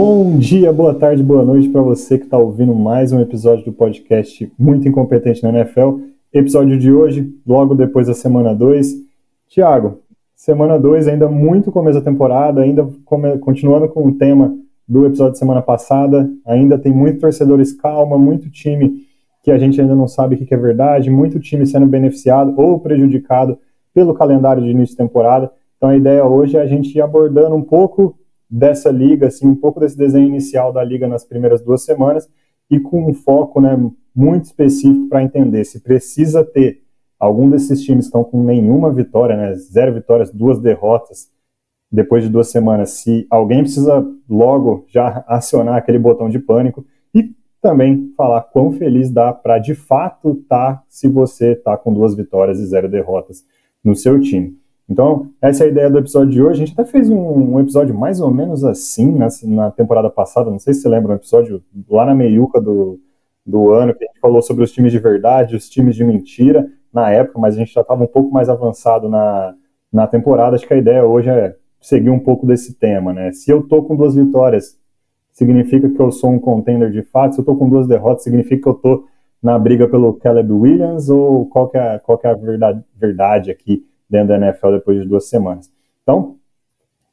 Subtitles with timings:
[0.00, 3.72] Bom dia, boa tarde, boa noite para você que está ouvindo mais um episódio do
[3.72, 5.98] podcast Muito Incompetente na NFL.
[6.32, 8.94] Episódio de hoje, logo depois da semana 2.
[9.48, 9.98] Tiago,
[10.36, 13.38] semana 2 ainda muito começo da temporada, ainda come...
[13.38, 14.56] continuando com o tema
[14.86, 19.04] do episódio de semana passada, ainda tem muitos torcedores calma, muito time
[19.42, 22.78] que a gente ainda não sabe o que é verdade, muito time sendo beneficiado ou
[22.78, 23.58] prejudicado
[23.92, 25.50] pelo calendário de início de temporada.
[25.76, 28.14] Então a ideia hoje é a gente ir abordando um pouco
[28.50, 32.28] dessa liga, assim, um pouco desse desenho inicial da liga nas primeiras duas semanas
[32.70, 33.76] e com um foco né,
[34.14, 36.82] muito específico para entender se precisa ter
[37.18, 41.30] algum desses times estão com nenhuma vitória, né, zero vitórias, duas derrotas
[41.90, 47.34] depois de duas semanas, se alguém precisa logo já acionar aquele botão de pânico e
[47.62, 52.14] também falar quão feliz dá para de fato estar tá, se você está com duas
[52.14, 53.42] vitórias e zero derrotas
[53.82, 54.57] no seu time.
[54.88, 56.62] Então, essa é a ideia do episódio de hoje.
[56.62, 60.50] A gente até fez um, um episódio mais ou menos assim na, na, temporada passada.
[60.50, 62.98] Não sei se você lembra, um episódio lá na meiuca do,
[63.44, 66.70] do ano, que a gente falou sobre os times de verdade, os times de mentira
[66.92, 69.54] na época, mas a gente já estava um pouco mais avançado na,
[69.92, 70.56] na temporada.
[70.56, 73.30] Acho que a ideia hoje é seguir um pouco desse tema, né?
[73.32, 74.78] Se eu tô com duas vitórias,
[75.32, 77.34] significa que eu sou um contender de fato.
[77.34, 79.04] Se eu tô com duas derrotas, significa que eu tô
[79.42, 83.50] na briga pelo Caleb Williams ou qual que é, qual que é a verdade, verdade
[83.50, 83.87] aqui?
[84.08, 85.70] Dentro da NFL depois de duas semanas.
[86.02, 86.36] Então, o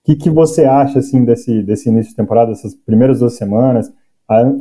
[0.06, 3.92] que, que você acha assim desse, desse início de temporada, dessas primeiras duas semanas,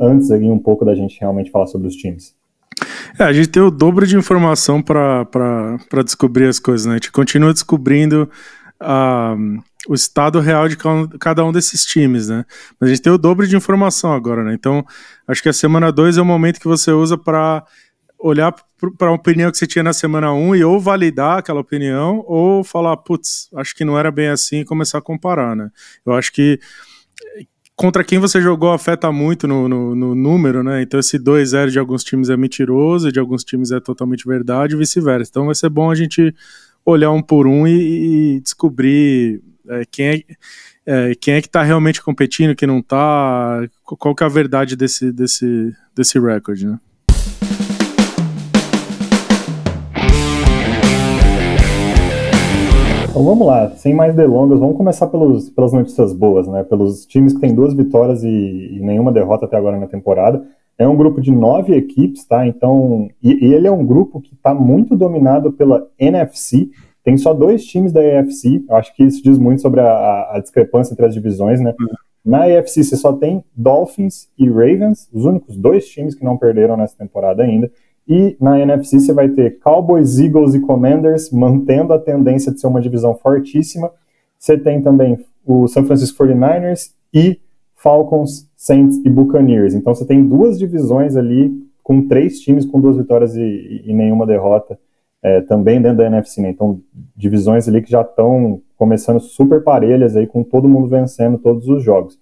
[0.01, 2.35] antes aqui um pouco da gente realmente falar sobre os times?
[3.17, 6.93] É, a gente tem o dobro de informação para descobrir as coisas, né?
[6.93, 8.29] A gente continua descobrindo
[8.81, 10.77] uh, o estado real de
[11.19, 12.45] cada um desses times, né?
[12.79, 14.53] Mas a gente tem o dobro de informação agora, né?
[14.53, 14.85] Então,
[15.27, 17.63] acho que a semana 2 é o momento que você usa para
[18.27, 18.51] olhar
[18.97, 22.23] para a opinião que você tinha na semana 1 um e ou validar aquela opinião
[22.27, 25.69] ou falar, putz, acho que não era bem assim e começar a comparar, né?
[26.03, 26.59] Eu acho que
[27.75, 30.81] contra quem você jogou afeta muito no, no, no número, né?
[30.81, 34.77] Então esse 2-0 de alguns times é mentiroso, de alguns times é totalmente verdade e
[34.77, 35.29] vice-versa.
[35.29, 36.33] Então vai ser bom a gente
[36.83, 39.39] olhar um por um e, e descobrir
[39.69, 40.23] é, quem é,
[40.87, 44.75] é, quem é que está realmente competindo, quem não está, qual que é a verdade
[44.75, 46.79] desse, desse, desse recorde, né?
[53.15, 56.65] Então vamos lá, sem mais delongas, vamos começar pelos, pelas notícias boas, né?
[56.65, 60.45] Pelos times que têm duas vitórias e, e, nenhuma derrota até agora na temporada.
[60.77, 62.45] É um grupo de nove equipes, tá?
[62.45, 66.69] Então, e, e ele é um grupo que está muito dominado pela NFC.
[67.05, 68.65] Tem só dois times da AFC.
[68.67, 71.73] Eu acho que isso diz muito sobre a, a, discrepância entre as divisões, né?
[71.79, 71.87] Uhum.
[72.25, 76.75] Na AFC você só tem Dolphins e Ravens, os únicos dois times que não perderam
[76.75, 77.71] nessa temporada ainda.
[78.07, 82.67] E na NFC você vai ter Cowboys, Eagles e Commanders mantendo a tendência de ser
[82.67, 83.91] uma divisão fortíssima.
[84.37, 87.39] Você tem também o San Francisco 49ers e
[87.73, 89.73] Falcons, Saints e Buccaneers.
[89.73, 91.51] Então você tem duas divisões ali
[91.83, 94.77] com três times com duas vitórias e, e nenhuma derrota
[95.21, 96.41] é, também dentro da NFC.
[96.41, 96.49] Né?
[96.49, 96.81] Então
[97.15, 101.83] divisões ali que já estão começando super parelhas aí com todo mundo vencendo todos os
[101.83, 102.19] jogos.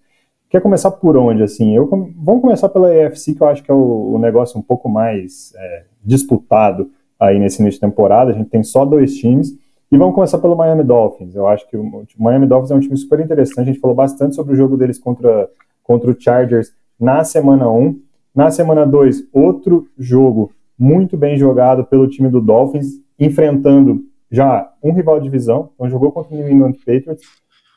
[0.54, 1.76] Quer começar por onde, assim?
[1.76, 4.88] Eu, vamos começar pela EFC, que eu acho que é o, o negócio um pouco
[4.88, 8.30] mais é, disputado aí nesse início de temporada.
[8.30, 9.58] A gente tem só dois times.
[9.92, 11.34] E vamos começar pelo Miami Dolphins.
[11.34, 13.62] Eu acho que o Miami Dolphins é um time super interessante.
[13.62, 15.50] A gente falou bastante sobre o jogo deles contra,
[15.82, 18.00] contra o Chargers na semana 1.
[18.36, 24.94] Na semana 2, outro jogo muito bem jogado pelo time do Dolphins, enfrentando já um
[24.94, 25.72] rival de divisão.
[25.74, 27.24] Então jogou contra o New England Patriots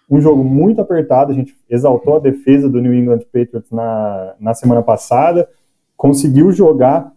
[0.09, 4.55] um jogo muito apertado, a gente exaltou a defesa do New England Patriots na, na
[4.55, 5.49] semana passada,
[5.97, 7.13] conseguiu jogar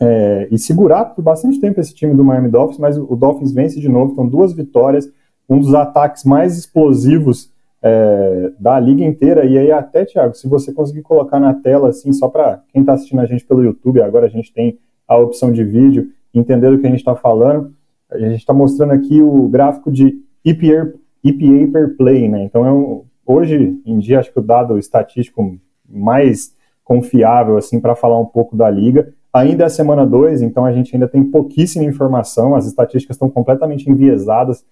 [0.00, 3.80] é, e segurar por bastante tempo esse time do Miami Dolphins, mas o Dolphins vence
[3.80, 5.10] de novo, então duas vitórias,
[5.48, 10.72] um dos ataques mais explosivos é, da liga inteira, e aí até, Thiago, se você
[10.72, 14.26] conseguir colocar na tela, assim, só para quem está assistindo a gente pelo YouTube, agora
[14.26, 17.72] a gente tem a opção de vídeo, entender do que a gente está falando,
[18.10, 20.92] a gente está mostrando aqui o gráfico de EPA,
[21.24, 22.44] EPA per play, né?
[22.44, 26.54] Então, é um, hoje em dia, acho que o dado estatístico mais
[26.84, 29.12] confiável, assim, para falar um pouco da liga.
[29.32, 33.90] Ainda é semana 2, então a gente ainda tem pouquíssima informação, as estatísticas estão completamente
[33.90, 34.64] enviesadas,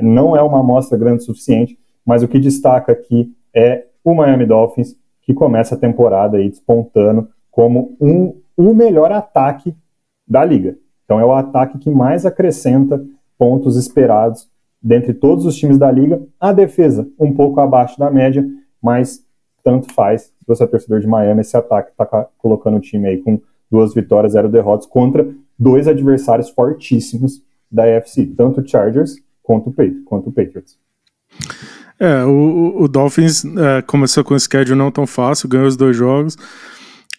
[0.00, 4.46] não é uma amostra grande o suficiente, mas o que destaca aqui é o Miami
[4.46, 9.74] Dolphins, que começa a temporada aí despontando como um, o melhor ataque
[10.26, 10.76] da liga.
[11.04, 13.04] Então é o ataque que mais acrescenta
[13.38, 14.48] pontos esperados
[14.82, 16.20] dentre todos os times da liga.
[16.40, 18.44] A defesa, um pouco abaixo da média,
[18.82, 19.24] mas
[19.62, 20.22] tanto faz.
[20.22, 23.40] Se você é torcedor de Miami, esse ataque está colocando o time aí com
[23.70, 25.26] duas vitórias, zero derrotas contra
[25.58, 30.76] dois adversários fortíssimos da AFC, tanto o Chargers quanto o, quanto o Patriots.
[31.98, 35.96] É, o, o Dolphins é, começou com um schedule não tão fácil, ganhou os dois
[35.96, 36.36] jogos.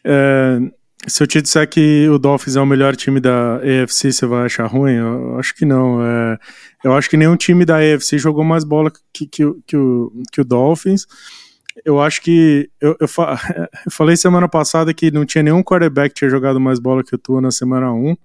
[0.03, 0.59] É,
[1.07, 4.45] se eu te disser que o Dolphins é o melhor time da AFC, você vai
[4.45, 4.93] achar ruim?
[4.93, 6.01] Eu acho que não.
[6.01, 6.37] É,
[6.83, 10.41] eu acho que nenhum time da AFC jogou mais bola que, que, que, o, que
[10.41, 11.05] o Dolphins.
[11.83, 12.69] Eu acho que.
[12.79, 13.37] Eu, eu, fa
[13.85, 17.15] eu, falei semana passada que não tinha nenhum quarterback que tinha jogado mais bola que
[17.15, 18.15] o Tua na semana 1.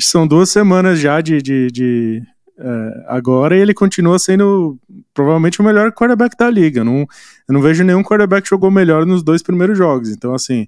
[0.00, 2.22] São duas semanas já de, de, de
[2.58, 4.76] é, agora e ele continua sendo
[5.12, 6.82] provavelmente o melhor quarterback da liga.
[6.82, 7.06] Não,
[7.48, 10.10] eu não vejo nenhum quarterback que jogou melhor nos dois primeiros jogos.
[10.10, 10.66] Então, assim.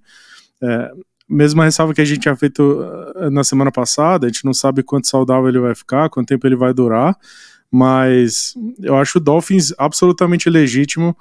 [0.62, 0.90] É,
[1.28, 2.80] mesma ressalva que a gente tinha feito
[3.16, 6.46] eh, na semana passada, a gente não sabe quanto saudável ele vai ficar, quanto tempo
[6.46, 7.16] ele vai durar,
[7.70, 11.16] mas eu acho o Dolphins absolutamente legítimo.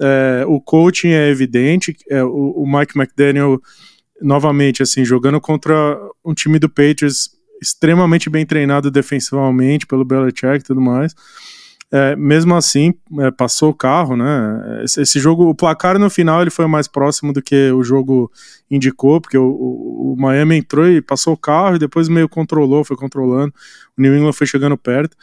[0.00, 3.60] É, o coaching é evidente, é, o, o, Mike McDaniel,
[4.20, 7.30] novamente, assim, jogando contra um time do Patriots
[7.60, 11.14] extremamente bem treinado defensivamente pelo Belichick e tudo mais.
[11.92, 14.84] É, mesmo assim, é, passou o carro, né?
[14.84, 18.30] Esse, esse, jogo, o placar no final ele foi mais próximo do que o jogo
[18.70, 22.84] indicou, porque o, o, o, Miami entrou e passou o carro e depois meio controlou,
[22.84, 23.52] foi controlando.
[23.98, 25.16] O New England foi chegando perto,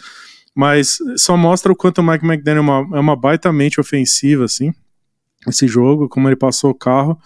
[0.53, 4.43] mas só mostra o quanto o Mike McDaniel é uma, é uma baita mente ofensiva,
[4.43, 4.73] assim,
[5.47, 7.17] esse jogo, como ele passou o carro.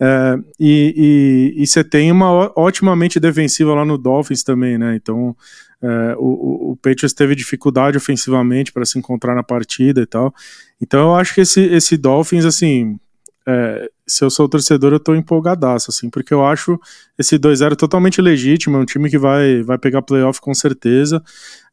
[0.00, 4.96] É, e você tem uma ótima mente defensiva lá no Dolphins também, né?
[4.96, 5.36] Então
[5.82, 10.34] é, o, o Patriots teve dificuldade ofensivamente para se encontrar na partida e tal.
[10.80, 12.98] Então eu acho que esse, esse Dolphins, assim,
[13.46, 16.80] é, se eu sou torcedor, eu tô empolgadaço, assim, porque eu acho
[17.18, 21.22] esse 2-0 totalmente legítimo, é um time que vai, vai pegar playoff com certeza,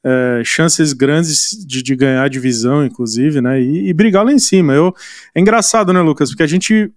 [0.04, 4.40] é, chances grandes de, de ganhar a divisão, inclusive, né, e, e, brigar lá em
[4.40, 4.74] cima.
[4.74, 4.94] Eu,
[5.34, 6.92] é engraçado, né, Lucas, porque a gente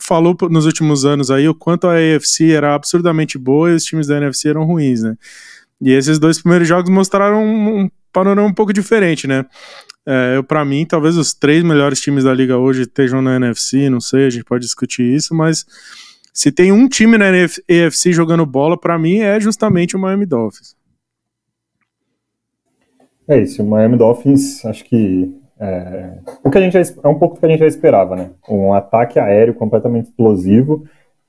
[0.00, 4.06] falou nos últimos anos aí o quanto a AFC era absurdamente boa e os times
[4.06, 5.16] da NFC eram ruins, né,
[5.80, 9.46] e esses dois primeiros jogos mostraram um, panorama um pouco diferente, né?
[10.04, 14.00] É, para mim, talvez os três melhores times da liga hoje estejam na NFC, não
[14.00, 15.66] sei, a gente pode discutir isso, mas
[16.32, 20.76] se tem um time na NFC jogando bola, para mim é justamente o Miami Dolphins.
[23.28, 25.30] É isso, o Miami Dolphins, acho que
[25.60, 28.30] é, o que a gente é um pouco do que a gente já esperava, né?
[28.48, 30.84] Um ataque aéreo completamente explosivo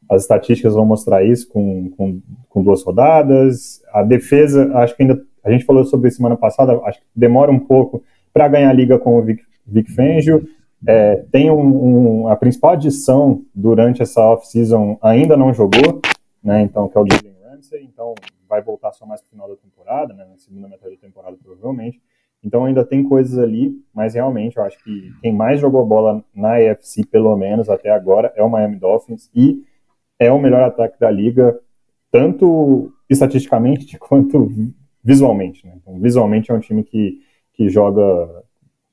[0.10, 3.80] as estatísticas vão mostrar isso com, com, com, duas rodadas.
[3.94, 5.24] A defesa, acho que ainda.
[5.44, 8.04] A gente falou sobre isso semana passada, acho que demora um pouco
[8.34, 10.46] para ganhar a liga com o Vic, Vic Fangio.
[10.86, 16.02] É, tem um, um, a principal adição durante essa off-season ainda não jogou,
[16.44, 16.62] né?
[16.62, 17.84] Então, que é o Jalen Ramsey.
[17.84, 18.16] Então,
[18.50, 20.25] vai voltar só mais no final da temporada, né?
[20.30, 22.02] Na segunda metade da temporada, provavelmente.
[22.44, 26.56] Então ainda tem coisas ali, mas realmente eu acho que quem mais jogou bola na
[26.56, 29.30] AFC, pelo menos até agora, é o Miami Dolphins.
[29.36, 29.63] E
[30.19, 31.57] é o melhor ataque da liga,
[32.12, 34.51] tanto estatisticamente quanto
[35.03, 35.65] visualmente.
[35.65, 35.74] Né?
[35.81, 37.21] Então, visualmente é um time que,
[37.53, 38.44] que joga,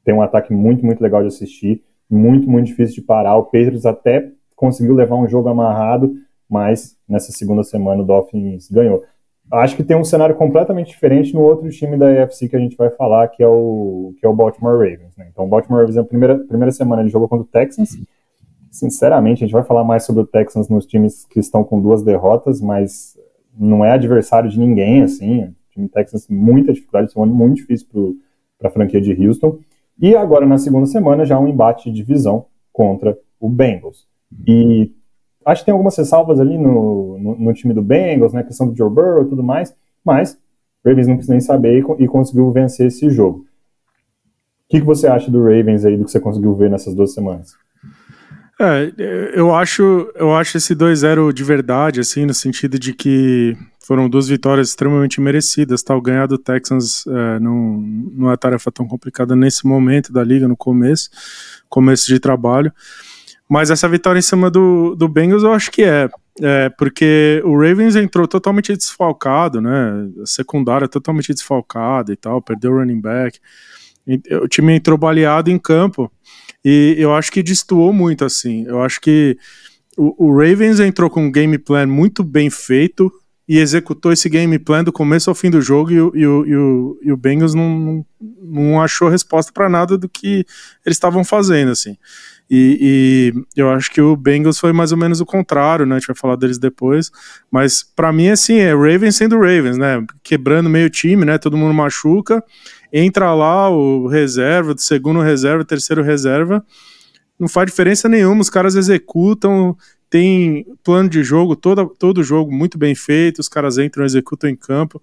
[0.04, 3.36] tem um ataque muito, muito legal de assistir, muito, muito difícil de parar.
[3.36, 6.14] O Patriots até conseguiu levar um jogo amarrado,
[6.48, 9.04] mas nessa segunda semana o Dolphins ganhou.
[9.52, 12.76] Acho que tem um cenário completamente diferente no outro time da AFC que a gente
[12.76, 15.16] vai falar, que é o, que é o Baltimore Ravens.
[15.16, 15.28] Né?
[15.30, 17.96] Então, o Baltimore Ravens, na primeira, primeira semana, ele jogou contra o Texans,
[18.70, 22.02] sinceramente, a gente vai falar mais sobre o Texans nos times que estão com duas
[22.02, 23.16] derrotas, mas
[23.58, 25.44] não é adversário de ninguém, assim.
[25.44, 27.86] O time Texans, muita dificuldade, é um ano muito difícil
[28.58, 29.58] para a franquia de Houston.
[29.98, 34.06] E agora, na segunda semana, já um embate de divisão contra o Bengals.
[34.46, 34.92] E
[35.46, 38.76] acho que tem algumas ressalvas ali no, no, no time do Bengals, né, questão do
[38.76, 39.74] Joe Burrow e tudo mais,
[40.04, 40.36] mas
[40.84, 43.38] o Ravens não quis nem saber e, e conseguiu vencer esse jogo.
[43.38, 47.14] O que, que você acha do Ravens aí, do que você conseguiu ver nessas duas
[47.14, 47.54] semanas?
[48.58, 48.92] É,
[49.34, 54.26] eu acho, eu acho esse 2-0 de verdade, assim, no sentido de que foram duas
[54.26, 56.00] vitórias extremamente merecidas, tal.
[56.00, 57.76] Ganhar do Texans é, não,
[58.12, 61.10] não é tarefa tão complicada nesse momento da liga, no começo,
[61.68, 62.72] começo de trabalho.
[63.48, 66.08] Mas essa vitória em cima do, do Bengals eu acho que é,
[66.40, 70.08] é, porque o Ravens entrou totalmente desfalcado, né?
[70.22, 73.38] A secundária totalmente desfalcada e tal, perdeu o running back.
[74.42, 76.10] O time entrou baleado em campo.
[76.64, 78.64] E eu acho que destoou muito, assim.
[78.66, 79.38] Eu acho que
[79.96, 83.12] o, o Ravens entrou com um game plan muito bem feito
[83.48, 86.46] e executou esse game plan do começo ao fim do jogo e o, e o,
[86.46, 88.06] e o, e o Bengals não, não,
[88.42, 90.44] não achou resposta para nada do que
[90.84, 91.96] eles estavam fazendo, assim.
[92.48, 95.96] E, e, eu acho que o Bengals foi mais ou menos o contrário, né?
[95.96, 97.10] A gente vai falar deles depois.
[97.50, 100.04] Mas para mim, assim, é Ravens sendo Ravens, né?
[100.22, 101.38] Quebrando meio time, né?
[101.38, 102.42] Todo mundo machuca
[102.92, 106.64] entra lá o reserva, do segundo reserva, terceiro reserva,
[107.38, 109.76] não faz diferença nenhuma, os caras executam,
[110.08, 114.56] tem plano de jogo, todo, todo jogo muito bem feito, os caras entram, executam em
[114.56, 115.02] campo.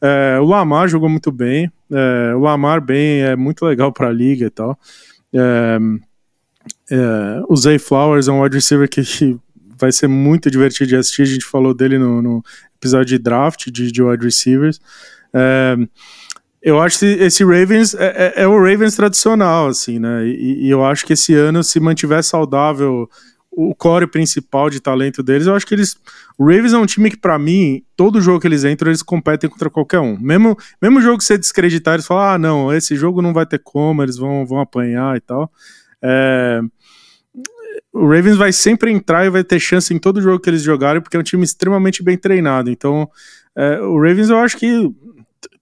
[0.00, 1.70] É, o Lamar jogou muito bem.
[1.90, 4.76] É, o Lamar bem é muito legal para a liga e tal.
[5.32, 5.78] É,
[6.90, 9.02] é, o Zay Flowers é um wide receiver que,
[9.78, 11.22] vai ser muito divertido de assistir.
[11.22, 12.44] A gente falou dele no, no
[12.76, 14.80] episódio de draft de, de wide receivers.
[15.32, 15.76] É,
[16.62, 20.24] eu acho que esse Ravens é, é, é, o Ravens tradicional, assim, né?
[20.26, 23.08] E, e, eu acho que esse ano, se mantiver saudável
[23.50, 25.96] o core principal de talento deles, eu acho que eles.
[26.38, 29.50] O Ravens é um time que, para mim, todo jogo que eles entram, eles competem
[29.50, 30.16] contra qualquer um.
[30.18, 33.58] Mesmo, mesmo jogo que você descreditar, eles falam: ah, não, esse jogo não vai ter
[33.58, 35.50] como, eles vão, vão apanhar e tal.
[36.02, 36.60] É,
[37.92, 41.00] o Ravens vai sempre entrar e vai ter chance em todo jogo que eles jogarem,
[41.00, 42.70] porque é um time extremamente bem treinado.
[42.70, 43.08] Então,
[43.54, 44.90] é, o Ravens eu acho que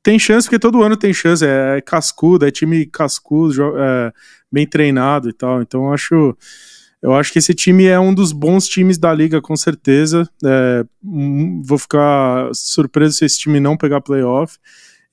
[0.02, 1.44] tem chance, porque todo ano tem chance.
[1.44, 4.12] É, é cascudo, é time cascudo, é,
[4.50, 5.60] bem treinado e tal.
[5.60, 6.36] Então, eu acho.
[7.02, 10.28] Eu acho que esse time é um dos bons times da liga, com certeza.
[10.44, 10.84] É,
[11.64, 14.58] vou ficar surpreso se esse time não pegar playoff.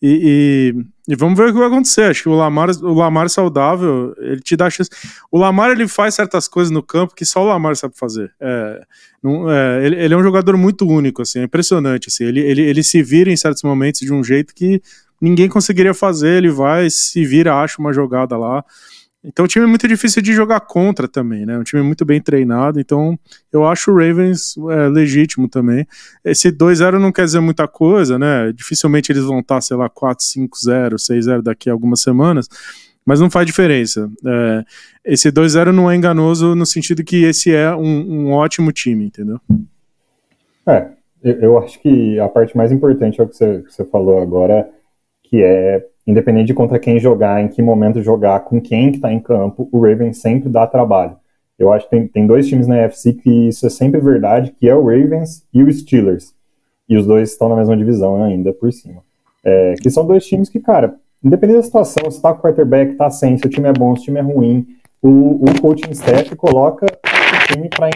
[0.01, 2.03] E, e, e, vamos ver o que vai acontecer.
[2.03, 4.89] Acho que o Lamar, o Lamar saudável, ele te dá chance.
[5.31, 8.33] O Lamar ele faz certas coisas no campo que só o Lamar sabe fazer.
[8.39, 8.81] É,
[9.23, 12.09] não, é, ele, ele, é um jogador muito único, assim, é impressionante.
[12.09, 14.81] Assim, ele, ele, ele se vira em certos momentos de um jeito que
[15.21, 16.37] ninguém conseguiria fazer.
[16.37, 18.65] Ele vai, se vira, acha uma jogada lá.
[19.23, 21.57] Então o time é muito difícil de jogar contra também, né?
[21.57, 23.17] Um time muito bem treinado, então
[23.51, 25.87] eu acho o Ravens é, legítimo também.
[26.23, 28.51] Esse 2-0 não quer dizer muita coisa, né?
[28.53, 32.47] Dificilmente eles vão estar, sei lá, 4-5-0, 6-0 daqui a algumas semanas,
[33.05, 34.09] mas não faz diferença.
[34.25, 34.63] É,
[35.03, 39.41] esse 2-0 não é enganoso no sentido que esse é um, um ótimo time, entendeu?
[40.67, 40.91] É,
[41.23, 44.69] eu acho que a parte mais importante é o que você, que você falou agora,
[45.23, 49.11] que é independente de contra quem jogar, em que momento jogar, com quem que está
[49.11, 51.17] em campo, o Ravens sempre dá trabalho.
[51.59, 54.69] Eu acho que tem, tem dois times na NFC que isso é sempre verdade, que
[54.69, 56.33] é o Ravens e o Steelers.
[56.87, 59.03] E os dois estão na mesma divisão ainda por cima.
[59.43, 62.95] É, que são dois times que, cara, independente da situação, se tá com o quarterback,
[62.95, 64.65] tá sem, se o time é bom, se o time é ruim,
[65.01, 67.89] o, o coaching staff coloca o time para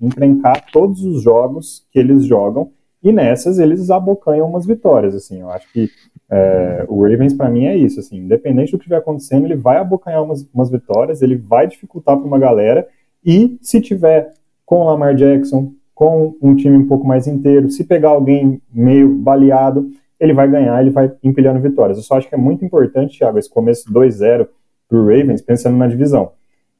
[0.00, 2.70] encrencar todos os jogos que eles jogam
[3.04, 5.90] e nessas eles abocanham umas vitórias, assim, eu acho que
[6.30, 9.76] é, o Ravens para mim é isso, assim, independente do que estiver acontecendo, ele vai
[9.76, 12.88] abocanhar umas, umas vitórias, ele vai dificultar para uma galera,
[13.24, 14.32] e se tiver
[14.64, 19.08] com o Lamar Jackson, com um time um pouco mais inteiro, se pegar alguém meio
[19.14, 21.98] baleado, ele vai ganhar, ele vai empilhando vitórias.
[21.98, 24.48] Eu só acho que é muito importante, Thiago, esse começo 2-0
[24.88, 26.32] para o Ravens, pensando na divisão.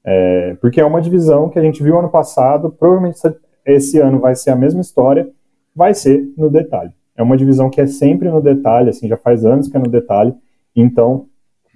[0.04, 3.18] É, porque é uma divisão que a gente viu ano passado, provavelmente
[3.64, 5.28] esse ano vai ser a mesma história,
[5.74, 6.92] vai ser no detalhe.
[7.16, 9.88] É uma divisão que é sempre no detalhe, assim, já faz anos que é no
[9.88, 10.34] detalhe.
[10.74, 11.26] Então,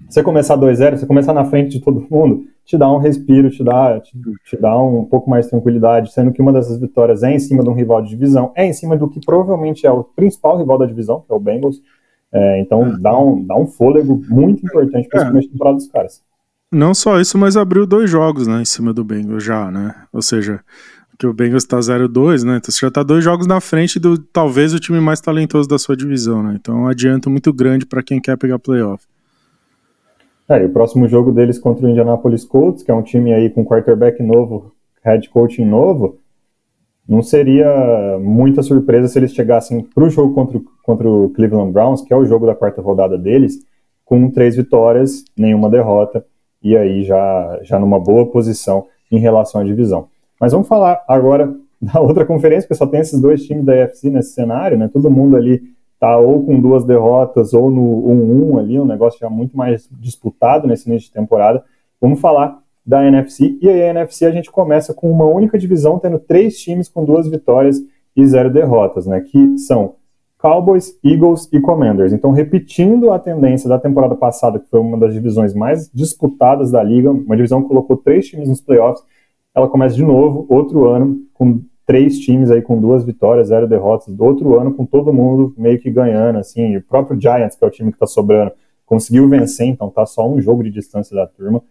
[0.08, 3.64] você começar 2-0, você começar na frente de todo mundo, te dá um respiro, te
[3.64, 4.12] dá, te,
[4.44, 7.62] te, dá um pouco mais de tranquilidade, sendo que uma dessas vitórias é em cima
[7.62, 10.78] de um rival de divisão, é em cima do que provavelmente é o principal rival
[10.78, 11.80] da divisão, que é o Bengals.
[12.30, 12.98] É, então, é.
[12.98, 15.40] dá, um, dá um fôlego muito importante para esse é.
[15.40, 16.22] de temporada dos caras.
[16.70, 19.94] Não só isso, mas abriu dois jogos né, em cima do Bengals já, né?
[20.12, 20.60] Ou seja,
[21.18, 22.58] que o Bengals está 0-2, né?
[22.58, 25.78] Então você já está dois jogos na frente do talvez o time mais talentoso da
[25.78, 26.56] sua divisão, né?
[26.60, 29.04] Então é um adianto muito grande para quem quer pegar playoff.
[30.48, 33.50] É, e o próximo jogo deles contra o Indianapolis Colts, que é um time aí
[33.50, 34.72] com quarterback novo,
[35.04, 36.18] head coaching novo,
[37.06, 42.00] não seria muita surpresa se eles chegassem para o jogo contra, contra o Cleveland Browns,
[42.00, 43.58] que é o jogo da quarta rodada deles,
[44.04, 46.24] com três vitórias, nenhuma derrota,
[46.62, 50.08] e aí já, já numa boa posição em relação à divisão.
[50.40, 54.10] Mas vamos falar agora da outra conferência, porque só tem esses dois times da UFC
[54.10, 54.88] nesse cenário, né?
[54.92, 55.62] Todo mundo ali
[56.00, 58.02] tá ou com duas derrotas ou no
[58.52, 61.64] 1-1 ali, um negócio já muito mais disputado nesse início de temporada.
[62.00, 65.98] Vamos falar da NFC, e aí a NFC a gente começa com uma única divisão,
[65.98, 67.78] tendo três times com duas vitórias
[68.16, 69.20] e zero derrotas, né?
[69.20, 69.96] Que são
[70.38, 72.12] Cowboys, Eagles e Commanders.
[72.12, 76.82] Então, repetindo a tendência da temporada passada, que foi uma das divisões mais disputadas da
[76.82, 79.04] liga, uma divisão que colocou três times nos playoffs,
[79.58, 84.14] ela começa de novo, outro ano, com três times aí com duas vitórias, zero derrotas,
[84.18, 87.70] outro ano com todo mundo meio que ganhando, assim, o próprio Giants, que é o
[87.70, 88.52] time que está sobrando,
[88.86, 91.62] conseguiu vencer, então tá só um jogo de distância da turma.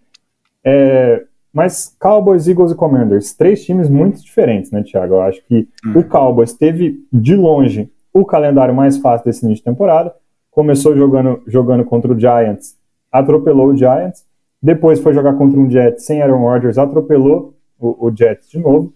[0.64, 5.16] É, mas Cowboys, Eagles e Commanders, três times muito diferentes, né, Thiago?
[5.16, 6.00] Eu acho que hum.
[6.00, 10.14] o Cowboys teve, de longe, o calendário mais fácil desse início de temporada,
[10.52, 12.76] começou jogando, jogando contra o Giants,
[13.12, 14.26] atropelou o Giants,
[14.62, 18.94] depois foi jogar contra um Jets sem Aaron Rodgers, atropelou o, o Jets de novo,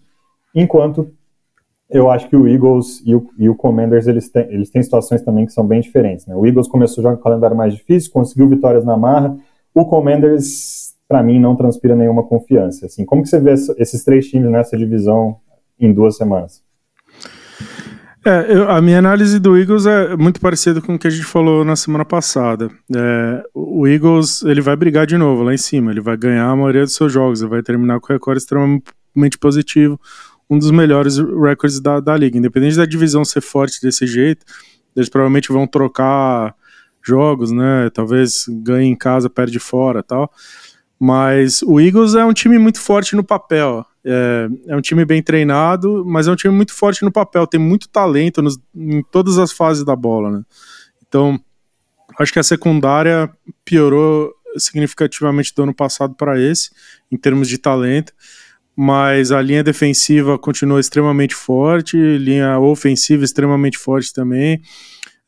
[0.54, 1.12] enquanto
[1.90, 5.22] eu acho que o Eagles e o, e o Commanders eles têm, eles têm situações
[5.22, 6.26] também que são bem diferentes.
[6.26, 6.34] Né?
[6.36, 9.38] O Eagles começou já com um calendário mais difícil, conseguiu vitórias na marra.
[9.76, 12.86] O Commanders, para mim, não transpira nenhuma confiança.
[12.86, 15.38] Assim, como que você vê esses três times nessa divisão
[15.78, 16.64] em duas semanas?
[18.24, 21.26] É, eu, a minha análise do Eagles é muito parecida com o que a gente
[21.26, 22.70] falou na semana passada.
[22.96, 26.56] É, o Eagles ele vai brigar de novo lá em cima, ele vai ganhar a
[26.56, 30.00] maioria dos seus jogos, ele vai terminar com o recorde extremamente positivo,
[30.48, 32.38] um dos melhores recordes da, da liga.
[32.38, 34.46] Independente da divisão ser forte desse jeito,
[34.96, 36.54] eles provavelmente vão trocar
[37.04, 37.90] jogos, né?
[37.92, 40.32] Talvez ganhe em casa, perde fora tal.
[41.00, 43.84] Mas o Eagles é um time muito forte no papel.
[44.04, 47.46] É, é, um time bem treinado, mas é um time muito forte no papel.
[47.46, 50.44] Tem muito talento nos, em todas as fases da bola, né?
[51.08, 51.40] Então,
[52.20, 53.30] acho que a secundária
[53.64, 56.72] piorou significativamente do ano passado para esse,
[57.12, 58.14] em termos de talento.
[58.76, 64.62] Mas a linha defensiva continua extremamente forte, linha ofensiva extremamente forte também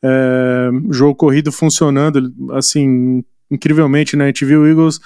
[0.04, 4.24] é, jogo corrido funcionando, assim, incrivelmente, né?
[4.24, 5.00] A gente viu o Eagles,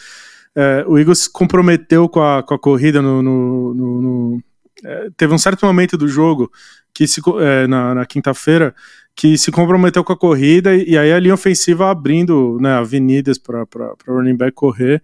[0.55, 4.43] é, o Eagles se comprometeu com a, com a corrida no, no, no, no
[4.85, 6.51] é, teve um certo momento do jogo
[6.95, 8.75] que se, é, na, na quinta-feira
[9.15, 13.37] que se comprometeu com a corrida e, e aí a linha ofensiva abrindo né, avenidas
[13.37, 15.03] para o running back correr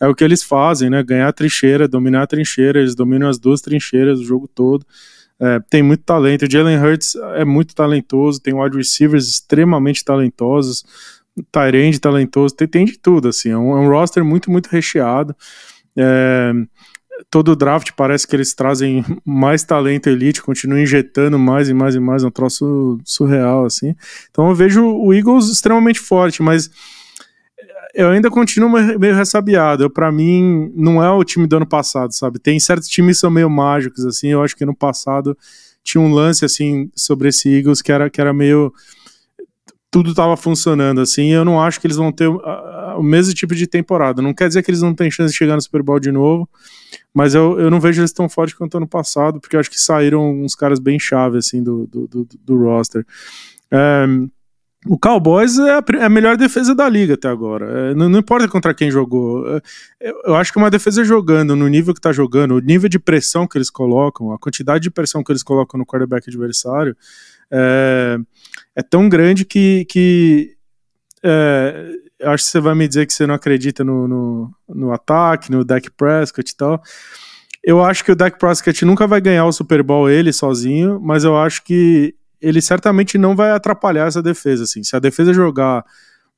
[0.00, 1.02] é o que eles fazem, né?
[1.02, 4.84] Ganhar a trincheira, dominar a trincheira, eles dominam as duas trincheiras o jogo todo.
[5.40, 6.44] É, tem muito talento.
[6.44, 10.84] O Jalen Hurts é muito talentoso, tem wide receivers extremamente talentosos,
[11.52, 13.50] Tyrande talentoso, tem, tem, de tudo, assim.
[13.50, 15.34] É um, é um roster muito, muito recheado.
[15.96, 16.52] É,
[17.30, 22.00] todo draft parece que eles trazem mais talento elite, continuam injetando mais e mais e
[22.00, 23.94] mais, é um troço surreal, assim.
[24.30, 26.70] Então eu vejo o Eagles extremamente forte, mas
[27.96, 29.88] eu ainda continuo meio ressabiado.
[29.90, 32.38] Para mim, não é o time do ano passado, sabe?
[32.38, 34.28] Tem certos times que são meio mágicos, assim.
[34.28, 35.36] Eu acho que no passado
[35.82, 38.72] tinha um lance, assim, sobre esse Eagles que era, que era meio.
[39.96, 41.28] Tudo estava funcionando, assim.
[41.28, 44.20] eu não acho que eles vão ter o mesmo tipo de temporada.
[44.20, 46.46] Não quer dizer que eles não têm chance de chegar no Super Bowl de novo,
[47.14, 49.80] mas eu, eu não vejo eles tão fortes quanto ano passado, porque eu acho que
[49.80, 53.06] saíram uns caras bem chave, assim, do, do, do, do roster.
[53.70, 54.04] É,
[54.86, 57.64] o Cowboys é a, é melhor defesa da liga até agora.
[57.64, 59.46] É, não, não, importa contra quem jogou.
[59.48, 62.98] É, eu acho que uma defesa jogando no nível que está jogando, o nível de
[62.98, 66.94] pressão que eles colocam, a quantidade de pressão que eles colocam no quarterback adversário
[67.50, 68.18] é,
[68.74, 70.56] é tão grande que, que
[71.22, 71.90] é,
[72.22, 75.64] acho que você vai me dizer que você não acredita no, no, no ataque, no
[75.64, 76.82] Dak Prescott e tal.
[77.62, 81.24] Eu acho que o Dak Prescott nunca vai ganhar o Super Bowl ele sozinho, mas
[81.24, 84.82] eu acho que ele certamente não vai atrapalhar essa defesa, assim.
[84.84, 85.84] Se a defesa jogar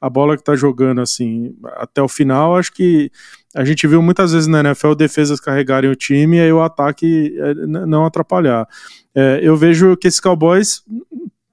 [0.01, 3.11] a bola que tá jogando, assim, até o final, acho que
[3.55, 7.35] a gente viu muitas vezes na NFL defesas carregarem o time e aí o ataque
[7.37, 8.69] é, não atrapalhar.
[9.15, 10.83] É, eu vejo que esses Cowboys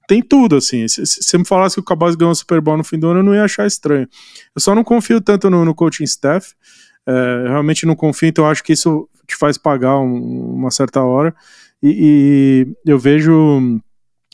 [0.06, 0.86] tem tudo, assim.
[0.86, 3.20] Se você me falasse que o Cowboys ganhou o Super Bowl no fim do ano,
[3.20, 4.08] eu não ia achar estranho.
[4.54, 6.54] Eu só não confio tanto no, no coaching staff.
[7.06, 11.34] É, realmente não confio, então acho que isso te faz pagar um, uma certa hora.
[11.82, 13.80] E, e eu vejo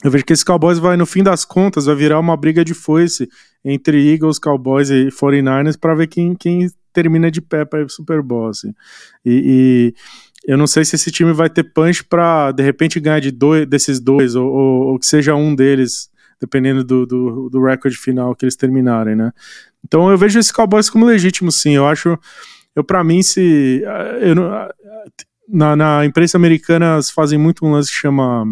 [0.03, 2.75] eu vejo que esse Cowboys vai, no fim das contas, vai virar uma briga de
[2.75, 3.29] foice
[3.65, 8.21] entre Eagles, Cowboys e 49ers para ver quem, quem termina de pé para pro Super
[8.21, 8.49] Bowl.
[8.49, 8.75] Assim.
[9.25, 9.95] E,
[10.45, 13.31] e, eu não sei se esse time vai ter punch para de repente ganhar de
[13.31, 16.11] dois, desses dois, ou, ou, ou que seja um deles,
[16.41, 19.31] dependendo do, do, do recorde final que eles terminarem, né?
[19.85, 21.77] Então eu vejo esse Cowboys como legítimo, sim.
[21.77, 22.19] Eu acho,
[22.75, 23.83] eu para mim, se
[24.21, 24.35] eu,
[25.49, 28.45] na, na imprensa americana fazem muito um lance que chama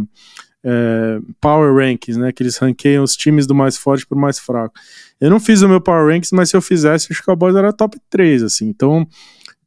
[0.65, 2.33] é, Power Rankings, né?
[2.33, 4.75] Que eles ranqueiam os times do mais forte pro mais fraco.
[5.21, 7.99] Eu não fiz o meu Power Rankings, mas se eu fizesse, o Cowboys era top
[8.09, 8.69] 3, assim.
[8.69, 9.07] Então,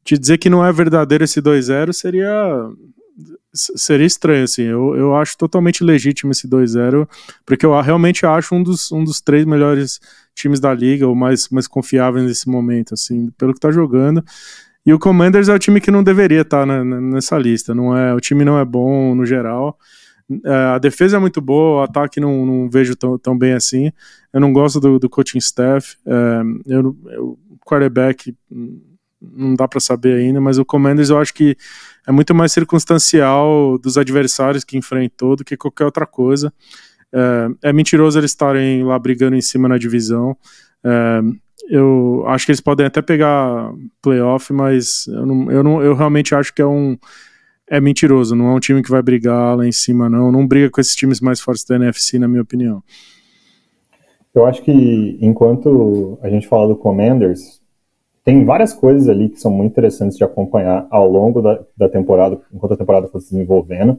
[0.04, 2.68] te dizer que não é verdadeiro esse 2-0 seria
[3.54, 4.62] seria estranho, assim.
[4.62, 7.08] Eu, eu acho totalmente legítimo esse 2-0,
[7.46, 10.00] porque eu realmente acho um dos, um dos três melhores
[10.34, 14.24] times da liga, ou mais, mais confiáveis nesse momento, assim, pelo que tá jogando.
[14.84, 18.12] E o Commanders é o time que não deveria estar tá nessa lista, não é?
[18.12, 19.78] O time não é bom no geral.
[20.44, 23.90] É, a defesa é muito boa, o ataque não, não vejo tão, tão bem assim.
[24.32, 25.96] Eu não gosto do, do coaching staff.
[26.06, 28.34] É, eu, eu, quarterback
[29.20, 31.56] não dá para saber ainda, mas o Commanders eu acho que
[32.06, 36.52] é muito mais circunstancial dos adversários que enfrentou do que qualquer outra coisa.
[37.12, 40.36] É, é mentiroso eles estarem lá brigando em cima na divisão.
[40.84, 41.20] É,
[41.68, 46.34] eu acho que eles podem até pegar playoff, mas eu, não, eu, não, eu realmente
[46.34, 46.98] acho que é um
[47.68, 50.30] é mentiroso, não é um time que vai brigar lá em cima, não.
[50.30, 52.82] Não briga com esses times mais fortes da NFC, na minha opinião.
[54.34, 57.62] Eu acho que enquanto a gente fala do Commanders,
[58.24, 62.40] tem várias coisas ali que são muito interessantes de acompanhar ao longo da, da temporada,
[62.52, 63.98] enquanto a temporada for se desenvolvendo.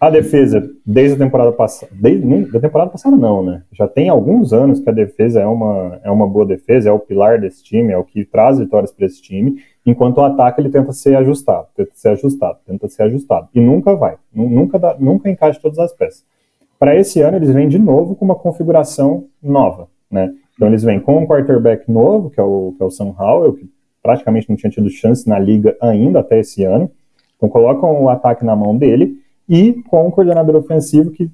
[0.00, 3.62] A defesa, desde a temporada passada, da temporada passada não, né?
[3.72, 7.00] Já tem alguns anos que a defesa é uma, é uma boa defesa, é o
[7.00, 10.70] pilar desse time, é o que traz vitórias para esse time, enquanto o ataque ele
[10.70, 15.28] tenta ser ajustado, tenta ser ajustado, tenta ser ajustado, e nunca vai, nunca dá, nunca
[15.28, 16.24] encaixa todas as peças.
[16.78, 20.32] Para esse ano, eles vêm de novo com uma configuração nova, né?
[20.54, 23.54] Então, eles vêm com um quarterback novo, que é o, que é o Sam Howell,
[23.54, 23.68] que
[24.00, 26.88] praticamente não tinha tido chance na liga ainda até esse ano.
[27.36, 29.16] Então, colocam o ataque na mão dele
[29.48, 31.30] e com um coordenador ofensivo que,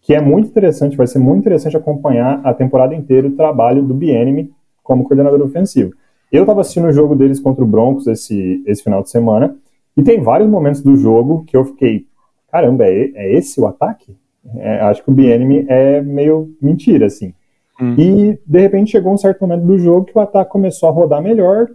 [0.00, 3.94] que é muito interessante, vai ser muito interessante acompanhar a temporada inteira o trabalho do
[3.94, 4.50] Bienemy
[4.82, 5.92] como coordenador ofensivo.
[6.32, 9.56] Eu estava assistindo o jogo deles contra o Broncos esse, esse final de semana
[9.96, 12.06] e tem vários momentos do jogo que eu fiquei,
[12.50, 14.16] caramba, é, é esse o ataque?
[14.56, 17.32] É, acho que o Bienemy é meio mentira, assim.
[17.80, 17.94] Hum.
[17.98, 21.22] E, de repente, chegou um certo momento do jogo que o ataque começou a rodar
[21.22, 21.68] melhor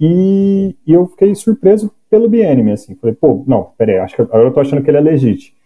[0.00, 2.94] e, e eu fiquei surpreso pelo Bienemy, assim.
[2.96, 5.56] Falei, pô, não, peraí, acho que agora eu tô achando que ele é legítimo.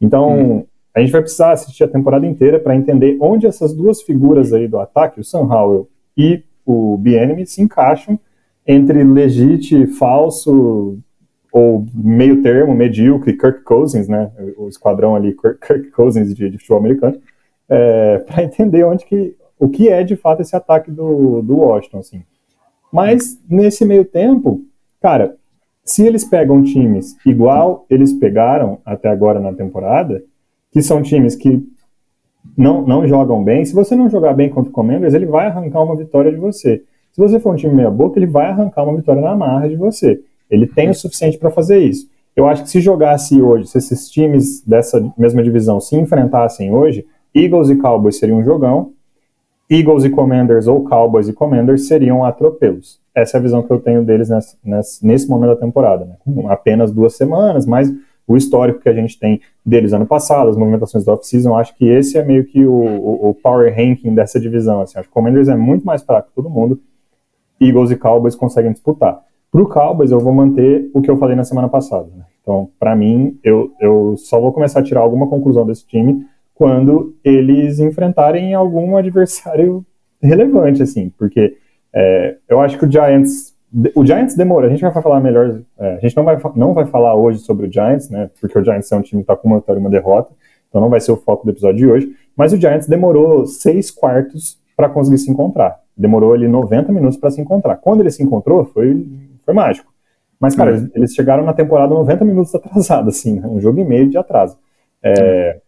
[0.00, 0.64] Então, hum.
[0.94, 4.68] a gente vai precisar assistir a temporada inteira para entender onde essas duas figuras aí
[4.68, 8.20] do ataque, o Sam Howell e o Bienemy, se encaixam
[8.64, 10.96] entre legítimo, falso,
[11.50, 16.78] ou meio termo, medíocre, Kirk Cousins, né, o esquadrão ali, Kirk Cousins de, de futebol
[16.78, 17.20] americano,
[17.68, 21.98] é, para entender onde que, o que é de fato esse ataque do, do Washington,
[21.98, 22.22] assim.
[22.92, 24.62] Mas, nesse meio tempo,
[25.00, 25.36] cara,
[25.86, 30.22] se eles pegam times igual eles pegaram até agora na temporada,
[30.72, 31.64] que são times que
[32.56, 35.82] não, não jogam bem, se você não jogar bem contra o Commanders, ele vai arrancar
[35.82, 36.82] uma vitória de você.
[37.12, 39.76] Se você for um time meia boca, ele vai arrancar uma vitória na marra de
[39.76, 40.20] você.
[40.50, 42.08] Ele tem o suficiente para fazer isso.
[42.34, 47.06] Eu acho que se jogasse hoje, se esses times dessa mesma divisão se enfrentassem hoje,
[47.34, 48.92] Eagles e Cowboys seriam um jogão,
[49.70, 53.00] Eagles e Commanders ou Cowboys e Commanders seriam atropelos.
[53.16, 56.04] Essa é a visão que eu tenho deles nesse, nesse, nesse momento da temporada.
[56.04, 56.44] Né?
[56.48, 57.90] Apenas duas semanas, mas
[58.28, 61.88] o histórico que a gente tem deles ano passado, as movimentações do off-season, acho que
[61.88, 64.82] esse é meio que o, o, o, power ranking dessa divisão.
[64.82, 64.98] Assim.
[64.98, 66.78] Acho que o Commanders é muito mais fraco que todo mundo,
[67.58, 69.22] Eagles e Cowboys conseguem disputar.
[69.50, 72.08] Para o Cowboys, eu vou manter o que eu falei na semana passada.
[72.14, 72.24] Né?
[72.42, 77.14] Então, para mim, eu, eu só vou começar a tirar alguma conclusão desse time quando
[77.24, 79.86] eles enfrentarem algum adversário
[80.20, 81.56] relevante, assim, porque
[81.96, 83.56] é, eu acho que o Giants
[83.94, 86.86] o Giants demora, a gente vai falar melhor, é, a gente não vai, não vai
[86.86, 89.48] falar hoje sobre o Giants, né, porque o Giants é um time que está com
[89.48, 90.32] uma vitória e uma derrota,
[90.68, 93.90] então não vai ser o foco do episódio de hoje, mas o Giants demorou seis
[93.90, 97.76] quartos para conseguir se encontrar, demorou ali 90 minutos para se encontrar.
[97.76, 99.06] Quando ele se encontrou, foi
[99.46, 99.90] foi mágico.
[100.38, 100.76] Mas, cara, uhum.
[100.76, 103.46] eles, eles, chegaram na temporada 90 minutos atrasado, assim, né?
[103.46, 104.58] um jogo e meio de atraso.
[105.02, 105.60] É,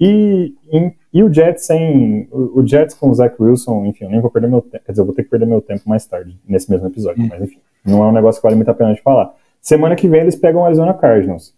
[0.00, 0.06] uhum.
[0.08, 2.28] e, e, e, o Jets sem.
[2.30, 4.84] O, Jets com o Zach Wilson, enfim, eu nem vou perder meu tempo.
[4.84, 7.22] Quer dizer, eu vou ter que perder meu tempo mais tarde, nesse mesmo episódio.
[7.22, 7.28] Uhum.
[7.28, 9.34] Mas, enfim, não é um negócio que vale muito a pena de falar.
[9.60, 11.54] Semana que vem eles pegam o Arizona Cardinals.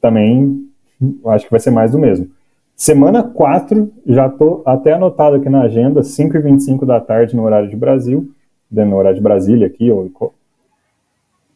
[0.00, 0.68] Também
[1.26, 2.28] acho que vai ser mais do mesmo.
[2.76, 7.76] Semana 4, já tô até anotado aqui na agenda, 5h25 da tarde no horário de
[7.76, 8.30] Brasil,
[8.70, 10.08] no horário de Brasília aqui, ou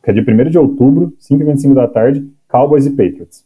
[0.02, 3.44] que é de 1 de outubro, 5h25 da tarde, Cowboys e Patriots.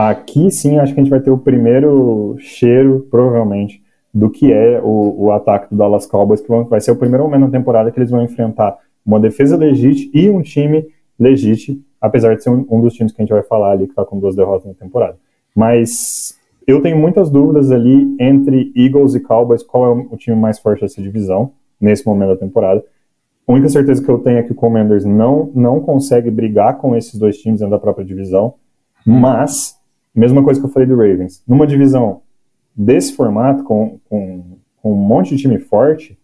[0.00, 3.82] Aqui sim, acho que a gente vai ter o primeiro cheiro, provavelmente,
[4.14, 7.40] do que é o, o ataque do Dallas Cowboys, que vai ser o primeiro momento
[7.40, 10.86] na temporada que eles vão enfrentar uma defesa legítima e um time
[11.18, 13.90] legítimo, apesar de ser um, um, dos times que a gente vai falar ali, que
[13.90, 15.16] está com duas derrotas na temporada.
[15.52, 20.60] Mas eu tenho muitas dúvidas ali entre Eagles e Cowboys, qual é o time mais
[20.60, 22.84] forte dessa divisão, nesse momento da temporada.
[23.48, 26.94] A única certeza que eu tenho é que o Commanders não, não consegue brigar com
[26.94, 28.54] esses dois times dentro da própria divisão,
[29.04, 29.77] mas,
[30.18, 32.22] mesma coisa que eu falei do Ravens, numa divisão
[32.74, 34.42] desse formato, com, com,
[34.82, 36.18] com um monte de time forte,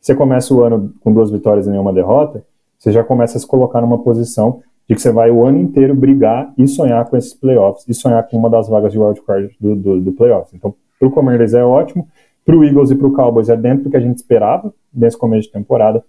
[0.00, 2.44] você começa o ano com duas vitórias e nenhuma derrota,
[2.78, 5.94] você já começa a se colocar numa posição de que você vai o ano inteiro
[5.94, 9.76] brigar e sonhar com esses playoffs, e sonhar com uma das vagas de wildcard do,
[9.76, 10.54] do, do playoffs.
[10.54, 12.08] Então, para o Commanders é ótimo,
[12.44, 15.16] para o Eagles e para o Cowboys é dentro do que a gente esperava nesse
[15.16, 16.02] começo de temporada,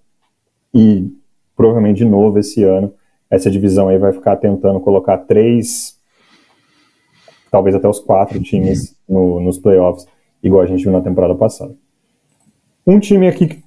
[0.74, 1.14] e
[1.56, 2.94] provavelmente de novo esse ano
[3.30, 5.98] essa divisão aí vai ficar tentando colocar três,
[7.52, 10.08] talvez até os quatro times no, nos playoffs,
[10.42, 11.76] igual a gente viu na temporada passada.
[12.88, 13.62] Um time aqui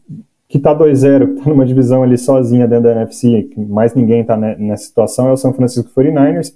[0.48, 4.24] que tá 2-0, que tá numa divisão ali sozinha dentro da NFC, que mais ninguém
[4.24, 6.54] tá nessa situação, é o São Francisco 49ers.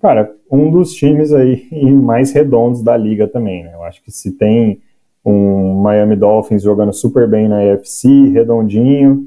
[0.00, 3.74] Cara, um dos times aí mais redondos da liga também, né?
[3.74, 4.80] Eu acho que se tem
[5.24, 9.26] um Miami Dolphins jogando super bem na AFC, redondinho,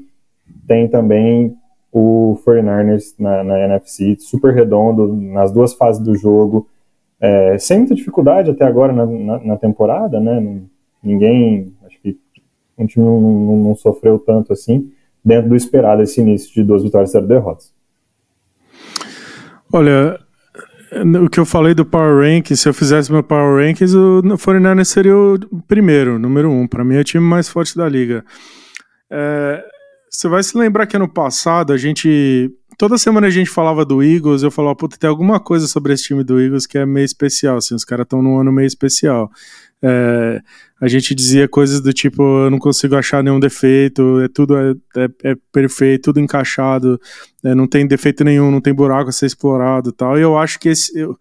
[0.66, 1.54] tem também
[1.92, 6.66] o 49ers na, na, NFC, super redondo nas duas fases do jogo,
[7.22, 10.60] é, sem muita dificuldade até agora na, na, na, temporada, né?
[11.00, 12.18] Ninguém, acho que
[12.76, 14.90] o time não, não, não, sofreu tanto assim,
[15.24, 17.72] dentro do esperado esse início de duas vitórias e zero derrotas.
[19.72, 20.18] Olha,
[21.24, 24.84] o que eu falei do Power Rankings, se eu fizesse meu Power Rankings, o 49ers
[24.86, 26.66] seria o primeiro, número um.
[26.66, 28.24] Para mim é o time mais forte da liga.
[29.08, 29.64] É,
[30.12, 34.02] você vai se lembrar que ano passado a gente toda semana a gente falava do
[34.02, 37.04] Eagles, eu falava, puta, tem alguma coisa sobre esse time do Eagles que é meio
[37.04, 39.30] especial, assim, os caras estão num ano meio especial.
[39.82, 40.40] É,
[40.80, 44.74] a gente dizia coisas do tipo, eu não consigo achar nenhum defeito, é tudo é,
[44.96, 47.00] é, é perfeito, tudo encaixado,
[47.44, 50.18] é, não tem defeito nenhum, não tem buraco a ser explorado e tal.
[50.18, 51.18] E eu acho que esse, eu,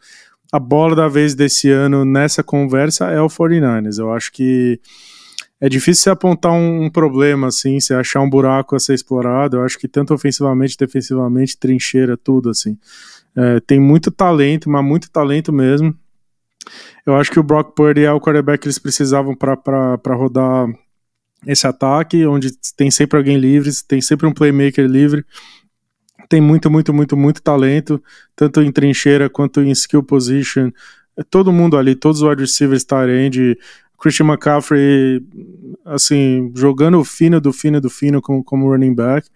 [0.51, 3.99] a bola da vez desse ano nessa conversa é o 49ers.
[3.99, 4.79] Eu acho que
[5.61, 9.57] é difícil você apontar um, um, problema assim, você achar um buraco a ser explorado.
[9.57, 12.75] Eu acho que tanto ofensivamente, defensivamente, trincheira, tudo assim.
[13.35, 15.95] É, tem muito talento, mas muito talento mesmo.
[17.05, 20.67] Eu acho que o Brock Purdy é o quarterback que eles precisavam para rodar
[21.45, 25.23] esse ataque, onde tem sempre alguém livre, tem sempre um playmaker livre.
[26.27, 28.01] Tem muito, muito, muito, muito talento,
[28.35, 30.71] tanto em trincheira quanto em skill position.
[31.29, 33.57] Todo mundo ali, todos os wide receivers, tight end,
[34.01, 35.23] Christian McCaffrey,
[35.85, 39.29] assim, jogando fino do fino do fino como, como running back.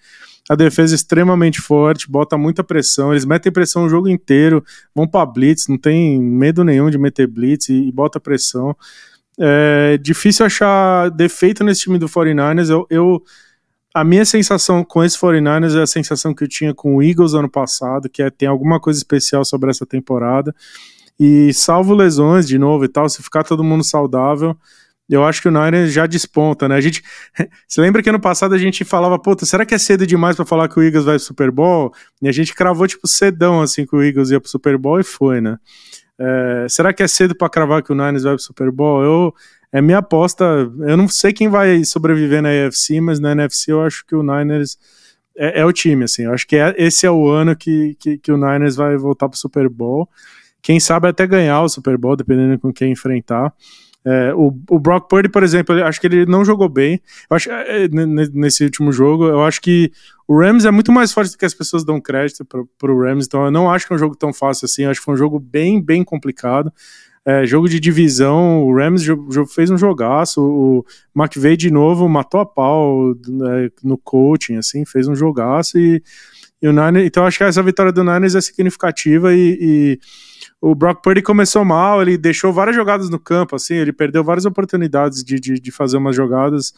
[0.49, 5.07] A defesa é extremamente forte, bota muita pressão, eles metem pressão o jogo inteiro, vão
[5.07, 8.75] para blitz, não tem medo nenhum de meter blitz e, e bota pressão.
[9.39, 12.69] É difícil achar defeito nesse time do 49ers.
[12.69, 13.23] Eu, eu,
[13.93, 17.33] a minha sensação com esse 49ers é a sensação que eu tinha com o Eagles
[17.33, 20.55] ano passado, que é tem alguma coisa especial sobre essa temporada.
[21.19, 24.57] E salvo lesões de novo e tal, se ficar todo mundo saudável,
[25.09, 26.75] eu acho que o Niners já desponta, né?
[26.75, 27.03] A gente.
[27.67, 30.45] Você lembra que ano passado a gente falava, puta, será que é cedo demais para
[30.45, 31.93] falar que o Eagles vai pro Super Bowl?
[32.21, 35.03] E a gente cravou, tipo, cedão, assim, que o Eagles ia pro Super Bowl e
[35.03, 35.57] foi, né?
[36.17, 39.03] É, será que é cedo para cravar que o Niners vai pro Super Bowl?
[39.03, 39.33] Eu.
[39.71, 40.43] É minha aposta.
[40.87, 44.23] Eu não sei quem vai sobreviver na AFC, mas na NFC eu acho que o
[44.23, 44.77] Niners
[45.37, 46.23] é, é o time, assim.
[46.23, 49.27] Eu acho que é, esse é o ano que, que, que o Niners vai voltar
[49.27, 50.09] pro Super Bowl.
[50.65, 53.53] Quem sabe até ganhar o Super Bowl, dependendo com quem enfrentar.
[54.03, 56.99] É, o, o, Brock Purdy, por exemplo, acho que ele não jogou bem.
[57.29, 59.91] Eu acho é, é nesse último jogo, eu acho que
[60.27, 63.27] o Rams é muito mais forte do que as pessoas dão crédito para o Rams,
[63.27, 64.85] então eu não acho que é um jogo tão fácil assim.
[64.85, 66.73] Eu acho que foi um jogo bem, bem complicado.
[67.23, 69.03] É, jogo de divisão, o Rams
[69.53, 75.07] fez um jogaço, o McVeigh de novo matou a pau né, no coaching, assim, fez
[75.07, 76.01] um jogaço e,
[76.59, 79.99] e o Niners, então acho que essa vitória do Niners é significativa e, e
[80.61, 84.45] o Brock Purdy começou mal, ele deixou várias jogadas no campo, assim, ele perdeu várias
[84.45, 86.73] oportunidades de, de, de fazer umas jogadas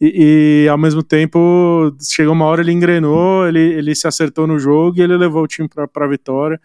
[0.00, 4.58] e, e, ao mesmo tempo chegou uma hora ele engrenou, ele, ele se acertou no
[4.58, 6.60] jogo e ele levou o time para a vitória.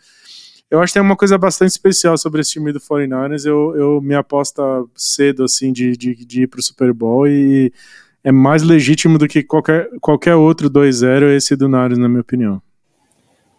[0.70, 3.46] Eu acho que tem uma coisa bastante especial sobre esse time do 49ers.
[3.46, 4.64] Eu, eu me aposta
[4.96, 7.72] cedo assim de, de, de ir para o Super Bowl e
[8.24, 12.62] é mais legítimo do que qualquer, qualquer outro 2-0 esse do Niners, na minha opinião.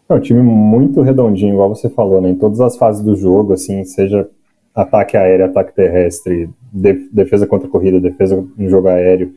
[0.09, 2.31] É um time muito redondinho, igual você falou, né?
[2.31, 4.29] Em todas as fases do jogo, assim, seja
[4.75, 6.51] ataque aéreo, ataque terrestre,
[7.12, 9.33] defesa contra corrida, defesa em jogo aéreo,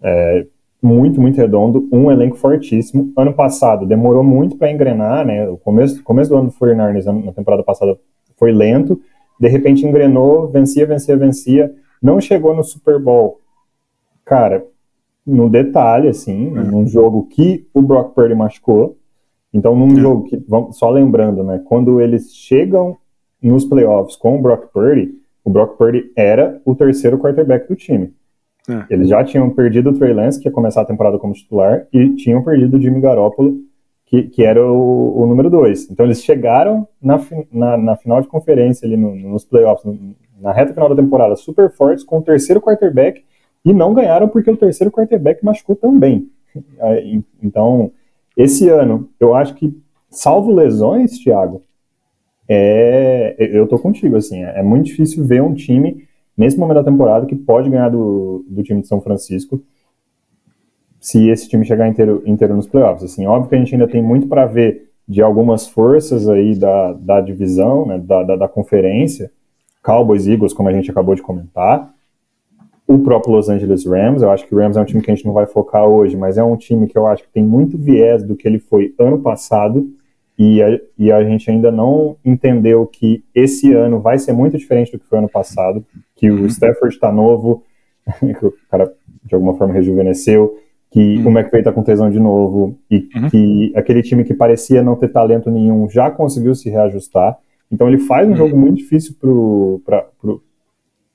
[0.00, 0.46] é,
[0.80, 3.12] muito, muito redondo, um elenco fortíssimo.
[3.16, 5.48] Ano passado demorou muito para engrenar, né?
[5.48, 7.98] O começo, começo do ano do 49 na temporada passada
[8.36, 9.00] foi lento,
[9.40, 13.40] de repente engrenou, vencia, vencia, vencia, não chegou no Super Bowl.
[14.24, 14.64] Cara,
[15.26, 16.62] no detalhe, assim, é.
[16.62, 18.95] num jogo que o Brock Purdy machucou,
[19.56, 20.00] então, num é.
[20.00, 22.96] jogo que, vamos, só lembrando, né, quando eles chegam
[23.42, 28.12] nos playoffs com o Brock Purdy, o Brock Purdy era o terceiro quarterback do time.
[28.68, 28.84] É.
[28.90, 32.14] Eles já tinham perdido o Trey Lance, que ia começar a temporada como titular, e
[32.16, 33.56] tinham perdido o Jimmy Garoppolo,
[34.04, 35.88] que, que era o, o número dois.
[35.90, 37.18] Então eles chegaram na,
[37.50, 39.90] na, na final de conferência ali no, nos playoffs,
[40.38, 43.24] na reta final da temporada, super fortes, com o terceiro quarterback,
[43.64, 46.28] e não ganharam porque o terceiro quarterback machucou também.
[47.42, 47.92] Então,
[48.36, 49.76] esse ano, eu acho que,
[50.10, 51.62] salvo lesões, Thiago,
[52.48, 56.90] é, eu tô contigo, assim, é, é muito difícil ver um time nesse momento da
[56.90, 59.60] temporada que pode ganhar do, do time de São Francisco
[61.00, 63.04] se esse time chegar inteiro, inteiro nos playoffs.
[63.04, 66.92] Assim, óbvio que a gente ainda tem muito para ver de algumas forças aí da,
[66.94, 69.30] da divisão, né, da, da, da conferência,
[69.82, 71.94] Cowboys, Eagles, como a gente acabou de comentar,
[72.86, 74.22] o próprio Los Angeles Rams.
[74.22, 76.16] Eu acho que o Rams é um time que a gente não vai focar hoje,
[76.16, 78.94] mas é um time que eu acho que tem muito viés do que ele foi
[78.98, 79.88] ano passado.
[80.38, 84.92] E a, e a gente ainda não entendeu que esse ano vai ser muito diferente
[84.92, 86.46] do que foi ano passado, que o uhum.
[86.46, 87.64] Stafford está novo,
[88.20, 88.92] que o cara
[89.24, 90.58] de alguma forma rejuvenesceu,
[90.90, 91.28] que uhum.
[91.28, 93.30] o McVay está com tesão de novo, e uhum.
[93.30, 97.38] que aquele time que parecia não ter talento nenhum já conseguiu se reajustar.
[97.72, 98.36] Então ele faz um uhum.
[98.36, 100.42] jogo muito difícil pro, pra, pro,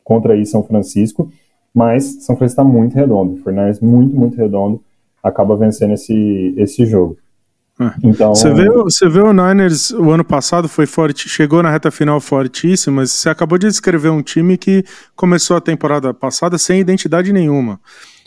[0.04, 1.32] contra aí São Francisco,
[1.74, 3.34] mas São Francisco está muito redondo.
[3.34, 4.82] O Fernandes muito, muito redondo,
[5.24, 7.18] acaba vencendo esse, esse jogo.
[7.80, 7.92] É.
[8.04, 11.90] Então, você vê, você vê o Niners o ano passado foi forte, chegou na reta
[11.90, 14.84] final fortíssimo, mas você acabou de descrever um time que
[15.16, 17.80] começou a temporada passada sem identidade nenhuma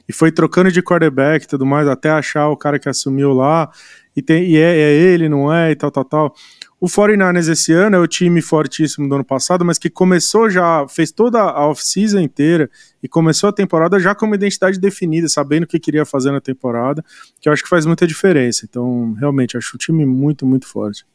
[0.09, 3.71] e foi trocando de quarterback e tudo mais até achar o cara que assumiu lá
[4.15, 6.35] e, tem, e é, é ele, não é, e tal, tal, tal.
[6.85, 10.87] O 49ers esse ano é o time fortíssimo do ano passado, mas que começou já,
[10.87, 12.69] fez toda a off-season inteira
[13.03, 16.43] e começou a temporada já com uma identidade definida, sabendo o que queria fazer na
[16.43, 17.03] temporada,
[17.41, 18.67] que eu acho que faz muita diferença.
[18.69, 21.07] Então, realmente, acho o time muito, muito forte.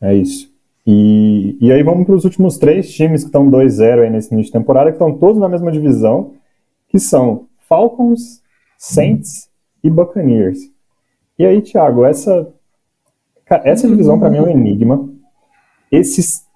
[0.00, 0.52] É isso.
[0.84, 4.50] E, e aí vamos para os últimos três times que estão 2-0 aí nesse início
[4.52, 6.34] de temporada, que estão todos na mesma divisão,
[6.88, 8.42] que são Falcons,
[8.76, 9.48] Saints
[9.84, 10.58] e Buccaneers.
[11.38, 12.52] E aí, Thiago, essa
[13.52, 15.10] Cara, essa divisão para mim é um enigma.
[15.90, 16.46] Esses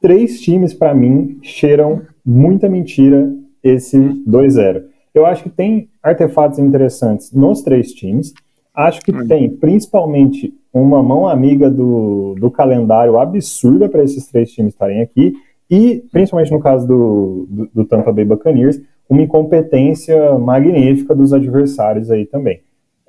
[0.00, 3.28] três times, para mim, cheiram muita mentira
[3.60, 4.84] esse 2-0.
[5.12, 8.32] Eu acho que tem artefatos interessantes nos três times.
[8.72, 14.74] Acho que tem, principalmente, uma mão amiga do, do calendário absurda para esses três times
[14.74, 15.34] estarem aqui.
[15.68, 22.12] E, principalmente no caso do, do, do Tampa Bay Buccaneers, uma incompetência magnífica dos adversários
[22.12, 22.60] aí também.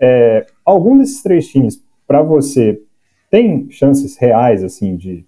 [0.02, 2.82] É, algum desses três times, para você,
[3.30, 5.26] tem chances reais, assim, de,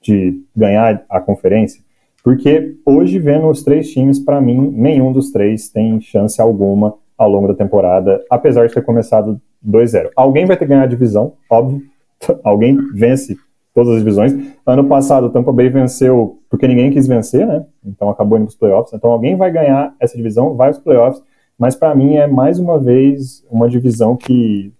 [0.00, 1.82] de ganhar a conferência?
[2.22, 7.28] Porque hoje, vendo os três times, para mim, nenhum dos três tem chance alguma ao
[7.28, 10.10] longo da temporada, apesar de ter começado 2-0.
[10.16, 11.82] Alguém vai ter que ganhar a divisão, óbvio.
[12.42, 13.36] Alguém vence
[13.74, 14.32] todas as divisões.
[14.66, 17.64] Ano passado, o Tampa Bay venceu porque ninguém quis vencer, né?
[17.84, 18.92] Então acabou indo para os playoffs.
[18.92, 21.22] Então alguém vai ganhar essa divisão, vai para os playoffs.
[21.58, 24.72] Mas para mim é mais uma vez uma divisão que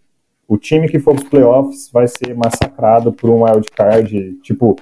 [0.48, 4.76] o time que for para os playoffs vai ser massacrado por um wild card, tipo,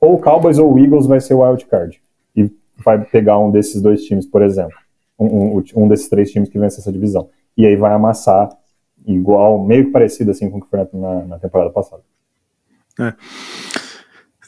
[0.00, 2.00] ou o Cowboys ou o Eagles vai ser o wild card.
[2.36, 4.76] E vai pegar um desses dois times, por exemplo.
[5.18, 7.28] Um, um, um desses três times que vence essa divisão.
[7.56, 8.50] E aí vai amassar
[9.06, 12.02] igual, meio parecido assim com o que foi na, na temporada passada.
[13.00, 13.14] É.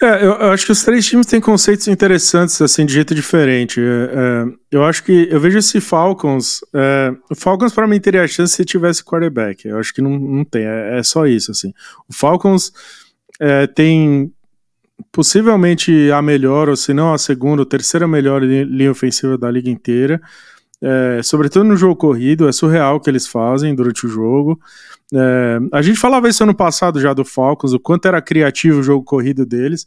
[0.02, 3.80] É, eu, eu, acho que os três times têm conceitos interessantes, assim, de jeito diferente.
[3.80, 6.60] É, é, eu acho que eu vejo esse Falcons.
[6.72, 9.68] É, o Falcons, para mim, teria a chance se tivesse quarterback.
[9.68, 11.74] Eu acho que não, não tem, é, é só isso, assim.
[12.08, 12.72] O Falcons
[13.38, 14.32] é, tem
[15.12, 19.68] possivelmente a melhor, ou se não a segunda ou terceira melhor linha ofensiva da liga
[19.68, 20.18] inteira.
[20.82, 24.58] É, sobretudo no jogo corrido, é surreal o que eles fazem durante o jogo.
[25.12, 28.82] É, a gente falava isso ano passado já do Falcons, o quanto era criativo o
[28.82, 29.86] jogo corrido deles.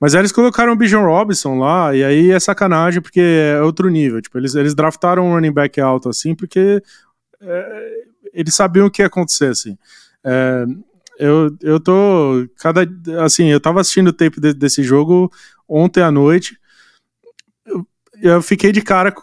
[0.00, 3.88] Mas aí eles colocaram o Bijan Robinson lá, e aí é sacanagem, porque é outro
[3.88, 4.20] nível.
[4.20, 6.82] Tipo, eles, eles draftaram um running back alto assim, porque
[7.40, 7.90] é,
[8.32, 9.76] eles sabiam o que ia acontecer, assim.
[10.24, 10.64] É,
[11.18, 12.46] eu, eu tô.
[12.58, 12.86] Cada,
[13.24, 15.30] assim, eu tava assistindo o tape de, desse jogo
[15.68, 16.58] ontem à noite
[18.22, 19.14] eu fiquei de cara,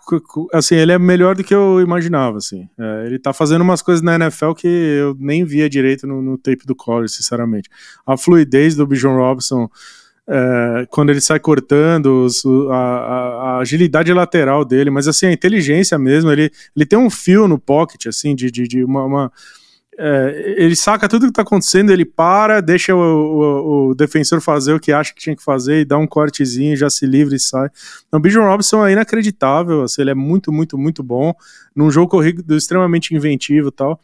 [0.53, 2.67] assim, ele é melhor do que eu imaginava, assim.
[2.77, 6.37] É, ele tá fazendo umas coisas na NFL que eu nem via direito no, no
[6.37, 7.69] tape do college, sinceramente.
[8.05, 9.69] A fluidez do Bijon Robson,
[10.27, 15.97] é, quando ele sai cortando, os, a, a, agilidade lateral dele, mas assim, a inteligência
[15.97, 19.31] mesmo, ele, ele tem um fio no pocket, assim, de, de, de uma, uma
[20.03, 24.73] é, ele saca tudo que tá acontecendo, ele para, deixa o, o, o, defensor fazer
[24.73, 27.39] o que acha que tinha que fazer e dá um cortezinho, já se livra e
[27.39, 27.69] sai.
[28.07, 31.35] Então, o Bijan Robson é inacreditável, assim, ele é muito, muito, muito bom,
[31.75, 33.99] num jogo corrido extremamente inventivo e tal.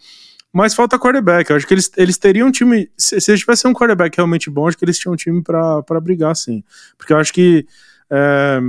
[0.54, 1.50] Mas falta quarterback.
[1.50, 2.90] Eu acho que eles, eles teriam um time.
[2.96, 6.00] Se, se eles tivessem um quarterback realmente bom, acho que eles tinham um time para
[6.02, 6.64] brigar, sim.
[6.96, 7.66] Porque eu acho que.
[8.10, 8.60] É,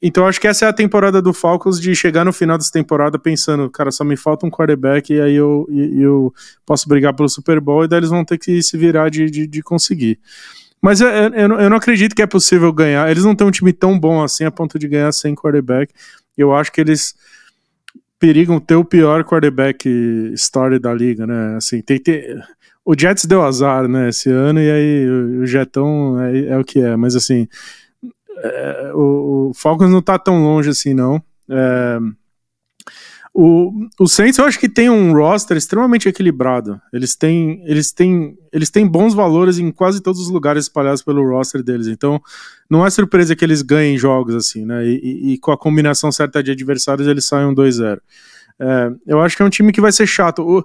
[0.00, 3.18] então acho que essa é a temporada do Falcons de chegar no final dessa temporada
[3.18, 6.34] pensando, cara, só me falta um quarterback e aí eu, eu
[6.64, 9.46] posso brigar pelo Super Bowl e daí eles vão ter que se virar de, de,
[9.46, 10.18] de conseguir.
[10.80, 13.10] Mas eu, eu, eu, não acredito que é possível ganhar.
[13.10, 15.92] Eles não têm um time tão bom assim a ponto de ganhar sem quarterback.
[16.36, 17.14] Eu acho que eles
[18.18, 19.88] perigam ter o pior quarterback
[20.34, 21.56] story da liga, né?
[21.56, 22.40] Assim, tem, tem,
[22.84, 26.80] o Jets deu azar, né, esse ano, e aí o Jetão é, é o que
[26.80, 27.48] é, mas assim,
[28.38, 31.22] é, o, o, Falcons não tá tão longe assim, não.
[31.48, 31.98] É,
[33.38, 33.70] o,
[34.00, 36.80] o Saints eu acho que tem um roster extremamente equilibrado.
[36.90, 41.28] Eles têm, eles têm, eles têm bons valores em quase todos os lugares espalhados pelo
[41.28, 41.86] roster deles.
[41.86, 42.18] Então,
[42.68, 44.86] não é surpresa que eles ganhem jogos assim, né?
[44.86, 48.00] E, e, e com a combinação certa de adversários eles saem 2-0.
[48.58, 50.42] É, eu acho que é um time que vai ser chato.
[50.42, 50.64] O,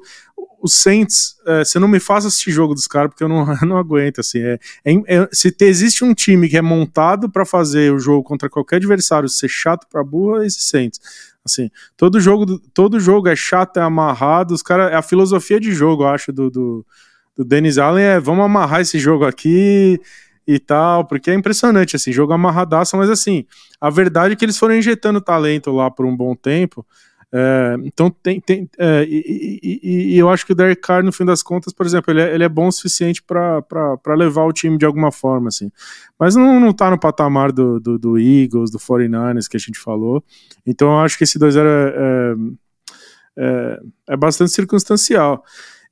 [0.62, 3.68] o Saints, é, você não me faça assistir jogo dos caras, porque eu não, eu
[3.68, 7.46] não aguento, assim, é, é, é se te, existe um time que é montado para
[7.46, 11.00] fazer o jogo contra qualquer adversário ser chato pra burra, é esse Saints,
[11.44, 15.72] assim, todo jogo, todo jogo é chato, é amarrado, os caras, é a filosofia de
[15.74, 16.86] jogo, eu acho, do, do,
[17.36, 20.00] do Dennis Allen é, vamos amarrar esse jogo aqui
[20.46, 23.46] e tal, porque é impressionante, assim, jogo amarradaço, mas assim,
[23.80, 26.86] a verdade é que eles foram injetando talento lá por um bom tempo,
[27.34, 31.14] é, então tem, tem é, e, e, e, eu acho que o Derek Carr, no
[31.14, 34.52] fim das contas, por exemplo, ele é, ele é bom o suficiente para levar o
[34.52, 35.72] time de alguma forma, assim.
[36.20, 39.80] Mas não, não tá no patamar do, do, do Eagles, do 49ers que a gente
[39.80, 40.22] falou.
[40.66, 42.36] Então eu acho que esse 2-0 é,
[43.38, 43.80] é,
[44.10, 45.44] é, bastante circunstancial.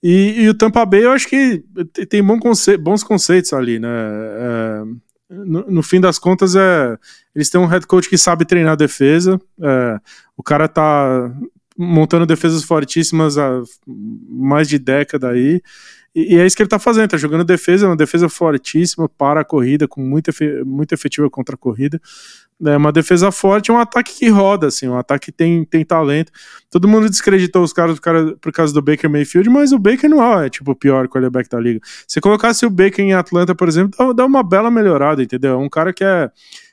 [0.03, 1.63] E, e, o Tampa Bay, eu acho que
[2.09, 3.89] tem bons conceitos ali, né?
[3.89, 4.83] É,
[5.29, 6.97] no, no, fim das contas, é,
[7.39, 9.39] eles têm um head coach que sabe treinar defesa.
[9.61, 9.99] É,
[10.35, 11.31] o cara tá
[11.77, 15.61] montando defesas fortíssimas há mais de década aí.
[16.13, 19.45] E, é isso que ele tá fazendo, tá jogando defesa, uma defesa fortíssima para a
[19.45, 20.31] corrida, com muita,
[20.65, 22.01] muito efetiva contra a corrida.
[22.65, 26.29] É uma defesa forte, um ataque que roda, assim, um ataque que tem, tem talento.
[26.69, 30.09] Todo mundo descreditou os caras por, cara, por causa do Baker Mayfield, mas o Baker
[30.09, 31.79] não é, tipo, o pior quarterback da liga.
[32.05, 35.57] Se colocasse o Baker em Atlanta, por exemplo, dá, dá uma bela melhorada, entendeu?
[35.57, 36.29] Um cara que é.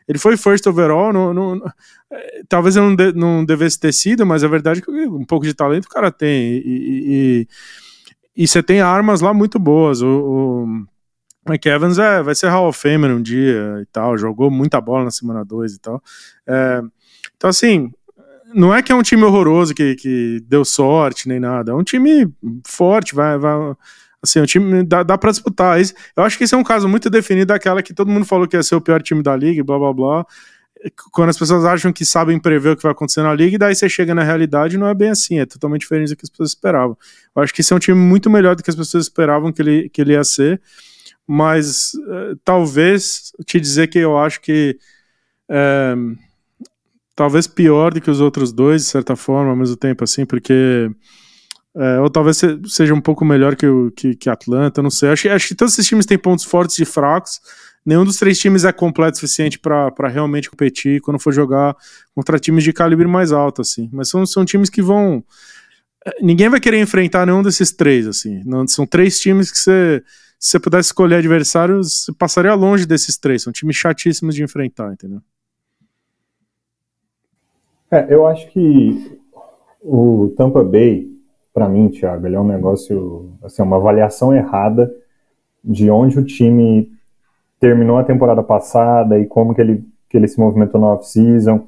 [0.08, 1.72] Ele foi first overall, não, não,
[2.12, 5.24] é, talvez eu não, de, não devesse ter sido, mas a verdade é que um
[5.24, 6.62] pouco de talento o cara tem.
[6.64, 7.48] E,
[8.36, 10.02] e você tem armas lá muito boas.
[10.02, 10.86] O, o
[11.48, 15.04] Mike Evans é, vai ser Hall of Famer um dia e tal, jogou muita bola
[15.04, 16.02] na semana 2 e tal.
[16.46, 16.82] É,
[17.36, 17.90] então, assim,
[18.54, 21.84] não é que é um time horroroso que, que deu sorte nem nada, é um
[21.84, 22.32] time
[22.66, 23.38] forte, vai.
[23.38, 23.74] vai
[24.28, 25.78] assim, o time dá, dá pra disputar.
[26.16, 28.56] Eu acho que esse é um caso muito definido daquela que todo mundo falou que
[28.56, 30.26] ia ser o pior time da liga, blá blá blá
[31.10, 33.74] quando as pessoas acham que sabem prever o que vai acontecer na liga, e daí
[33.74, 36.50] você chega na realidade não é bem assim, é totalmente diferente do que as pessoas
[36.50, 36.96] esperavam.
[37.34, 39.62] Eu acho que esse é um time muito melhor do que as pessoas esperavam que
[39.62, 40.60] ele, que ele ia ser,
[41.26, 44.78] mas uh, talvez te dizer que eu acho que
[45.48, 45.94] é,
[47.14, 50.90] talvez pior do que os outros dois, de certa forma, ao mesmo tempo, assim, porque.
[51.76, 55.10] É, ou talvez seja um pouco melhor que o que, que Atlanta, não sei.
[55.10, 57.40] Acho, acho que todos esses times têm pontos fortes e fracos
[57.86, 61.76] nenhum dos três times é completo o suficiente para realmente competir quando for jogar
[62.12, 63.88] contra times de calibre mais alto, assim.
[63.92, 65.22] Mas são, são times que vão.
[66.04, 68.42] Eh, ninguém vai querer enfrentar nenhum desses três, assim.
[68.44, 70.02] Não, são três times que você.
[70.38, 73.42] Se você pudesse escolher adversários, você passaria longe desses três.
[73.42, 75.22] São times chatíssimos de enfrentar, entendeu?
[77.90, 79.18] É, eu acho que
[79.80, 81.08] o Tampa Bay,
[81.56, 84.94] para mim, Thiago, ele é um negócio, assim, uma avaliação errada
[85.64, 86.92] de onde o time
[87.58, 91.66] terminou a temporada passada e como que ele, que ele se movimentou no off-season.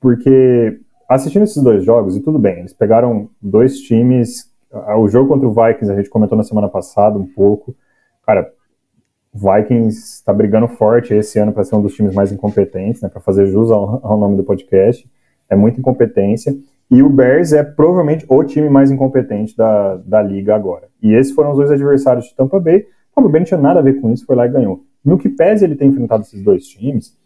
[0.00, 0.78] Porque
[1.08, 4.48] assistindo esses dois jogos, e tudo bem, eles pegaram dois times.
[4.96, 7.74] O jogo contra o Vikings, a gente comentou na semana passada um pouco.
[8.24, 8.52] Cara,
[9.34, 13.08] o Vikings está brigando forte esse ano para ser um dos times mais incompetentes, né,
[13.08, 15.10] para fazer jus ao, ao nome do podcast.
[15.50, 16.56] É muita incompetência.
[16.90, 20.88] E o Bears é provavelmente o time mais incompetente da, da liga agora.
[21.02, 22.86] E esses foram os dois adversários de Tampa Bay.
[23.14, 24.84] Tampa Bay não tinha nada a ver com isso, foi lá e ganhou.
[25.04, 27.16] No que pese ele ter enfrentado esses dois times,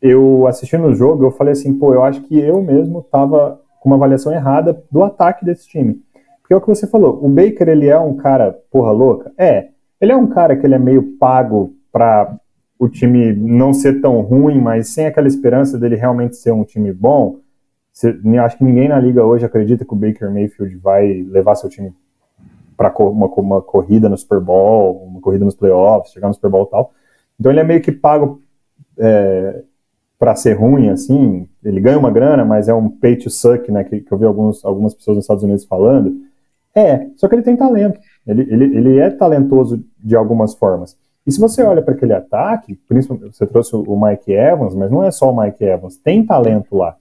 [0.00, 3.88] eu assistindo o jogo, eu falei assim, pô, eu acho que eu mesmo tava com
[3.88, 6.00] uma avaliação errada do ataque desse time.
[6.40, 9.32] Porque é o que você falou, o Baker, ele é um cara porra louca?
[9.36, 9.68] É.
[10.00, 12.38] Ele é um cara que ele é meio pago para
[12.78, 16.92] o time não ser tão ruim, mas sem aquela esperança dele realmente ser um time
[16.92, 17.40] bom.
[18.44, 21.92] Acho que ninguém na liga hoje acredita que o Baker Mayfield vai levar seu time
[22.76, 26.64] para uma, uma corrida no Super Bowl, uma corrida nos playoffs, chegar no Super Bowl
[26.64, 26.92] e tal.
[27.38, 28.40] Então ele é meio que pago
[28.96, 29.62] é,
[30.18, 31.48] para ser ruim, assim.
[31.64, 33.84] Ele ganha uma grana, mas é um pay to suck, né?
[33.84, 36.14] Que, que eu vi alguns, algumas pessoas nos Estados Unidos falando.
[36.74, 37.98] É, só que ele tem talento.
[38.26, 40.96] Ele, ele, ele é talentoso de algumas formas.
[41.26, 45.04] E se você olha para aquele ataque, principalmente você trouxe o Mike Evans, mas não
[45.04, 46.96] é só o Mike Evans, tem talento lá.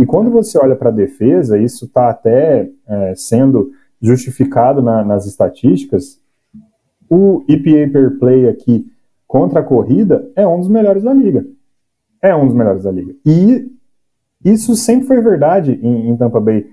[0.00, 3.70] E quando você olha para a defesa, isso está até é, sendo
[4.00, 6.18] justificado na, nas estatísticas,
[7.06, 8.90] o EPA per play aqui
[9.28, 11.44] contra a corrida é um dos melhores da liga.
[12.22, 13.14] É um dos melhores da liga.
[13.26, 13.70] E
[14.42, 16.70] isso sempre foi verdade em, em Tampa Bay.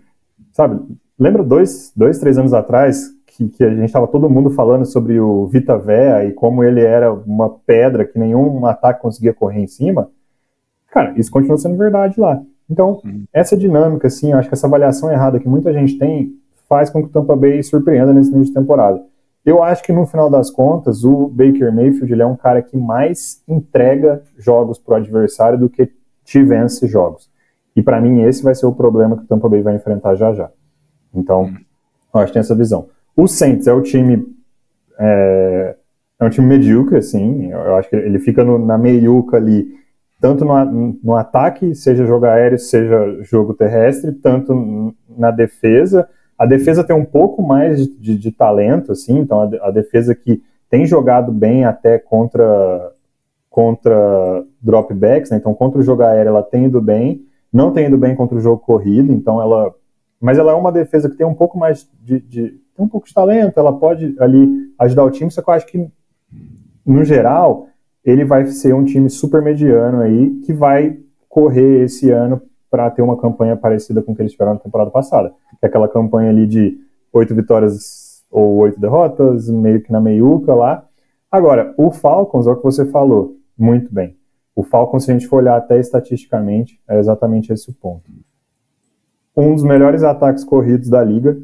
[0.54, 0.80] Sabe,
[1.20, 5.20] lembra dois, dois três anos atrás que, que a gente estava todo mundo falando sobre
[5.20, 9.68] o Vita Vea e como ele era uma pedra que nenhum ataque conseguia correr em
[9.68, 10.10] cima?
[10.90, 12.42] Cara, isso continua sendo verdade lá.
[12.70, 13.24] Então, uhum.
[13.32, 16.34] essa dinâmica, assim, eu acho que essa avaliação errada que muita gente tem
[16.68, 19.02] faz com que o Tampa Bay surpreenda nesse início de temporada.
[19.46, 22.76] Eu acho que no final das contas, o Baker Mayfield ele é um cara que
[22.76, 25.90] mais entrega jogos para o adversário do que
[26.26, 27.30] te vence jogos.
[27.74, 30.34] E para mim esse vai ser o problema que o Tampa Bay vai enfrentar já
[30.34, 30.50] já.
[31.14, 31.58] Então, uhum.
[32.14, 32.90] eu acho que tem essa visão.
[33.16, 34.28] O Saints é o time
[35.00, 35.76] é,
[36.20, 37.52] é um time medíocre, assim.
[37.52, 39.77] Eu acho que ele fica no, na meiuca ali,
[40.20, 46.10] tanto no, no ataque, seja jogo aéreo, seja jogo terrestre, tanto na defesa.
[46.38, 50.16] A defesa tem um pouco mais de, de, de talento, assim, então a, a, defesa
[50.16, 52.94] que tem jogado bem até contra
[53.50, 55.38] contra dropbacks, né?
[55.38, 58.42] então contra o jogo aéreo ela tem ido bem, não tem ido bem contra o
[58.42, 59.74] jogo corrido, então ela,
[60.22, 63.08] mas ela é uma defesa que tem um pouco mais de, de tem um pouco
[63.08, 64.48] de talento, ela pode ali
[64.78, 65.90] ajudar o time, só que eu acho que
[66.86, 67.68] no geral
[68.08, 70.98] ele vai ser um time super mediano aí que vai
[71.28, 72.42] correr esse ano
[72.72, 75.34] para ter uma campanha parecida com o que eles tiveram na temporada passada.
[75.60, 76.80] Que é aquela campanha ali de
[77.12, 80.86] oito vitórias ou oito derrotas, meio que na meiuca lá.
[81.30, 84.16] Agora, o Falcons, é o que você falou, muito bem.
[84.56, 88.06] O Falcons, se a gente for olhar até estatisticamente, é exatamente esse o ponto.
[89.36, 91.38] Um dos melhores ataques corridos da liga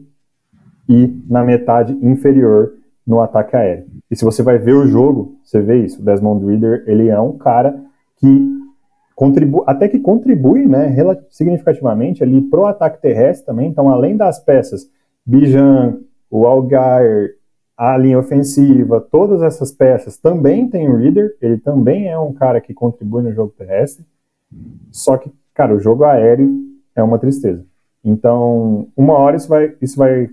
[0.87, 2.73] e na metade inferior
[3.05, 3.85] no ataque aéreo.
[4.13, 5.99] E se você vai ver o jogo, você vê isso.
[5.99, 7.83] O Desmond Reader, ele é um cara
[8.17, 8.47] que
[9.15, 10.95] contribui, até que contribui, né,
[11.31, 13.67] significativamente ali pro ataque terrestre também.
[13.67, 14.87] Então, além das peças,
[15.25, 15.97] Bijan,
[16.29, 17.01] o Algar,
[17.75, 22.61] a linha ofensiva, todas essas peças também tem o Reader, ele também é um cara
[22.61, 24.05] que contribui no jogo terrestre,
[24.91, 26.53] só que, cara, o jogo aéreo
[26.95, 27.65] é uma tristeza.
[28.05, 30.29] Então, uma hora isso vai, isso vai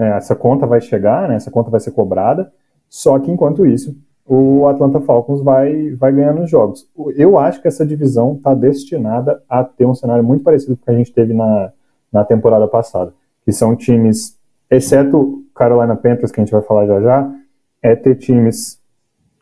[0.00, 2.52] é, essa conta vai chegar, né, essa conta vai ser cobrada,
[2.88, 6.86] só que enquanto isso, o Atlanta Falcons vai, vai ganhando os jogos.
[7.16, 10.84] Eu acho que essa divisão está destinada a ter um cenário muito parecido com o
[10.84, 11.72] que a gente teve na,
[12.12, 13.12] na temporada passada,
[13.44, 14.36] que são times,
[14.70, 17.34] exceto Carolina Panthers, que a gente vai falar já já,
[17.82, 18.78] é ter times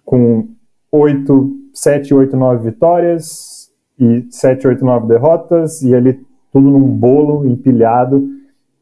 [0.05, 0.49] com
[0.93, 7.45] 8, 7, 8, 9 vitórias e 7, 8, 9 derrotas, e ali tudo num bolo
[7.45, 8.29] empilhado,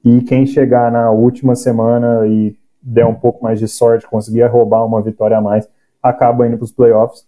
[0.04, 2.54] e quem chegar na última semana e
[2.84, 5.68] der um pouco mais de sorte, conseguir roubar uma vitória a mais,
[6.02, 7.26] acaba indo para os playoffs.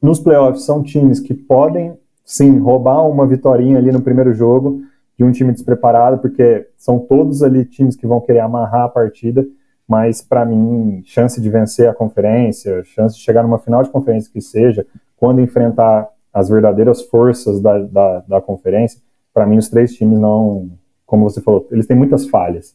[0.00, 4.82] Nos playoffs são times que podem, sim, roubar uma vitória ali no primeiro jogo,
[5.18, 9.44] de um time despreparado, porque são todos ali times que vão querer amarrar a partida,
[9.88, 14.30] mas para mim, chance de vencer a conferência, chance de chegar numa final de conferência
[14.32, 19.00] que seja, quando enfrentar as verdadeiras forças da, da, da conferência,
[19.32, 20.70] para mim os três times não,
[21.06, 22.74] como você falou, eles têm muitas falhas.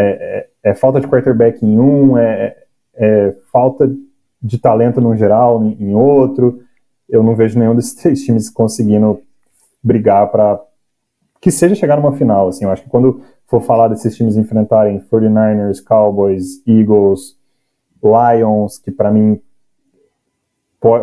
[0.00, 2.56] É, é, é falta de quarterback em um, é,
[2.94, 3.90] é, falta
[4.42, 6.60] de talento no geral em, em outro.
[7.08, 9.20] Eu não vejo nenhum desses três times conseguindo
[9.82, 10.60] brigar para
[11.40, 15.00] que seja chegar numa final, assim, eu acho que quando for falar desses times enfrentarem
[15.10, 17.38] 49ers, Cowboys, Eagles,
[18.02, 19.40] Lions, que para mim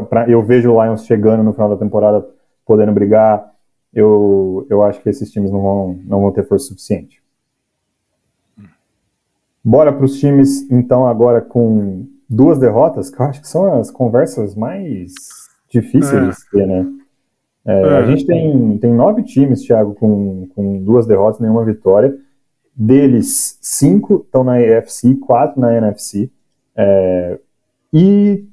[0.10, 2.26] pra, eu vejo o Lions chegando no final da temporada
[2.66, 3.52] podendo brigar,
[3.94, 7.17] eu, eu acho que esses times não vão, não vão ter força suficiente.
[9.68, 13.92] Bora para os times, então, agora com duas derrotas, que eu acho que são as
[13.92, 15.12] conversas mais
[15.70, 16.30] difíceis é.
[16.30, 16.86] de ter, né?
[17.66, 17.98] É, é.
[17.98, 22.18] A gente tem, tem nove times, Thiago, com, com duas derrotas, nenhuma vitória.
[22.74, 26.32] Deles, cinco estão na EFC, quatro na NFC.
[26.74, 27.38] É,
[27.92, 28.46] e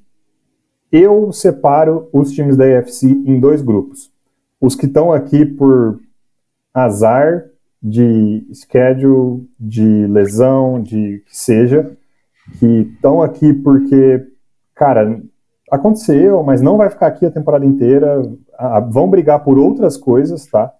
[0.90, 4.10] eu separo os times da EFC em dois grupos.
[4.60, 6.00] Os que estão aqui por
[6.74, 7.44] azar
[7.84, 11.94] de schedule, de lesão, de que seja,
[12.58, 14.26] que estão aqui porque,
[14.74, 15.20] cara,
[15.70, 18.22] aconteceu, mas não vai ficar aqui a temporada inteira,
[18.90, 20.72] vão brigar por outras coisas, tá?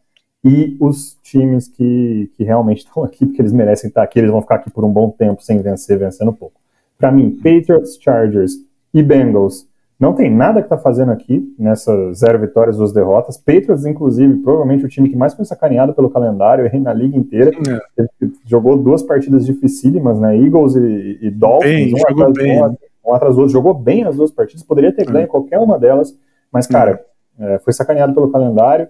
[0.43, 4.41] E os times que, que realmente estão aqui, porque eles merecem estar aqui, eles vão
[4.41, 6.59] ficar aqui por um bom tempo sem vencer, vencendo pouco.
[6.97, 8.55] Para mim, Patriots, Chargers
[8.95, 9.67] e Bengals
[9.99, 13.37] não tem nada que tá fazendo aqui nessas zero vitórias, duas derrotas.
[13.37, 17.51] Patriots, inclusive, provavelmente o time que mais foi sacaneado pelo calendário na liga inteira.
[17.97, 18.03] É.
[18.21, 20.37] Ele jogou duas partidas dificílimas, né?
[20.37, 22.63] Eagles e, e Dolphins, bem, um, atrás, bem.
[22.63, 22.77] Um,
[23.07, 23.53] um atrás do outro.
[23.53, 25.29] Jogou bem as duas partidas, poderia ter ganho é.
[25.29, 26.19] qualquer uma delas,
[26.53, 27.01] mas, cara,
[27.39, 27.59] é.
[27.59, 28.89] foi sacaneado pelo calendário.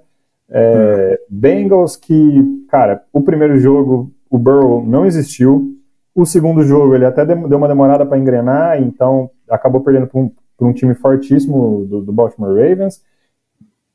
[0.51, 5.77] É, Bengals que, cara, o primeiro jogo o Burrow não existiu.
[6.15, 10.31] O segundo jogo ele até deu uma demorada para engrenar, então acabou perdendo para um,
[10.61, 13.03] um, time fortíssimo do, do, Baltimore Ravens.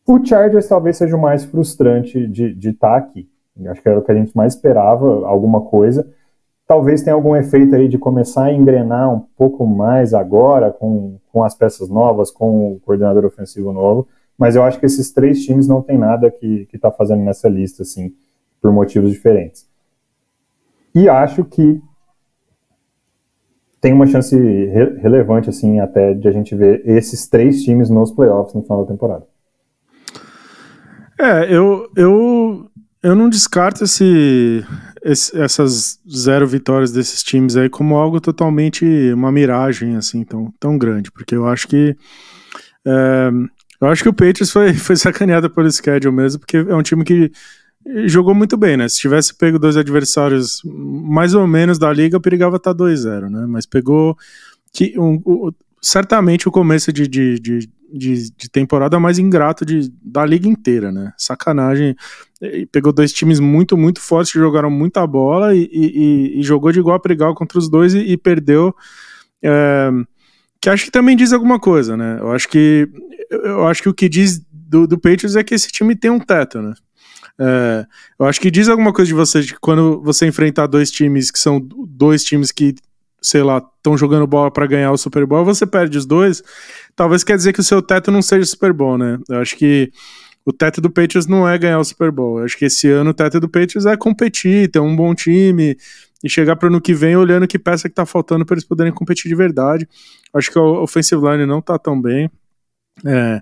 [0.05, 3.29] O Chargers talvez seja o mais frustrante de estar tá aqui.
[3.67, 6.09] Acho que era o que a gente mais esperava, alguma coisa.
[6.65, 11.43] Talvez tenha algum efeito aí de começar a engrenar um pouco mais agora, com, com
[11.43, 14.07] as peças novas, com o coordenador ofensivo novo
[14.39, 17.83] mas eu acho que esses três times não tem nada que está fazendo nessa lista,
[17.83, 18.15] assim,
[18.61, 19.67] por motivos diferentes.
[20.95, 21.81] E acho que
[23.81, 28.11] tem uma chance re relevante, assim, até de a gente ver esses três times nos
[28.11, 29.25] playoffs no final da temporada.
[31.19, 32.69] É, eu, eu,
[33.03, 34.63] eu não descarto esse,
[35.03, 40.77] esse, essas zero vitórias desses times aí como algo totalmente uma miragem, assim, tão, tão
[40.77, 41.95] grande, porque eu acho que
[42.85, 43.29] é,
[43.81, 47.03] eu acho que o Patriots foi, foi sacaneado pelo schedule mesmo, porque é um time
[47.03, 47.31] que
[48.05, 48.87] jogou muito bem, né?
[48.87, 53.45] Se tivesse pego dois adversários mais ou menos da liga, perigava estar tá 2-0, né?
[53.47, 54.17] Mas pegou
[54.73, 55.51] que um, um,
[55.81, 60.91] certamente o começo de, de, de, de, de temporada mais ingrato de, da liga inteira,
[60.91, 61.13] né?
[61.17, 61.95] Sacanagem.
[62.71, 66.79] Pegou dois times muito, muito fortes que jogaram muita bola e, e, e jogou de
[66.79, 68.73] igual para igual contra os dois e, e perdeu.
[69.41, 69.89] É,
[70.61, 72.17] que acho que também diz alguma coisa, né?
[72.19, 72.87] Eu acho que
[73.29, 76.19] eu acho que o que diz do, do Patriots é que esse time tem um
[76.19, 76.73] teto, né?
[77.39, 77.85] É,
[78.19, 81.31] eu acho que diz alguma coisa de você de que quando você enfrentar dois times
[81.31, 82.75] que são dois times que,
[83.21, 86.43] sei lá, estão jogando bola para ganhar o Super Bowl, você perde os dois.
[86.95, 89.17] Talvez quer dizer que o seu teto não seja Super Bowl, né?
[89.29, 89.91] Eu acho que
[90.45, 92.39] o teto do Patriots não é ganhar o Super Bowl.
[92.39, 95.77] Eu acho que esse ano o teto do Patriots é competir, ter um bom time
[96.23, 98.65] e chegar para o ano que vem olhando que peça que tá faltando para eles
[98.65, 99.87] poderem competir de verdade.
[100.33, 102.29] Acho que o offensive line não tá tão bem.
[103.05, 103.39] É,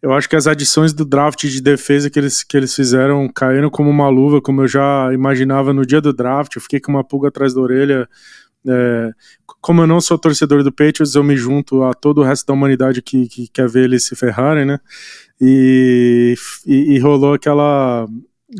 [0.00, 3.68] eu acho que as adições do draft de defesa que eles, que eles fizeram caíram
[3.68, 6.54] como uma luva, como eu já imaginava no dia do draft.
[6.54, 8.08] Eu fiquei com uma pulga atrás da orelha.
[8.66, 9.10] É,
[9.60, 12.54] como eu não sou torcedor do Patriots, eu me junto a todo o resto da
[12.54, 14.78] humanidade que, que quer ver eles se ferrarem, né?
[15.40, 16.34] E,
[16.64, 18.06] e, e rolou aquela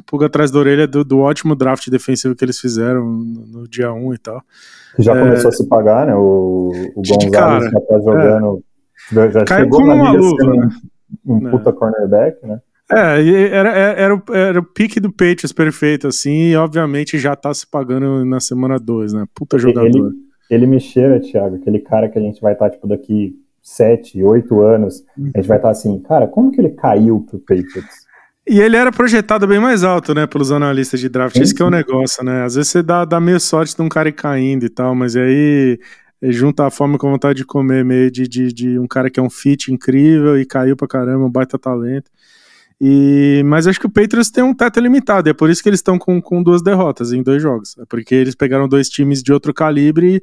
[0.07, 3.93] pulga atrás da orelha do, do, ótimo draft defensivo que eles fizeram no, no dia
[3.93, 4.43] 1 e tal.
[4.99, 6.15] Já é, começou a se pagar, né?
[6.15, 8.65] O, o Gonzalez já tá jogando.
[9.13, 10.69] É, já Caiu chegou como na uma luva, né?
[11.25, 11.51] Um é.
[11.51, 12.61] puta cornerback, né?
[12.91, 17.53] É, era, era, o, era o pique do Patriots perfeito, assim, e obviamente já tá
[17.53, 19.27] se pagando na semana 2, né?
[19.35, 19.87] Puta jogador.
[19.87, 20.13] Ele,
[20.51, 24.23] ele me cheira, Thiago, aquele cara que a gente vai estar, tá, tipo, daqui 7,
[24.23, 25.05] 8 anos,
[25.35, 28.09] a gente vai estar tá assim, cara, como que ele caiu pro Patriots?
[28.49, 31.37] E ele era projetado bem mais alto, né, pelos analistas de draft.
[31.37, 31.43] Sim.
[31.43, 32.45] Esse que é o negócio, né?
[32.45, 35.15] Às vezes você dá, dá meio sorte de um cara ir caindo e tal, mas
[35.15, 35.79] aí
[36.23, 39.21] junta a fome com a vontade de comer, meio de, de, de, um cara que
[39.21, 42.11] é um fit incrível e caiu pra caramba, um baita talento.
[42.81, 45.81] E, mas acho que o Patriots tem um teto limitado, é por isso que eles
[45.81, 47.77] estão com, com duas derrotas em dois jogos.
[47.79, 50.23] É porque eles pegaram dois times de outro calibre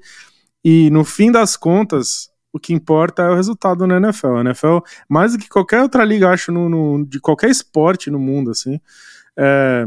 [0.63, 4.37] e, no fim das contas, o que importa é o resultado na NFL.
[4.37, 4.77] A NFL,
[5.09, 8.79] mais do que qualquer outra liga, acho, no, no de qualquer esporte no mundo, assim,
[9.37, 9.85] é,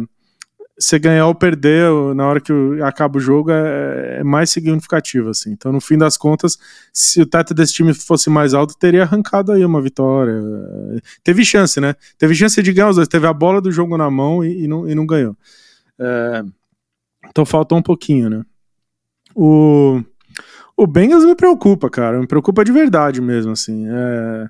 [0.79, 2.53] você ganhar ou perder na hora que
[2.83, 5.51] acaba o jogo é, é, mais significativo, assim.
[5.51, 6.57] Então, no fim das contas,
[6.93, 10.41] se o teto desse time fosse mais alto, teria arrancado aí uma vitória.
[11.24, 11.95] Teve chance, né?
[12.16, 13.09] Teve chance de ganhar os dois.
[13.09, 15.37] Teve a bola do jogo na mão e, e não, e não ganhou.
[15.99, 16.45] É,
[17.29, 18.43] então, faltou um pouquinho, né?
[19.35, 20.01] O,
[20.76, 22.20] o Bengals me preocupa, cara.
[22.20, 23.85] Me preocupa de verdade mesmo, assim.
[23.89, 24.49] É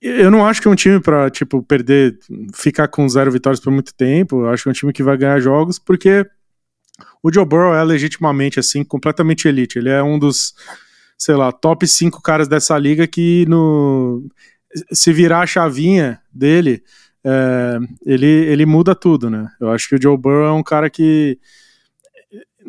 [0.00, 2.18] eu não acho que é um time para tipo perder,
[2.54, 4.42] ficar com zero vitórias por muito tempo.
[4.42, 6.26] Eu acho que é um time que vai ganhar jogos porque
[7.22, 9.78] o Joe Burrow é legitimamente assim completamente elite.
[9.78, 10.54] Ele é um dos,
[11.18, 14.26] sei lá, top 5 caras dessa liga que no
[14.92, 16.82] se virar a chavinha dele,
[17.24, 19.48] é, ele, ele muda tudo, né?
[19.60, 21.38] Eu acho que o Joe Burrow é um cara que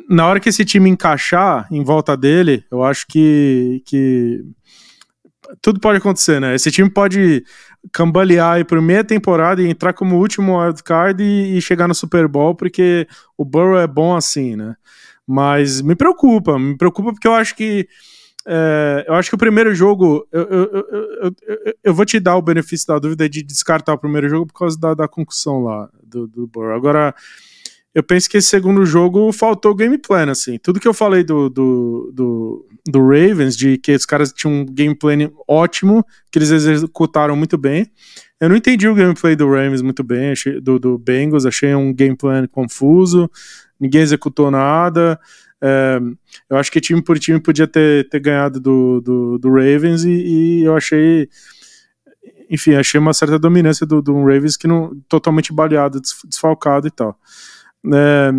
[0.09, 4.43] na hora que esse time encaixar em volta dele, eu acho que, que
[5.61, 6.55] tudo pode acontecer, né?
[6.55, 7.43] Esse time pode
[7.91, 12.27] cambalear aí por meia temporada e entrar como último wildcard e, e chegar no Super
[12.27, 14.75] Bowl, porque o Burrow é bom assim, né?
[15.27, 17.87] Mas me preocupa, me preocupa porque eu acho que
[18.47, 22.41] é, eu acho que o primeiro jogo, eu, eu, eu, eu, vou te dar o
[22.43, 26.27] benefício da dúvida de descartar o primeiro jogo por causa da, da concussão lá do,
[26.27, 26.75] do Burrow.
[26.75, 27.15] Agora,
[27.95, 30.57] eu penso que esse segundo jogo faltou game plan, assim.
[30.57, 34.65] Tudo que eu falei do, do, do, do, Ravens, de que os caras tinham um
[34.65, 37.89] game plan ótimo, que eles executaram muito bem.
[38.37, 41.93] Eu não entendi o gameplay do Ravens muito bem, achei, do, do Bengals, achei um
[41.93, 43.31] game plan confuso,
[43.79, 45.17] ninguém executou nada.
[45.63, 45.97] É,
[46.49, 50.11] eu acho que time por time podia ter, ter ganhado do, do, do Ravens e,
[50.11, 51.29] e, eu achei
[52.49, 57.17] enfim, achei uma certa dominância do, do Ravens que não totalmente baleado, desfalcado e tal.
[57.93, 58.31] É,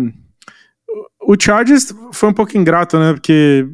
[1.21, 3.13] o Chargers foi um pouco ingrato, né?
[3.13, 3.67] Porque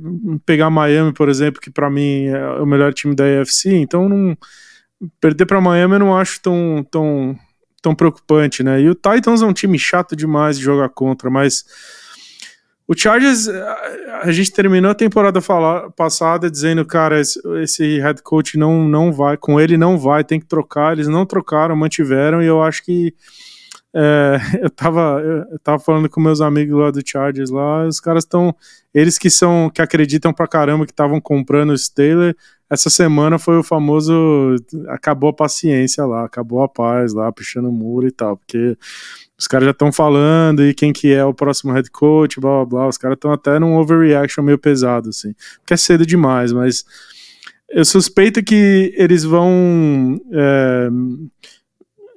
[0.45, 4.37] pegar Miami, por exemplo, que para mim é o melhor time da AFC, então não
[5.19, 7.37] perder para Miami eu não acho tão, tão,
[7.81, 8.81] tão preocupante, né?
[8.81, 11.63] E o Titans é um time chato demais de jogar contra, mas
[12.87, 15.39] o Chargers, a gente terminou a temporada
[15.95, 20.39] passada dizendo, cara, esse, esse, head coach não, não vai, com ele não vai, tem
[20.39, 20.91] que trocar.
[20.91, 23.13] Eles não trocaram, mantiveram, e eu acho que
[23.95, 28.23] é, eu, tava, eu tava falando com meus amigos lá do Chargers lá, os caras
[28.23, 28.55] estão.
[28.93, 32.35] Eles que são que acreditam pra caramba que estavam comprando o Steeler,
[32.69, 34.55] essa semana foi o famoso.
[34.87, 38.77] Acabou a paciência lá, acabou a paz lá, puxando o muro e tal, porque
[39.37, 42.65] os caras já estão falando e quem que é o próximo head coach, blá blá
[42.65, 42.87] blá.
[42.87, 46.83] Os caras estão até num overreaction meio pesado, assim, porque é cedo demais, mas
[47.69, 50.19] eu suspeito que eles vão.
[50.31, 50.89] É,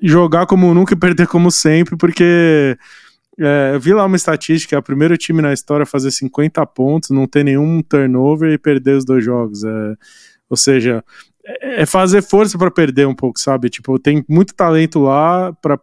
[0.02, 2.76] jogar como nunca e perder como sempre, porque
[3.38, 6.64] é, eu vi lá uma estatística, é o primeiro time na história a fazer 50
[6.66, 9.62] pontos, não ter nenhum turnover e perder os dois jogos.
[9.64, 9.94] É,
[10.48, 11.04] ou seja,
[11.44, 13.68] é, é fazer força para perder um pouco, sabe?
[13.68, 15.76] Tipo, tem muito talento lá para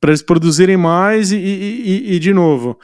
[0.00, 2.78] para eles produzirem mais e, e, e, de novo,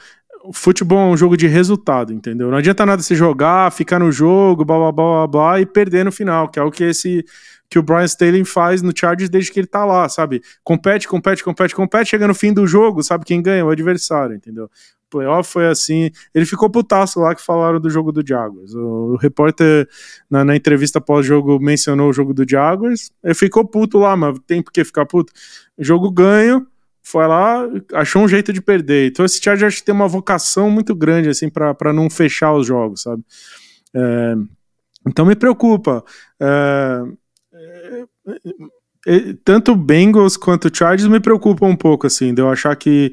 [0.53, 2.49] futebol é um jogo de resultado, entendeu?
[2.49, 6.05] Não adianta nada se jogar, ficar no jogo, blá blá blá blá, blá e perder
[6.05, 7.25] no final, que é o que esse
[7.69, 10.41] que o Brian Staley faz no Chargers desde que ele tá lá, sabe?
[10.63, 13.65] Compete, compete, compete, compete, chega no fim do jogo, sabe quem ganha?
[13.65, 14.69] O adversário, entendeu?
[15.09, 16.11] playoff foi assim.
[16.33, 18.73] Ele ficou putaço lá que falaram do jogo do Jaguars.
[18.73, 19.87] O, repórter
[20.29, 23.11] na, na entrevista pós-jogo mencionou o jogo do Jaguars.
[23.23, 25.31] Ele ficou puto lá, mas tem por que ficar puto.
[25.77, 26.67] Jogo ganho,
[27.01, 29.07] foi lá, achou um jeito de perder.
[29.09, 33.23] Então esse Chargers tem uma vocação muito grande assim para não fechar os jogos, sabe?
[33.93, 34.35] É,
[35.07, 36.03] então me preocupa.
[36.39, 37.26] É
[39.43, 43.11] tanto Bengals quanto Chargers me preocupam um pouco assim, de eu achar que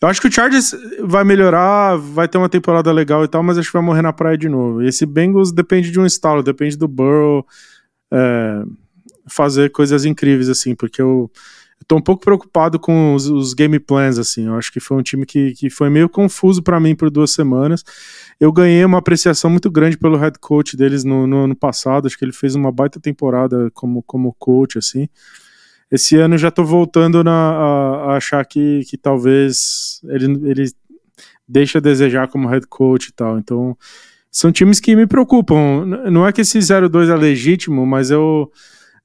[0.00, 3.56] eu acho que o Chargers vai melhorar, vai ter uma temporada legal e tal, mas
[3.56, 4.82] acho que vai morrer na praia de novo.
[4.82, 7.46] E esse Bengals depende de um estalo, depende do Burrow
[8.12, 8.64] é,
[9.28, 11.30] fazer coisas incríveis, assim, porque eu, eu
[11.86, 14.46] tô um pouco preocupado com os, os, game plans, assim.
[14.46, 17.30] Eu acho que foi um time que, que foi meio confuso para mim por duas
[17.30, 17.84] semanas.
[18.40, 22.18] Eu ganhei uma apreciação muito grande pelo head coach deles no, no ano passado, acho
[22.18, 25.08] que ele fez uma baita temporada como, como coach, assim
[25.92, 30.72] esse ano já tô voltando na, a, a, achar que, que talvez ele, ele
[31.46, 33.38] deixe a desejar como head coach e tal.
[33.38, 33.76] Então,
[34.30, 35.84] são times que me preocupam.
[36.10, 38.50] Não é que esse 0-2 é legítimo, mas eu.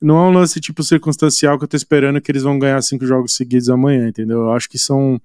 [0.01, 3.05] Não é um lance tipo circunstancial que eu tô esperando que eles vão ganhar cinco
[3.05, 4.39] jogos seguidos amanhã, entendeu?
[4.41, 5.19] Eu acho que são.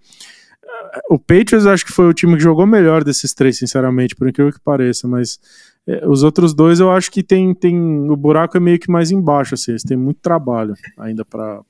[1.09, 4.53] O Patriots acho que foi o time que jogou melhor desses três, sinceramente, por incrível
[4.53, 5.39] que pareça, mas
[5.87, 9.11] é, os outros dois eu acho que tem, tem o buraco é meio que mais
[9.11, 11.62] embaixo, assim, eles têm muito trabalho ainda para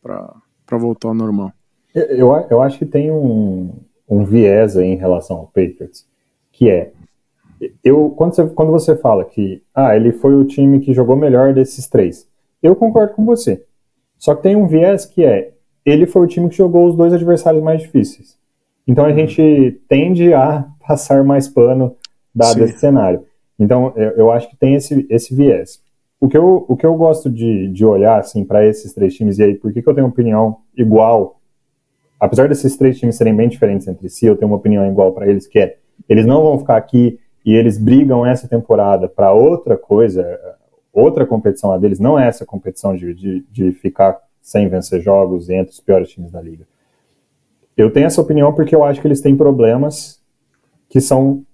[0.79, 1.53] voltar ao normal.
[1.95, 3.71] Eu, eu acho que tem um,
[4.09, 6.07] um viés aí em relação ao Patriots,
[6.51, 6.93] que é
[7.85, 11.55] eu quando você, quando você fala que ah, ele foi o time que jogou melhor
[11.55, 12.27] desses três,
[12.63, 13.65] eu concordo com você.
[14.19, 15.53] Só que tem um viés que é
[15.85, 18.39] ele foi o time que jogou os dois adversários mais difíceis.
[18.87, 19.17] Então a uhum.
[19.17, 21.97] gente tende a passar mais pano
[22.35, 22.65] dado Sim.
[22.65, 23.25] esse cenário.
[23.59, 25.81] Então, eu, eu acho que tem esse, esse viés.
[26.21, 29.39] O que eu, o que eu gosto de, de olhar assim, para esses três times,
[29.39, 31.41] e aí por que, que eu tenho uma opinião igual,
[32.19, 35.29] apesar desses três times serem bem diferentes entre si, eu tenho uma opinião igual para
[35.29, 35.77] eles, que é
[36.09, 40.23] eles não vão ficar aqui e eles brigam essa temporada para outra coisa,
[40.93, 45.49] outra competição lá deles, não é essa competição de, de, de ficar sem vencer jogos
[45.49, 46.67] entre os piores times da liga.
[47.77, 50.21] Eu tenho essa opinião porque eu acho que eles têm problemas
[50.89, 51.45] que são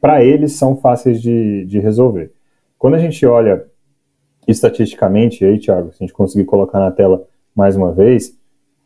[0.00, 2.32] para eles são fáceis de, de resolver.
[2.78, 3.66] Quando a gente olha
[4.46, 8.36] estatisticamente, aí, Thiago, se a gente conseguir colocar na tela mais uma vez,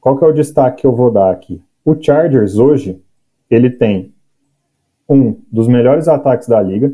[0.01, 1.63] qual que é o destaque que eu vou dar aqui?
[1.85, 3.01] O Chargers hoje,
[3.51, 4.15] ele tem
[5.09, 6.93] um dos melhores ataques da liga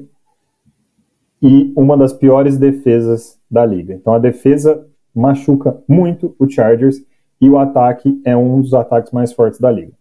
[1.41, 3.95] e uma das piores defesas da liga.
[3.95, 7.03] Então a defesa machuca muito o Chargers
[7.41, 9.93] e o ataque é um dos ataques mais fortes da liga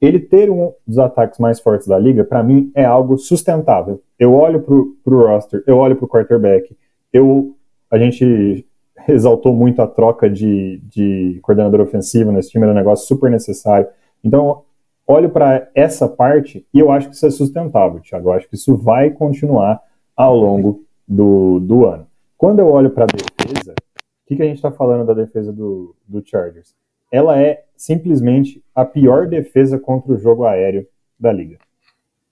[0.00, 4.02] ele ter um dos ataques mais fortes da liga, para mim, é algo sustentável.
[4.18, 6.76] Eu olho pro, pro roster, eu olho pro quarterback,
[7.12, 7.56] eu,
[7.90, 8.66] a gente
[9.08, 13.88] exaltou muito a troca de, de coordenador ofensivo nesse time, era um negócio super necessário.
[14.22, 14.62] Então,
[15.06, 18.28] olho para essa parte e eu acho que isso é sustentável, Thiago.
[18.28, 19.80] Eu acho que isso vai continuar
[20.16, 22.06] ao longo do, do ano.
[22.36, 25.52] Quando eu olho para a defesa, o que, que a gente está falando da defesa
[25.52, 26.74] do, do Chargers?
[27.10, 30.86] ela é simplesmente a pior defesa contra o jogo aéreo
[31.18, 31.58] da liga.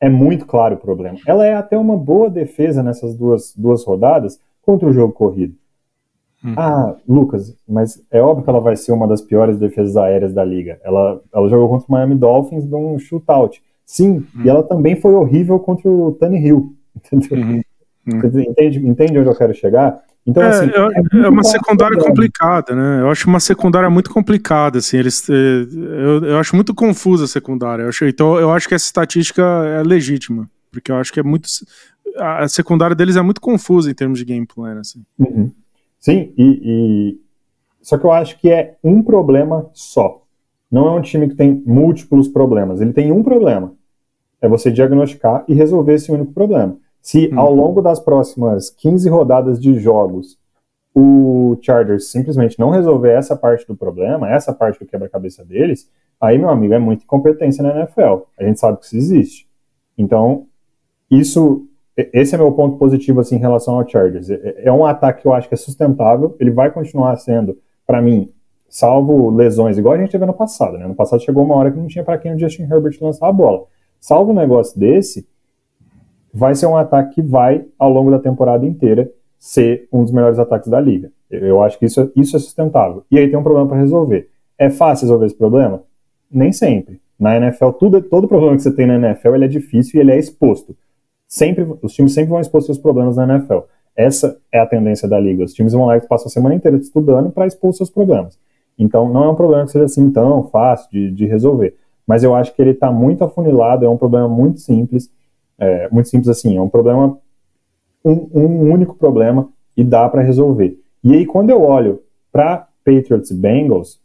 [0.01, 1.19] É muito claro o problema.
[1.27, 5.55] Ela é até uma boa defesa nessas duas, duas rodadas contra o jogo corrido.
[6.45, 6.55] Hum.
[6.57, 10.45] Ah, Lucas, mas é óbvio que ela vai ser uma das piores defesas aéreas da
[10.45, 10.79] liga.
[10.85, 13.63] Ela, ela jogou contra o Miami Dolphins num shootout.
[13.87, 14.43] Sim, hum.
[14.45, 16.75] e ela também foi horrível contra o Tony Hill.
[17.13, 17.64] Entendeu?
[18.07, 18.19] Hum.
[18.19, 20.03] Entende, entende onde eu quero chegar?
[20.27, 23.03] Então, é, assim, é, é uma secundária complicada, né?
[23.03, 27.29] Eu acho uma secundária muito complicada, assim, eles, é, eu, eu acho muito confusa a
[27.29, 27.83] secundária.
[27.83, 31.23] Eu acho, então, eu acho que essa estatística é legítima, porque eu acho que é
[31.23, 31.47] muito,
[32.19, 35.05] a secundária deles é muito confusa em termos de game plan, assim.
[35.19, 35.51] Uhum.
[36.01, 37.21] Sim, e, e,
[37.83, 40.23] só que eu acho que é um problema só.
[40.71, 42.81] Não é um time que tem múltiplos problemas.
[42.81, 43.73] Ele tem um problema.
[44.41, 46.77] É você diagnosticar e resolver esse único problema.
[47.05, 47.39] Se uhum.
[47.39, 50.39] ao longo das próximas 15 rodadas de jogos
[50.95, 55.91] o Chargers simplesmente não resolver essa parte do problema, essa parte do quebra-cabeça deles,
[56.21, 58.23] aí, meu amigo, é muita incompetência na NFL.
[58.39, 59.49] A gente sabe que isso existe.
[59.99, 60.47] Então,
[61.11, 64.31] isso, esse é meu ponto positivo assim, em relação ao Chargers.
[64.31, 68.01] É, é um ataque que eu acho que é sustentável, ele vai continuar sendo, para
[68.01, 68.33] mim,
[68.67, 70.87] salvo lesões, igual a gente teve no passado, né?
[70.87, 73.33] No passado chegou uma hora que não tinha para quem o Justin Herbert lançar a
[73.33, 73.65] bola.
[74.01, 75.29] Salvo um negócio desse,
[76.35, 79.09] vai ser um ataque que vai, ao longo da temporada inteira,
[79.39, 81.13] ser um dos melhores ataques da liga.
[81.31, 83.05] Eu acho que isso, é, isso é sustentável.
[83.11, 84.29] E aí tem um problema para resolver.
[84.59, 85.83] É fácil resolver esse problema?
[86.31, 87.01] Nem sempre.
[87.19, 90.11] Na NFL, tudo, todo problema que você tem na NFL ele é difícil e ele
[90.11, 90.77] é exposto.
[91.29, 93.61] Sempre, os times sempre vão expor seus problemas na NFL.
[93.97, 95.45] Essa é a tendência da liga.
[95.45, 98.37] Os times vão lá e passam a semana inteira estudando para expor seus problemas.
[98.77, 101.77] Então, não é um problema que seja assim tão fácil de, de resolver.
[102.07, 105.11] Mas eu acho que ele está muito afunilado, é um problema muito simples.
[105.59, 107.19] É, muito simples assim, é um problema,
[108.05, 110.79] um, um único problema e dá para resolver.
[111.03, 112.03] E aí, quando eu olho
[112.33, 114.01] para Patriots e Bengals,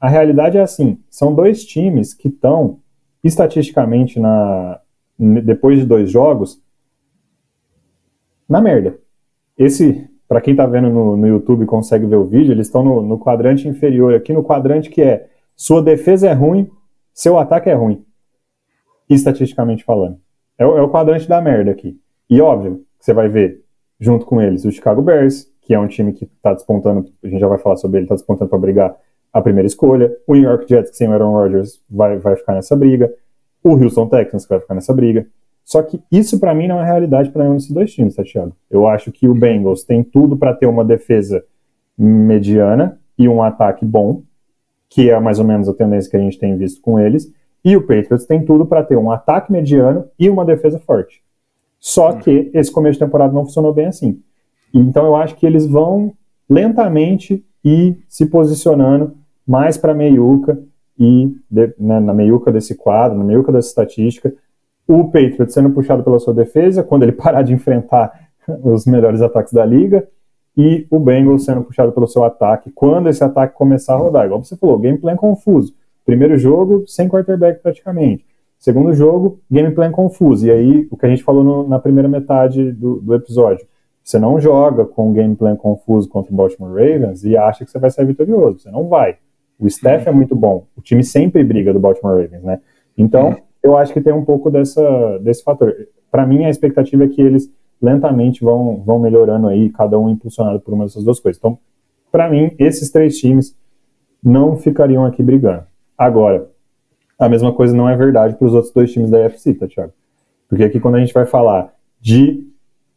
[0.00, 2.78] a realidade é assim: são dois times que estão
[3.22, 4.80] estatisticamente na
[5.18, 6.60] depois de dois jogos
[8.48, 8.98] na merda.
[9.56, 13.00] Esse, para quem tá vendo no, no YouTube consegue ver o vídeo, eles estão no,
[13.00, 16.68] no quadrante inferior, aqui no quadrante que é sua defesa é ruim,
[17.12, 18.04] seu ataque é ruim.
[19.08, 20.18] Estatisticamente falando.
[20.58, 21.98] É, é o quadrante da merda aqui.
[22.28, 23.62] E óbvio você vai ver
[24.00, 27.40] junto com eles o Chicago Bears, que é um time que está despontando, a gente
[27.40, 28.96] já vai falar sobre ele, está despontando para brigar
[29.32, 30.14] a primeira escolha.
[30.26, 33.12] O New York Jets, que sem o Aaron Rodgers, vai, vai ficar nessa briga.
[33.62, 35.26] O Houston Texans, que vai ficar nessa briga.
[35.64, 38.54] Só que isso para mim não é realidade para nenhum desses dois times, tá, Thiago?
[38.70, 41.42] Eu acho que o Bengals tem tudo para ter uma defesa
[41.96, 44.22] mediana e um ataque bom,
[44.90, 47.32] que é mais ou menos a tendência que a gente tem visto com eles.
[47.64, 51.22] E o Patriots tem tudo para ter um ataque mediano e uma defesa forte.
[51.80, 52.18] Só hum.
[52.18, 54.20] que esse começo de temporada não funcionou bem assim.
[54.72, 56.12] Então eu acho que eles vão
[56.48, 59.14] lentamente ir se posicionando
[59.46, 60.58] mais para a meiuca
[60.98, 64.34] e de, né, na meiuca desse quadro, na meiuca dessa estatística,
[64.86, 68.28] o Patriot sendo puxado pela sua defesa quando ele parar de enfrentar
[68.62, 70.06] os melhores ataques da liga
[70.56, 74.26] e o Bengals sendo puxado pelo seu ataque quando esse ataque começar a rodar.
[74.26, 75.74] Igual você falou, gameplay confuso.
[76.04, 78.24] Primeiro jogo, sem quarterback praticamente.
[78.58, 80.46] Segundo jogo, gameplay confuso.
[80.46, 83.66] E aí, o que a gente falou no, na primeira metade do, do, episódio.
[84.02, 87.90] Você não joga com gameplay confuso contra o Baltimore Ravens e acha que você vai
[87.90, 88.60] sair vitorioso.
[88.60, 89.16] Você não vai.
[89.58, 90.66] O staff é muito bom.
[90.76, 92.60] O time sempre briga do Baltimore Ravens, né?
[92.96, 95.74] Então, eu acho que tem um pouco dessa, desse fator.
[96.10, 97.50] Para mim, a expectativa é que eles
[97.80, 101.38] lentamente vão, vão melhorando aí, cada um impulsionado por uma dessas duas coisas.
[101.38, 101.58] Então,
[102.10, 103.56] para mim, esses três times
[104.22, 105.64] não ficariam aqui brigando.
[105.96, 106.50] Agora,
[107.18, 109.92] a mesma coisa não é verdade para os outros dois times da UFC, tá, Thiago?
[110.48, 112.46] Porque aqui, quando a gente vai falar de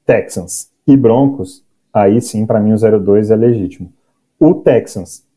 [0.06, 3.92] Texans e Broncos, aí sim, para mim, o 0-2 é legítimo.
[4.40, 5.28] O Texans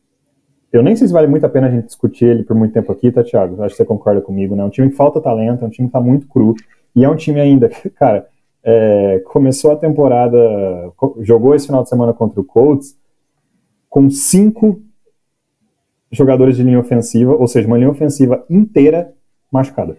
[0.71, 2.91] eu nem sei se vale muito a pena a gente discutir ele por muito tempo
[2.91, 3.61] aqui, tá, Thiago?
[3.61, 4.63] Acho que você concorda comigo, né?
[4.63, 6.55] É um time que falta talento, é um time que tá muito cru,
[6.95, 8.27] e é um time ainda, cara,
[8.63, 10.37] é, começou a temporada,
[11.19, 12.95] jogou esse final de semana contra o Colts
[13.89, 14.81] com cinco
[16.11, 19.13] jogadores de linha ofensiva, ou seja, uma linha ofensiva inteira
[19.51, 19.97] machucada.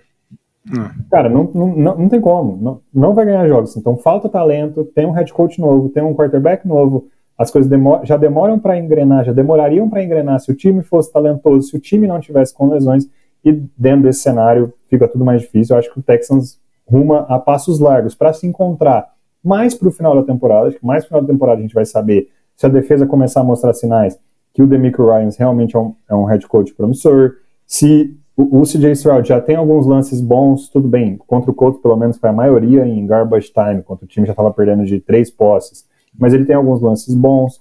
[0.68, 0.88] Hum.
[1.10, 3.76] Cara, não, não, não, não, tem como, não, não vai ganhar jogos.
[3.76, 7.70] Então falta talento, tem um head coach novo, tem um quarterback novo, as coisas
[8.04, 11.80] já demoram para engrenar, já demorariam para engrenar se o time fosse talentoso, se o
[11.80, 13.08] time não tivesse com lesões,
[13.44, 15.74] e dentro desse cenário fica tudo mais difícil.
[15.74, 19.92] Eu acho que o Texans ruma a passos largos para se encontrar mais para o
[19.92, 20.68] final da temporada.
[20.68, 23.40] Acho que mais no final da temporada a gente vai saber se a defesa começar
[23.40, 24.16] a mostrar sinais
[24.52, 27.36] que o Demico Ryans realmente é um, é um head coach promissor,
[27.66, 31.16] se o, o CJ Stroud já tem alguns lances bons, tudo bem.
[31.26, 34.32] Contra o Colts, pelo menos, foi a maioria em garbage time, quando o time já
[34.32, 37.60] estava perdendo de três posses mas ele tem alguns lances bons.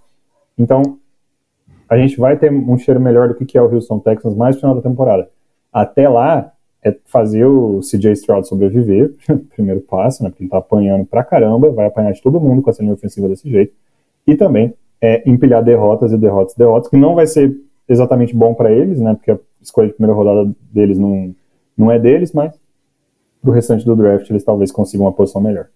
[0.57, 0.97] Então,
[1.89, 4.61] a gente vai ter um cheiro melhor do que é o Houston Texans mais no
[4.61, 5.29] final da temporada.
[5.71, 6.51] Até lá,
[6.83, 9.13] é fazer o CJ Stroud sobreviver,
[9.55, 12.69] primeiro passo, né, porque ele tá apanhando pra caramba, vai apanhar de todo mundo com
[12.69, 13.73] essa linha ofensiva desse jeito,
[14.25, 17.55] e também é, empilhar derrotas e derrotas e derrotas, que não vai ser
[17.87, 21.35] exatamente bom para eles, né, porque a escolha de primeira rodada deles não,
[21.77, 22.53] não é deles, mas
[23.41, 25.67] pro restante do draft eles talvez consigam uma posição melhor.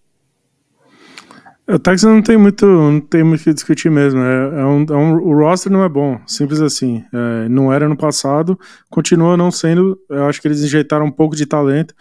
[1.67, 4.19] O Texas não tem muito, não tem muito que discutir mesmo.
[4.19, 7.03] É, é, um, é um, o roster não é bom, simples assim.
[7.11, 8.57] É, não era no passado,
[8.87, 9.99] continua não sendo.
[10.07, 11.95] Eu acho que eles injetaram um pouco de talento.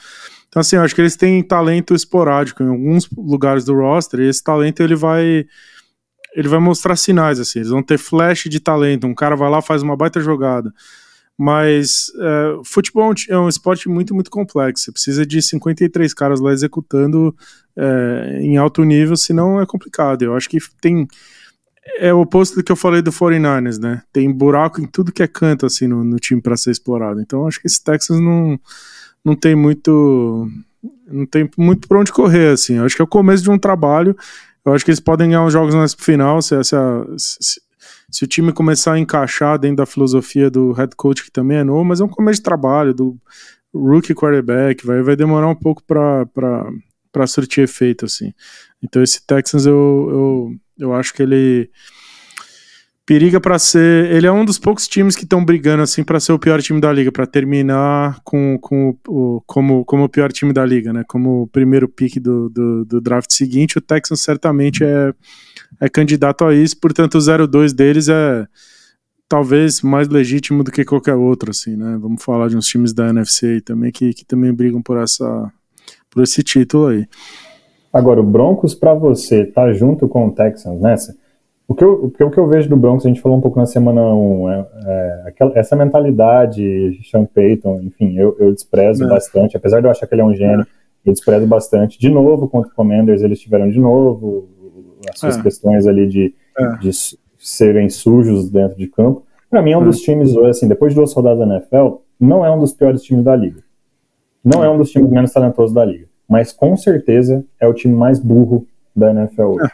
[0.49, 4.29] Então, assim, eu acho que eles têm talento esporádico em alguns lugares do roster, e
[4.29, 5.47] esse talento ele vai.
[6.35, 7.61] Ele vai mostrar sinais, assim.
[7.61, 9.07] Eles vão ter flash de talento.
[9.07, 10.72] Um cara vai lá, faz uma baita jogada.
[11.37, 14.85] Mas é, futebol é um esporte muito, muito complexo.
[14.85, 17.35] Você precisa de 53 caras lá executando
[17.76, 20.22] é, em alto nível, senão é complicado.
[20.22, 21.09] Eu acho que tem.
[21.99, 24.03] É o oposto do que eu falei do 49ers, né?
[24.12, 27.20] Tem buraco em tudo que é canto assim no, no time para ser explorado.
[27.20, 28.59] Então acho que esse Texas não,
[29.24, 30.49] não tem muito.
[31.07, 32.76] Não tem muito por onde correr, assim.
[32.76, 34.16] Eu acho que é o começo de um trabalho.
[34.65, 36.77] Eu acho que eles podem ganhar os jogos na final se, se,
[37.19, 37.61] se,
[38.11, 41.65] se o time começar a encaixar dentro da filosofia do head coach, que também é
[41.65, 43.19] novo, mas é um começo de trabalho, do
[43.75, 48.33] rookie quarterback, vai, vai demorar um pouco para surtir efeito, assim.
[48.83, 51.71] Então esse Texans eu, eu, eu acho que ele
[53.07, 54.11] periga para ser.
[54.11, 56.80] Ele é um dos poucos times que estão brigando assim para ser o pior time
[56.80, 61.05] da liga, para terminar com, com o, como, como o pior time da liga, né?
[61.09, 65.12] Como o primeiro pick do, do, do draft seguinte, o Texans certamente é,
[65.80, 68.46] é candidato a isso, portanto o 0-2 deles é
[69.28, 71.98] talvez mais legítimo do que qualquer outro, assim, né?
[72.00, 75.50] Vamos falar de uns times da NFC também que, que também brigam por essa
[76.11, 77.07] por esse título aí.
[77.92, 81.16] Agora, o Broncos para você tá junto com o Texans nessa?
[81.67, 83.65] O que, eu, o que eu vejo do Broncos, a gente falou um pouco na
[83.65, 89.09] semana 1, é, é aquela, essa mentalidade, Sean Payton, enfim, eu, eu desprezo é.
[89.09, 90.67] bastante, apesar de eu achar que ele é um gênio, é.
[91.07, 91.99] eu desprezo bastante.
[91.99, 94.49] De novo, contra o Commanders, eles tiveram de novo
[95.09, 95.43] as suas é.
[95.43, 96.77] questões ali de, é.
[96.77, 96.91] de
[97.39, 99.25] serem sujos dentro de campo.
[99.49, 102.51] Para mim, é um dos times, assim, depois de duas rodadas da NFL, não é
[102.51, 103.62] um dos piores times da liga.
[104.45, 106.07] Não é um dos times menos talentosos da liga.
[106.29, 109.73] Mas com certeza é o time mais burro da NFL hoje.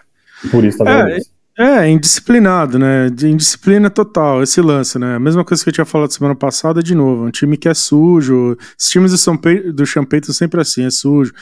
[0.51, 1.40] Por isso tá vendo isso.
[1.61, 3.09] É, indisciplinado, né?
[3.09, 5.17] Indisciplina total, esse lance, né?
[5.17, 7.27] A mesma coisa que eu tinha falado semana passada, de novo.
[7.27, 8.57] Um time que é sujo.
[8.79, 11.35] Os times do, São Pe do Champeito sempre assim, é sujo.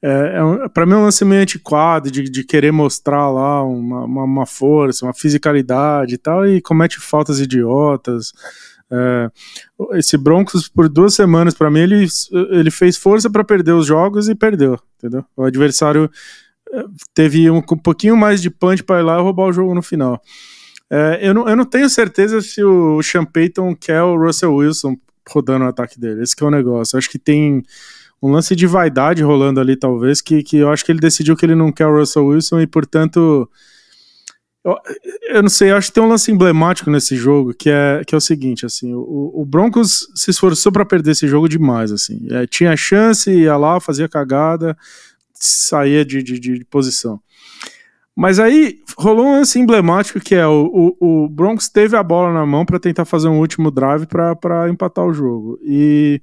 [0.00, 3.62] É, é um, para mim é um lance meio antiquado de, de querer mostrar lá
[3.62, 8.32] uma, uma, uma, força, uma fisicalidade e tal, e comete faltas idiotas.
[8.90, 9.30] É,
[9.98, 12.06] esse Broncos, por duas semanas, para mim, ele,
[12.52, 15.26] ele fez força para perder os jogos e perdeu, entendeu?
[15.36, 16.10] O adversário
[17.14, 19.82] teve um, um pouquinho mais de punch para ir lá e roubar o jogo no
[19.82, 20.22] final.
[20.90, 24.96] É, eu, não, eu não tenho certeza se o Sean Payton quer o Russell Wilson
[25.28, 26.22] rodando o ataque dele.
[26.22, 26.96] Esse é o negócio.
[26.96, 27.62] Eu acho que tem
[28.22, 31.44] um lance de vaidade rolando ali, talvez, que, que eu acho que ele decidiu que
[31.44, 33.48] ele não quer o Russell Wilson e, portanto.
[34.64, 34.76] Eu,
[35.30, 38.14] eu não sei, eu acho que tem um lance emblemático nesse jogo que é, que
[38.14, 42.26] é o seguinte, assim, o, o Broncos se esforçou para perder esse jogo demais, assim,
[42.30, 44.76] é, tinha chance, ia lá, fazia cagada,
[45.38, 47.20] saía de, de, de posição.
[48.16, 52.32] Mas aí rolou um lance emblemático que é o, o, o Broncos teve a bola
[52.32, 55.56] na mão para tentar fazer um último drive para empatar o jogo.
[55.62, 56.20] E,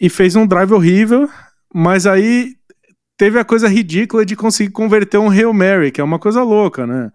[0.00, 1.28] e fez um drive horrível,
[1.72, 2.56] mas aí
[3.16, 6.86] teve a coisa ridícula de conseguir converter um Hail Mary, que é uma coisa louca,
[6.86, 7.10] né?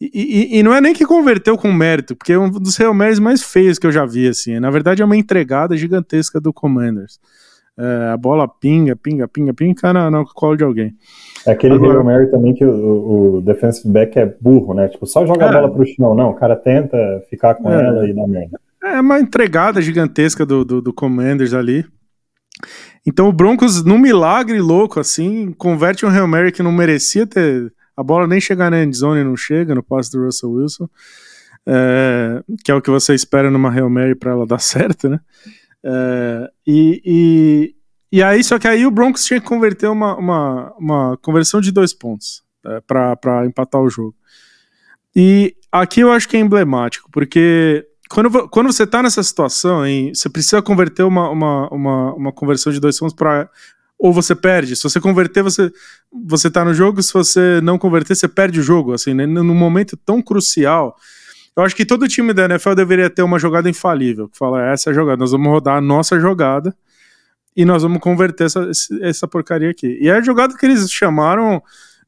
[0.00, 2.92] E, e, e, não é nem que converteu com mérito, porque é um dos Hail
[2.92, 4.58] Marys mais feios que eu já vi, assim.
[4.60, 7.18] Na verdade, é uma entregada gigantesca do Commanders.
[7.78, 10.94] É, a bola pinga, pinga, pinga, pinga cai no colo de alguém.
[11.46, 14.88] É aquele Agora, Hail Mary também que o, o, defensive back é burro, né?
[14.88, 16.14] Tipo, só joga é, a bola pro chão.
[16.14, 16.96] Não, o cara tenta
[17.28, 18.58] ficar com é, ela e dá merda.
[18.82, 21.84] É uma entregada gigantesca do, do, do Commanders ali.
[23.06, 27.72] Então o Broncos, num milagre louco, assim, converte um Hail Mary que não merecia ter.
[27.96, 30.88] A bola nem chegar na endzone não chega no passe do Russell Wilson.
[31.68, 35.20] É, que é o que você espera numa Hail Mary para ela dar certo, né?
[35.84, 37.74] É, e, e,
[38.18, 41.70] e, aí, só que aí o Broncos tinha que converter uma, uma, uma conversão de
[41.70, 44.14] dois pontos é, para empatar o jogo.
[45.14, 50.12] E aqui eu acho que é emblemático, porque quando, quando você está nessa situação, hein,
[50.14, 53.48] você precisa converter uma, uma, uma, uma conversão de dois pontos para.
[53.98, 54.76] Ou você perde.
[54.76, 55.72] Se você converter, você,
[56.12, 57.02] você tá no jogo.
[57.02, 58.92] Se você não converter, você perde o jogo.
[58.92, 59.24] Assim, né?
[59.24, 60.94] num momento tão crucial
[61.56, 64.90] eu acho que todo time da NFL deveria ter uma jogada infalível, que fala, essa
[64.90, 66.76] é a jogada, nós vamos rodar a nossa jogada
[67.56, 69.98] e nós vamos converter essa, essa porcaria aqui.
[70.00, 71.62] E a jogada que eles chamaram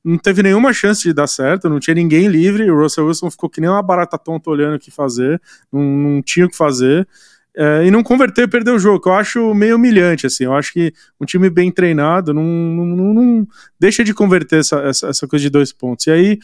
[0.04, 3.48] não teve nenhuma chance de dar certo, não tinha ninguém livre, o Russell Wilson ficou
[3.48, 5.40] que nem uma barata tonta olhando o que fazer,
[5.72, 7.08] não, não tinha o que fazer,
[7.56, 10.54] é, e não converteu e perdeu o jogo, que eu acho meio humilhante, assim, eu
[10.54, 13.48] acho que um time bem treinado não, não, não, não
[13.80, 16.06] deixa de converter essa, essa, essa coisa de dois pontos.
[16.06, 16.38] E aí,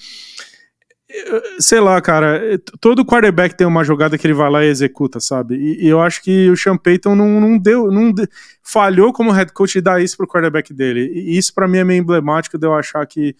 [1.58, 5.56] sei lá, cara, todo quarterback tem uma jogada que ele vai lá e executa, sabe?
[5.56, 8.28] E, e eu acho que o Sean Payton não, não deu, não de,
[8.62, 11.10] falhou como head coach de dar isso pro quarterback dele.
[11.14, 13.34] E isso para mim é meio emblemático de eu achar que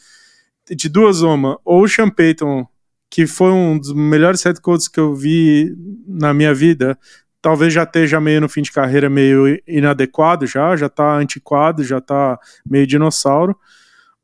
[0.68, 2.66] de duas uma, ou o Sean Payton,
[3.11, 5.75] que foi um dos melhores head coaches que eu vi
[6.07, 6.99] na minha vida,
[7.43, 12.01] talvez já esteja meio no fim de carreira meio inadequado já, já tá antiquado, já
[12.01, 13.57] tá meio dinossauro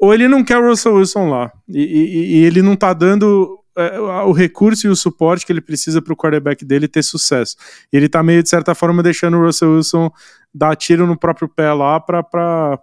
[0.01, 1.53] ou ele não quer o Russell Wilson lá.
[1.68, 5.61] E, e, e ele não tá dando é, o recurso e o suporte que ele
[5.61, 7.57] precisa para o quarterback dele ter sucesso.
[7.92, 10.11] Ele tá meio, de certa forma, deixando o Russell Wilson
[10.53, 12.78] dar tiro no próprio pé lá para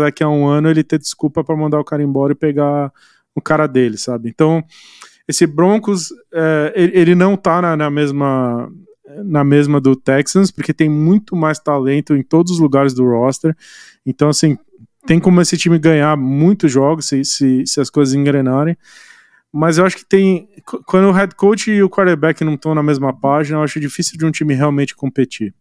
[0.00, 2.90] daqui a um ano ele ter desculpa para mandar o cara embora e pegar
[3.34, 4.28] o cara dele, sabe?
[4.28, 4.64] Então,
[5.28, 8.70] esse Broncos, é, ele, ele, não tá na, na mesma
[9.24, 13.54] na mesma do Texans, porque tem muito mais talento em todos os lugares do roster.
[14.04, 14.58] Então, assim,
[15.06, 18.76] tem como esse time ganhar muitos jogos se, se, se as coisas engrenarem.
[19.52, 20.48] Mas eu acho que tem.
[20.86, 24.18] Quando o head coach e o quarterback não estão na mesma página, eu acho difícil
[24.18, 25.54] de um time realmente competir.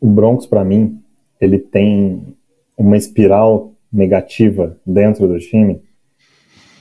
[0.00, 1.02] O Broncos, para mim,
[1.40, 2.36] ele tem
[2.76, 5.82] uma espiral negativa dentro do time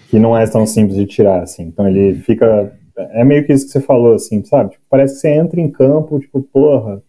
[0.09, 1.63] que não é tão simples de tirar, assim.
[1.63, 2.77] Então ele fica.
[2.95, 4.71] É meio que isso que você falou, assim, sabe?
[4.71, 7.01] Tipo, parece que você entra em campo, tipo, porra,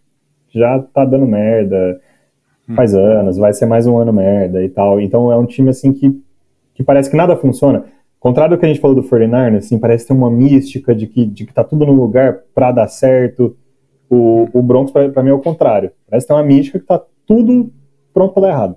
[0.54, 2.00] já tá dando merda.
[2.74, 5.00] Faz anos, vai ser mais um ano merda e tal.
[5.00, 6.20] Então é um time, assim, que,
[6.74, 7.84] que parece que nada funciona.
[8.18, 11.24] Contrário do que a gente falou do 49 assim, parece ter uma mística de que,
[11.24, 13.56] de que tá tudo no lugar pra dar certo.
[14.10, 15.90] O, o Broncos, pra, pra mim, é o contrário.
[16.08, 17.72] Parece ter uma mística que tá tudo
[18.12, 18.76] pronto pra dar errado.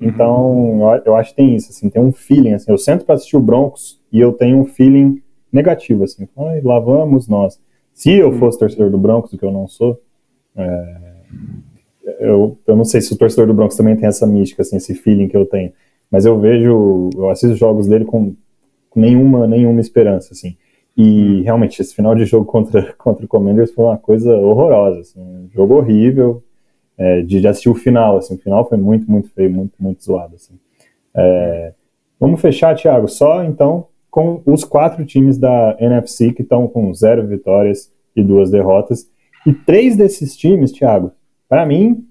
[0.00, 3.16] Então, eu, eu acho que tem isso, assim, tem um feeling, assim, eu sento para
[3.16, 5.22] assistir o Broncos e eu tenho um feeling
[5.52, 7.60] negativo, assim, Ai, lá vamos nós.
[7.92, 10.00] Se eu fosse torcedor do Broncos, o que eu não sou,
[10.56, 10.96] é,
[12.18, 14.94] eu, eu não sei se o torcedor do Broncos também tem essa mística, assim, esse
[14.94, 15.72] feeling que eu tenho,
[16.10, 18.34] mas eu vejo, eu assisto jogos dele com,
[18.94, 20.56] nenhuma, nenhuma esperança, assim.
[20.96, 25.20] E realmente, esse final de jogo contra, contra o Commanders foi uma coisa horrorosa, assim,
[25.20, 26.42] um jogo horrível,
[26.98, 30.04] é, de, de, assistir o final, assim, o final foi muito, muito feio, muito, muito
[30.04, 30.54] zoado, assim.
[31.14, 31.72] É,
[32.18, 37.26] vamos fechar, Thiago, só então com os quatro times da NFC que estão com zero
[37.26, 39.08] vitórias e duas derrotas,
[39.46, 41.12] e três desses times, Thiago,
[41.50, 42.06] para mim,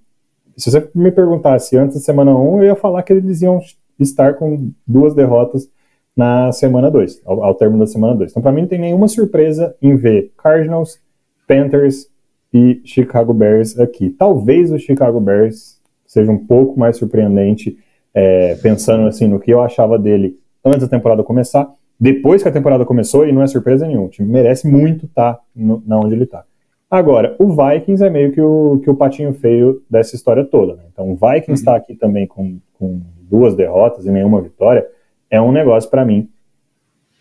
[0.57, 3.61] se você me perguntasse antes da semana 1, eu ia falar que eles iam
[3.97, 5.71] estar com duas derrotas
[6.13, 8.31] na semana 2, ao, ao término da semana 2.
[8.31, 10.99] Então, para mim, não tem nenhuma surpresa em ver Cardinals,
[11.47, 12.09] Panthers
[12.53, 14.09] e Chicago Bears aqui.
[14.09, 17.77] Talvez o Chicago Bears seja um pouco mais surpreendente,
[18.13, 21.73] é, pensando assim no que eu achava dele antes da temporada começar.
[21.97, 25.35] Depois que a temporada começou, e não é surpresa nenhuma, o time merece muito estar
[25.35, 26.43] tá na onde ele está.
[26.89, 30.75] Agora, o Vikings é meio que o, que o patinho feio dessa história toda.
[30.75, 30.83] Né?
[30.91, 31.77] Então, o Vikings está uhum.
[31.77, 34.87] aqui também com, com duas derrotas e nenhuma vitória.
[35.29, 36.27] É um negócio, para mim,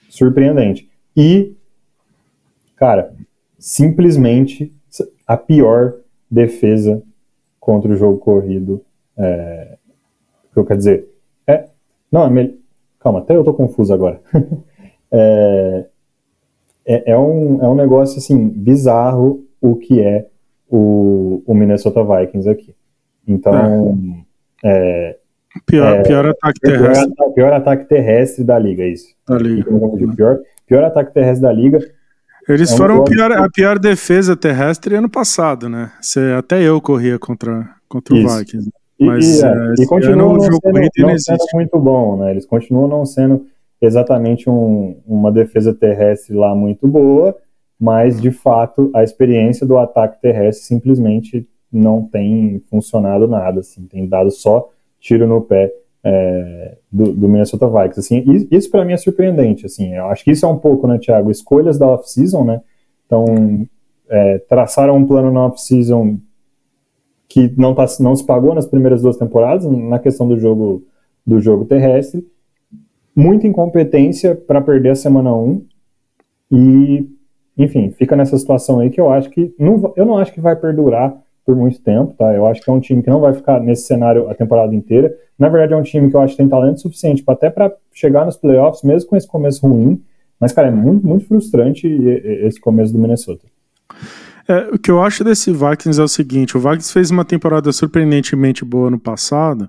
[0.09, 0.91] surpreendente.
[1.15, 1.55] E,
[2.77, 3.13] cara,
[3.59, 4.73] simplesmente
[5.27, 5.97] a pior
[6.31, 7.03] defesa
[7.61, 8.83] contra o jogo corrido.
[9.19, 9.77] É,
[10.53, 11.09] que eu quero dizer,
[11.47, 11.69] é,
[12.11, 12.55] não, é melhor,
[12.99, 14.21] calma, até eu tô confuso agora.
[15.13, 15.87] é,
[16.87, 20.27] é, é, um, é um negócio, assim, bizarro o que é
[20.69, 22.75] o, o Minnesota Vikings aqui.
[23.27, 23.99] Então,
[24.65, 25.17] é,
[25.67, 27.15] pior, é, pior ataque terrestre.
[27.15, 29.15] Pior, pior, ataque terrestre da liga, isso.
[29.27, 29.71] Da liga.
[30.17, 31.79] Pior, pior ataque terrestre da liga.
[32.49, 35.93] Eles é foram pior, a pior defesa terrestre ano passado, né?
[36.01, 38.71] Você, até eu corria contra, contra o Vikings.
[38.99, 40.59] Mas e, é, é, e continua não sendo,
[40.99, 42.31] não sendo muito bom, né?
[42.31, 43.47] Eles continuam não sendo
[43.81, 47.37] exatamente um, uma defesa terrestre lá muito boa,
[47.79, 54.07] mas de fato a experiência do ataque terrestre simplesmente não tem funcionado nada, assim, tem
[54.07, 54.71] dado só
[55.01, 55.73] tiro no pé
[56.03, 58.01] é, do, do, Minnesota Vikings.
[58.01, 59.67] Assim, isso para mim é surpreendente.
[59.67, 61.31] Assim, eu acho que isso é um pouco, né, Thiago?
[61.31, 62.61] Escolhas da off-season, né?
[63.07, 63.67] Então,
[64.09, 66.19] é, traçaram um plano na off-season
[67.29, 70.83] que não, tá, não se pagou nas primeiras duas temporadas, na questão do jogo,
[71.27, 72.27] do jogo terrestre.
[73.15, 75.67] Muita incompetência para perder a semana 1.
[76.51, 77.07] E,
[77.59, 79.55] enfim, fica nessa situação aí que eu acho que.
[79.59, 82.33] Não, eu não acho que vai perdurar por muito tempo, tá?
[82.35, 85.15] Eu acho que é um time que não vai ficar nesse cenário a temporada inteira.
[85.39, 87.73] Na verdade, é um time que eu acho que tem talento suficiente para até para
[87.93, 90.03] chegar nos playoffs, mesmo com esse começo ruim.
[90.39, 93.47] Mas, cara, é muito, muito frustrante esse começo do Minnesota.
[94.49, 97.73] É, o que eu acho desse Vikings é o seguinte: o Vikings fez uma temporada
[97.73, 99.69] surpreendentemente boa no passado.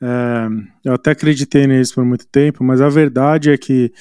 [0.00, 0.48] É,
[0.84, 3.92] eu até acreditei nisso por muito tempo, mas a verdade é que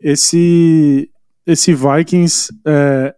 [0.00, 1.10] esse,
[1.46, 3.14] esse Vikings é,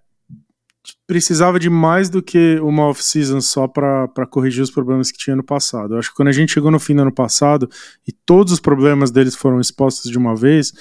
[1.06, 5.42] precisava de mais do que uma off-season só para corrigir os problemas que tinha no
[5.42, 5.94] passado.
[5.94, 7.68] Eu acho que quando a gente chegou no fim do ano passado
[8.06, 10.72] e todos os problemas deles foram expostos de uma vez,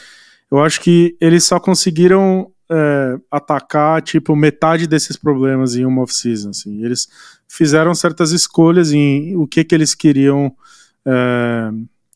[0.51, 6.49] eu acho que eles só conseguiram é, atacar tipo metade desses problemas em uma off-season.
[6.49, 6.84] Assim.
[6.84, 7.07] Eles
[7.47, 10.53] fizeram certas escolhas em o que, que eles queriam
[11.05, 11.69] é,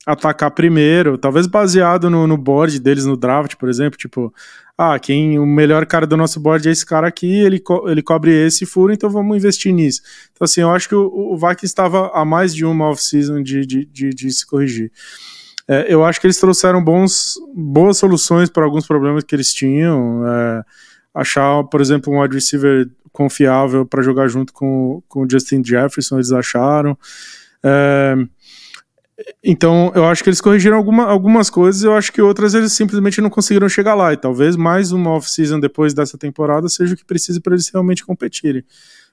[0.05, 4.33] atacar primeiro, talvez baseado no, no board deles no draft, por exemplo, tipo
[4.83, 8.01] ah, quem o melhor cara do nosso board é esse cara aqui, ele, co ele
[8.01, 10.01] cobre esse furo, então vamos investir nisso.
[10.33, 13.63] Então, assim, eu acho que o, o Vikings estava a mais de uma off-season de,
[13.63, 14.91] de, de, de, se corrigir.
[15.67, 20.25] É, eu acho que eles trouxeram bons, boas soluções para alguns problemas que eles tinham.
[20.27, 20.63] É,
[21.13, 26.15] achar, por exemplo, um wide receiver confiável para jogar junto com, com o Justin Jefferson,
[26.15, 26.97] eles acharam.
[27.63, 28.15] É,
[29.43, 33.21] então, eu acho que eles corrigiram alguma, algumas coisas, eu acho que outras eles simplesmente
[33.21, 34.13] não conseguiram chegar lá.
[34.13, 38.05] E talvez mais uma off-season depois dessa temporada seja o que precise para eles realmente
[38.05, 38.63] competirem.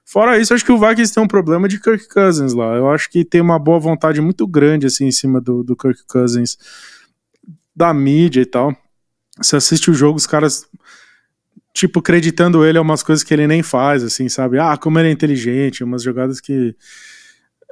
[0.05, 2.75] Fora isso, acho que o Vikings tem um problema de Kirk Cousins lá.
[2.75, 6.03] Eu acho que tem uma boa vontade muito grande assim em cima do, do Kirk
[6.07, 6.57] Cousins,
[7.77, 8.75] da mídia e tal.
[9.37, 10.67] Você assiste o jogo, os caras
[11.75, 14.59] tipo acreditando ele a umas coisas que ele nem faz, assim, sabe?
[14.59, 16.75] Ah, como ele é inteligente, umas jogadas que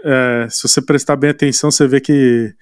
[0.07, 2.55] é, se você prestar bem atenção, você vê que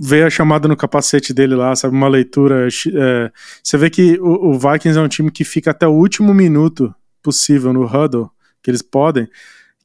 [0.00, 1.94] veio a chamada no capacete dele lá, sabe?
[1.94, 2.68] Uma leitura.
[2.68, 3.30] É,
[3.62, 6.94] você vê que o, o, Vikings é um time que fica até o último minuto
[7.22, 8.30] possível no huddle,
[8.62, 9.28] que eles podem,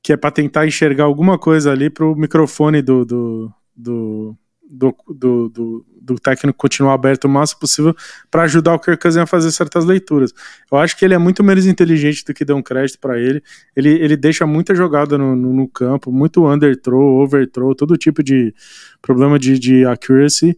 [0.03, 4.37] que é para tentar enxergar alguma coisa ali para o microfone do, do, do,
[4.71, 7.93] do, do, do, do técnico continuar aberto o máximo possível
[8.29, 10.33] para ajudar o Kirk Cousins a fazer certas leituras.
[10.71, 13.43] Eu acho que ele é muito menos inteligente do que dão crédito para ele.
[13.75, 13.89] ele.
[13.89, 18.55] Ele deixa muita jogada no, no, no campo, muito underthrow, overthrow, todo tipo de
[19.01, 20.57] problema de, de accuracy.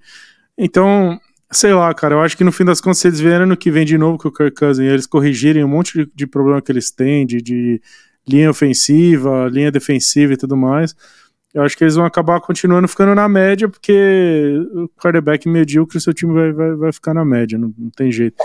[0.55, 1.19] Então,
[1.51, 3.71] sei lá, cara, eu acho que no fim das contas, se eles vierem no que
[3.71, 6.71] vem de novo com o Kirk Cousins, eles corrigirem um monte de, de problema que
[6.71, 7.81] eles têm, de, de
[8.27, 10.95] linha ofensiva, linha defensiva e tudo mais,
[11.53, 16.13] eu acho que eles vão acabar continuando ficando na média, porque o quarterback medíocre, seu
[16.13, 18.35] time vai, vai, vai ficar na média, não, não tem jeito.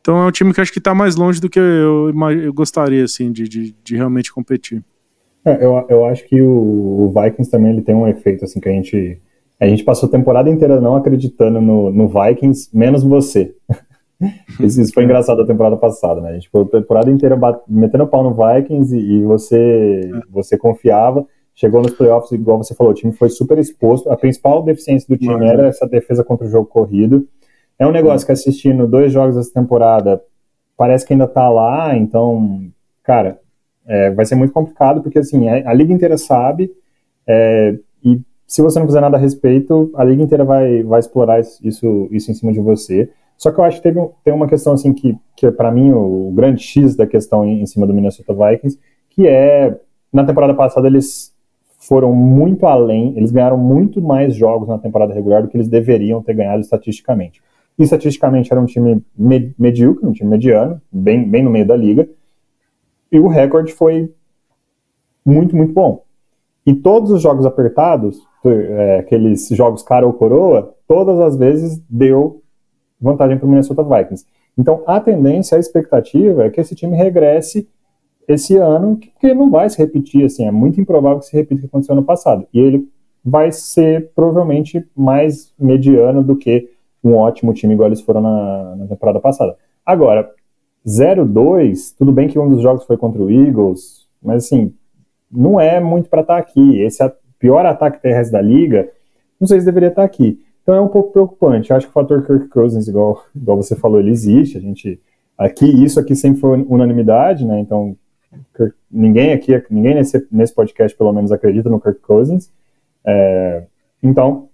[0.00, 2.12] Então é um time que acho que está mais longe do que eu,
[2.42, 4.84] eu gostaria, assim, de, de, de realmente competir.
[5.44, 8.68] É, eu, eu acho que o, o, Vikings também ele tem um efeito, assim, que
[8.68, 9.20] a gente...
[9.60, 13.54] A gente passou a temporada inteira não acreditando no, no Vikings, menos você.
[14.58, 16.30] Isso, isso, foi engraçado a temporada passada, né?
[16.30, 17.38] A gente ficou a temporada inteira
[17.68, 21.24] metendo pau no Vikings e, e você, você confiava
[21.58, 24.08] chegou nos playoffs, igual você falou, o time foi super exposto.
[24.08, 27.26] A principal deficiência do time era essa defesa contra o jogo corrido.
[27.76, 30.22] É um negócio que assistindo dois jogos dessa temporada
[30.76, 32.62] parece que ainda tá lá, então,
[33.02, 33.40] cara,
[33.84, 36.72] é, vai ser muito complicado, porque assim, a, a liga inteira sabe,
[37.26, 41.40] é, e se você não fizer nada a respeito, a liga inteira vai, vai explorar
[41.40, 43.10] isso, isso em cima de você.
[43.36, 45.90] Só que eu acho que teve, tem uma questão assim que, que é para mim
[45.90, 48.78] o, o grande X da questão em, em cima do Minnesota Vikings,
[49.10, 49.76] que é
[50.12, 51.36] na temporada passada eles
[51.78, 56.20] foram muito além, eles ganharam muito mais jogos na temporada regular do que eles deveriam
[56.20, 57.40] ter ganhado estatisticamente.
[57.78, 61.76] E estatisticamente era um time med medíocre, um time mediano, bem, bem no meio da
[61.76, 62.08] liga,
[63.10, 64.12] e o recorde foi
[65.24, 66.02] muito, muito bom.
[66.66, 72.42] E todos os jogos apertados, é, aqueles jogos cara ou coroa, todas as vezes deu
[73.00, 74.26] vantagem para o Minnesota Vikings.
[74.58, 77.68] Então a tendência, a expectativa é que esse time regresse
[78.28, 81.60] esse ano, que não vai se repetir, assim, é muito improvável que se repita o
[81.60, 82.46] que aconteceu no passado.
[82.52, 82.86] E ele
[83.24, 86.68] vai ser provavelmente mais mediano do que
[87.02, 89.56] um ótimo time igual eles foram na, na temporada passada.
[89.84, 90.30] Agora,
[90.86, 94.74] 0-2, tudo bem que um dos jogos foi contra o Eagles, mas assim,
[95.30, 96.80] não é muito para estar tá aqui.
[96.80, 98.90] Esse é pior ataque terrestre da liga,
[99.40, 100.38] não sei se deveria estar tá aqui.
[100.62, 101.70] Então é um pouco preocupante.
[101.70, 104.58] Eu acho que o fator Kirk Cousins, igual, igual você falou, ele existe.
[104.58, 105.00] A gente
[105.36, 107.58] aqui isso aqui sempre foi unanimidade, né?
[107.60, 107.96] Então
[108.90, 112.50] ninguém aqui, ninguém nesse, nesse podcast pelo menos acredita no Kirk Cousins.
[113.06, 113.64] É,
[114.02, 114.48] então,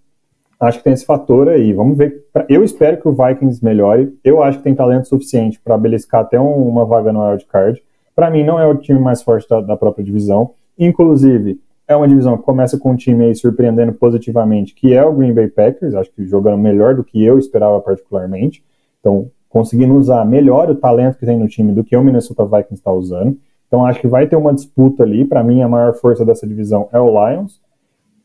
[0.61, 1.73] acho que tem esse fator aí.
[1.73, 2.25] Vamos ver.
[2.49, 4.17] Eu espero que o Vikings melhore.
[4.23, 7.83] Eu acho que tem talento suficiente para beliscar até um, uma vaga no wild card.
[8.15, 10.53] Para mim, não é o time mais forte da, da, própria divisão.
[10.79, 15.13] Inclusive, é uma divisão que começa com um time aí surpreendendo positivamente, que é o
[15.13, 15.95] Green Bay Packers.
[15.95, 18.65] Acho que jogando melhor do que eu esperava particularmente.
[19.01, 22.75] Então, conseguindo usar melhor o talento que tem no time do que o Minnesota Vikings
[22.75, 23.37] está usando.
[23.75, 25.25] Então acho que vai ter uma disputa ali.
[25.25, 27.61] Para mim, a maior força dessa divisão é o Lions,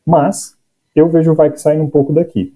[0.06, 0.56] mas
[0.94, 2.54] eu vejo o Vikings saindo um pouco daqui.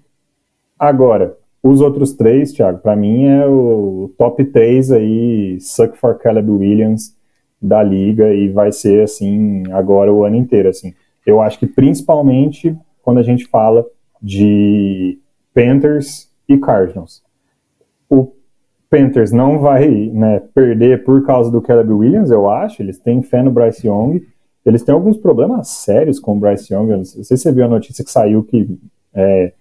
[0.78, 6.48] Agora, os outros três, Thiago, para mim é o top 3 aí, suck for Caleb
[6.48, 7.16] Williams
[7.60, 10.68] da liga e vai ser assim agora o ano inteiro.
[10.68, 10.94] Assim.
[11.26, 13.84] Eu acho que principalmente quando a gente fala
[14.22, 15.18] de
[15.52, 17.24] Panthers e Cardinals.
[18.08, 18.30] O
[18.90, 22.82] Panthers não vai né, perder por causa do Caleb Williams, eu acho.
[22.82, 24.22] Eles têm fé no Bryce Young.
[24.64, 26.86] Eles têm alguns problemas sérios com o Bryce Young.
[26.88, 28.78] não sei se você viu a notícia que saiu que
[29.12, 29.52] é,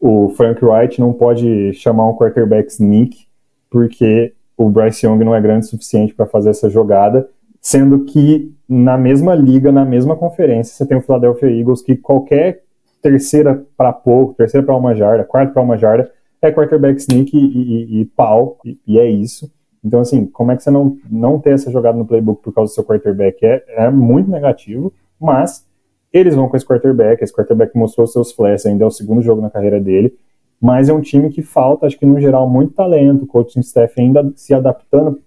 [0.00, 3.26] o Frank Wright não pode chamar um quarterback sneak
[3.70, 7.28] porque o Bryce Young não é grande o suficiente para fazer essa jogada,
[7.60, 12.62] sendo que na mesma liga, na mesma conferência, você tem o Philadelphia Eagles que qualquer
[13.00, 16.10] terceira para pouco, terceira para uma jarda, quarta para uma jarda,
[16.42, 19.50] é quarterback sneak e, e, e pau, e, e, é isso.
[19.84, 22.72] Então, assim, como é que você não, não ter essa jogada no playbook por causa
[22.72, 25.66] do seu quarterback é, é muito negativo, mas
[26.12, 29.40] eles vão com esse quarterback, esse quarterback mostrou seus flashes, ainda é o segundo jogo
[29.40, 30.14] na carreira dele,
[30.60, 34.00] mas é um time que falta, acho que no geral, muito talento, o coaching staff
[34.00, 35.20] ainda se adaptando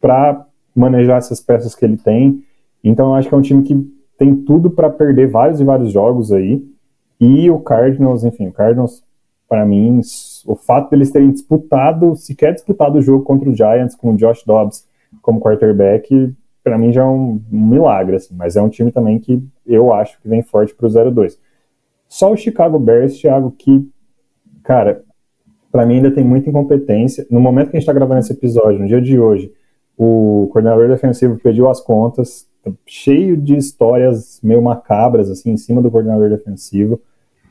[0.00, 2.44] para manejar essas peças que ele tem,
[2.84, 3.74] então acho que é um time que
[4.16, 6.64] tem tudo para perder vários e vários jogos aí,
[7.20, 9.02] e o Cardinals, enfim, o Cardinals
[9.52, 10.00] para mim,
[10.46, 14.42] o fato deles terem disputado, sequer disputado o jogo contra o Giants com o Josh
[14.46, 14.88] Dobbs
[15.20, 16.34] como quarterback,
[16.64, 19.92] para mim já é um, um milagre, assim, mas é um time também que eu
[19.92, 21.36] acho que vem forte para o 0-2.
[22.08, 23.86] Só o Chicago Bears, Thiago, que,
[24.62, 25.04] cara,
[25.70, 27.26] para mim ainda tem muita incompetência.
[27.30, 29.52] No momento que a gente está gravando esse episódio, no dia de hoje,
[29.98, 32.48] o coordenador defensivo pediu as contas,
[32.86, 36.98] cheio de histórias meio macabras, assim, em cima do coordenador defensivo.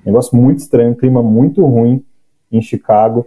[0.06, 2.04] Negócio muito estranho, clima muito ruim
[2.52, 3.26] em Chicago.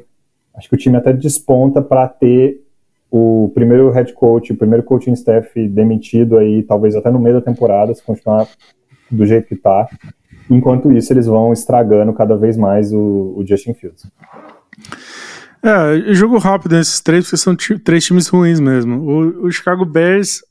[0.54, 2.62] Acho que o time até desponta para ter
[3.10, 7.40] o primeiro head coach, o primeiro coaching staff demitido aí, talvez até no meio da
[7.40, 8.48] temporada, se continuar
[9.10, 9.88] do jeito que tá.
[10.50, 14.06] Enquanto isso, eles vão estragando cada vez mais o, o Justin Fields.
[15.62, 19.00] É, jogo rápido nesses três, porque são três times ruins mesmo.
[19.00, 20.42] O, o Chicago Bears,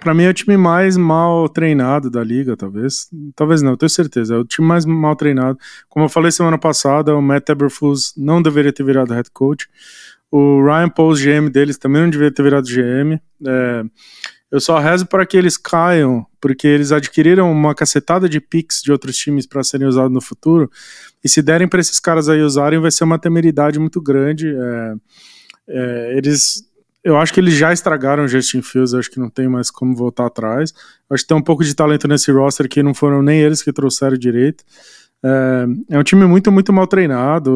[0.00, 3.08] para mim, é o time mais mal treinado da liga, talvez.
[3.34, 4.34] Talvez não, tenho certeza.
[4.34, 5.58] É o time mais mal treinado.
[5.88, 9.68] Como eu falei semana passada, o Matt Eberflus não deveria ter virado head coach.
[10.30, 13.20] O Ryan Pauls, GM deles, também não deveria ter virado GM.
[13.46, 13.84] É,
[14.50, 18.92] eu só rezo para que eles caiam, porque eles adquiriram uma cacetada de picks de
[18.92, 20.70] outros times para serem usados no futuro.
[21.24, 24.54] E se derem para esses caras aí usarem, vai ser uma temeridade muito grande.
[24.54, 24.94] É,
[25.68, 26.62] é, eles,
[27.04, 29.94] eu acho que eles já estragaram o Justin Fields, acho que não tem mais como
[29.94, 30.72] voltar atrás.
[31.10, 33.70] Acho que tem um pouco de talento nesse roster que não foram nem eles que
[33.72, 34.64] trouxeram direito.
[35.22, 37.50] É, é, um time muito, muito mal treinado.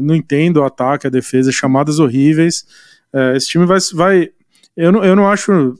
[0.00, 2.64] Não entendo o ataque, a defesa, chamadas horríveis.
[3.12, 3.78] É, esse time vai.
[3.92, 4.30] vai
[4.74, 5.78] eu, não, eu não acho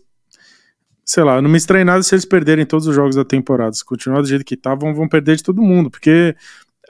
[1.06, 3.72] sei lá, não me estranho nada se eles perderem todos os jogos da temporada.
[3.74, 6.34] Se continuar do jeito que tá, vão, vão perder de todo mundo, porque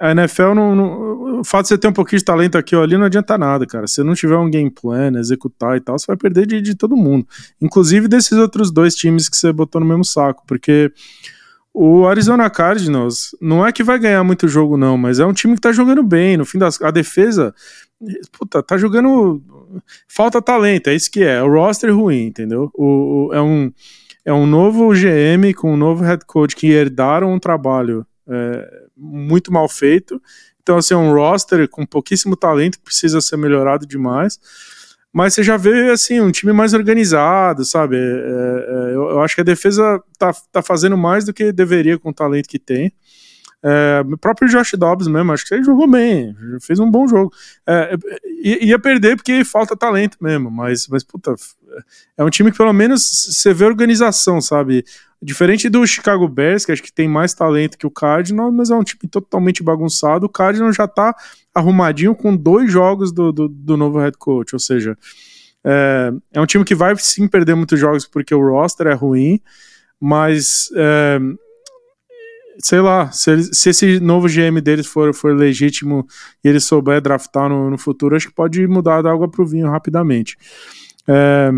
[0.05, 2.83] a NFL não, não, O fato de você ter um pouquinho de talento aqui ou
[2.83, 3.87] ali não adianta nada, cara.
[3.87, 6.95] Se não tiver um game plan, executar e tal, você vai perder de, de todo
[6.95, 7.27] mundo.
[7.59, 10.93] Inclusive desses outros dois times que você botou no mesmo saco, porque.
[11.77, 15.57] O Arizona Cardinals não é que vai ganhar muito jogo, não, mas é um time
[15.57, 16.37] que tá jogando bem.
[16.37, 16.81] No fim das.
[16.81, 17.53] A defesa.
[18.31, 19.43] Puta, tá jogando.
[20.07, 21.43] Falta talento, é isso que é.
[21.43, 22.71] O roster ruim, entendeu?
[22.75, 23.73] O, o é um
[24.25, 29.53] é um novo GM com um novo head coach que herdaram um trabalho é, muito
[29.53, 30.21] mal feito.
[30.63, 34.39] Então, assim, é um roster com pouquíssimo talento precisa ser melhorado demais.
[35.13, 37.97] Mas você já vê, assim, um time mais organizado, sabe?
[37.97, 41.99] É, é, eu, eu, acho que a defesa tá, tá fazendo mais do que deveria
[41.99, 42.93] com o talento que tem.
[43.67, 47.33] É, o próprio Josh Dobbs mesmo, acho que ele jogou bem, fez um bom jogo.
[47.67, 47.97] É,
[48.43, 51.35] ia perder porque falta talento mesmo, mas, mas puta,
[52.15, 54.85] é um time que pelo menos você vê organização, sabe?
[55.23, 58.75] Diferente do Chicago Bears, que acho que tem mais talento que o Cardinals, mas é
[58.75, 60.27] um time totalmente bagunçado.
[60.27, 61.17] O Cardinals já tá
[61.55, 64.99] arrumadinho com dois jogos do, do, do novo head coach, ou seja,
[65.65, 69.41] é, é, um time que vai sim perder muitos jogos porque o roster é ruim,
[69.99, 71.19] mas é,
[72.59, 76.07] sei lá, se, se, esse novo GM deles for, for legítimo
[76.43, 79.71] e ele souber draftar no, no futuro, acho que pode mudar da água pro vinho
[79.71, 80.37] rapidamente.
[81.09, 81.51] É,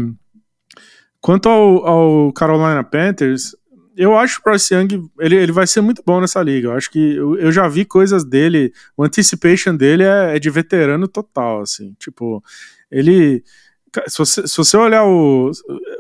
[1.21, 3.55] quanto ao, ao, Carolina Panthers,
[3.97, 6.69] eu acho que o Bryce Young ele, ele vai ser muito bom nessa liga.
[6.69, 10.51] Eu acho que eu, eu já vi coisas dele, o anticipation dele é, é de
[10.51, 11.95] veterano total, assim.
[11.99, 12.43] Tipo,
[12.91, 13.43] ele
[14.07, 15.51] se você, se você olhar o,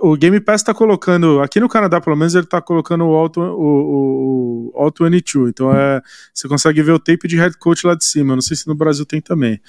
[0.00, 3.30] o Game Pass está colocando, aqui no Canadá pelo menos ele está colocando o All,
[3.36, 6.00] o, o, All 22, então é,
[6.32, 8.74] você consegue ver o tape de head coach lá de cima, não sei se no
[8.74, 9.60] Brasil tem também.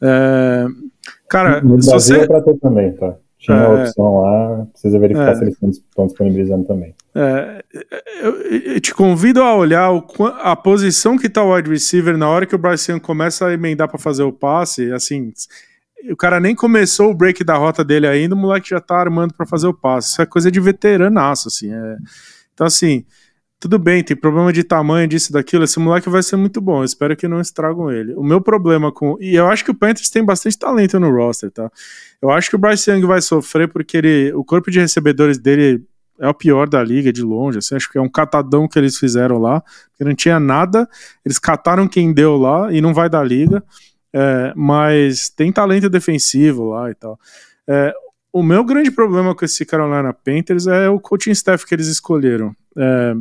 [0.00, 0.66] É,
[1.28, 2.20] cara, no Brasil você...
[2.20, 3.14] é pra ter também, tá?
[3.38, 6.94] Tinha é, a opção lá, precisa verificar é, se eles estão disponibilizando também.
[7.14, 7.62] É,
[8.22, 10.02] eu, eu, te convido a olhar o,
[10.40, 13.52] a posição que está o wide receiver na hora que o Bryce Young começa a
[13.52, 15.30] emendar para fazer o passe, assim
[16.10, 19.34] o cara nem começou o break da rota dele ainda, o moleque já tá armando
[19.34, 20.10] para fazer o passe.
[20.10, 21.72] Isso é coisa de veteranaço, assim.
[21.72, 21.96] É...
[22.52, 23.04] Então, assim,
[23.58, 25.64] tudo bem, tem problema de tamanho, disso, daquilo.
[25.64, 26.84] Esse moleque vai ser muito bom.
[26.84, 28.14] Espero que não estragam ele.
[28.14, 29.16] O meu problema com.
[29.20, 31.70] E eu acho que o Panthers tem bastante talento no roster, tá?
[32.20, 34.32] Eu acho que o Bryce Young vai sofrer porque ele...
[34.34, 35.82] o corpo de recebedores dele
[36.20, 37.58] é o pior da liga, de longe.
[37.58, 39.62] Assim, acho que é um catadão que eles fizeram lá,
[39.96, 40.86] que não tinha nada.
[41.24, 43.62] Eles cataram quem deu lá e não vai da liga
[44.14, 47.18] é, mas tem talento defensivo lá e tal.
[47.66, 47.92] É,
[48.32, 52.54] o meu grande problema com esse Carolina Panthers é o coaching staff que eles escolheram.
[52.78, 53.14] É,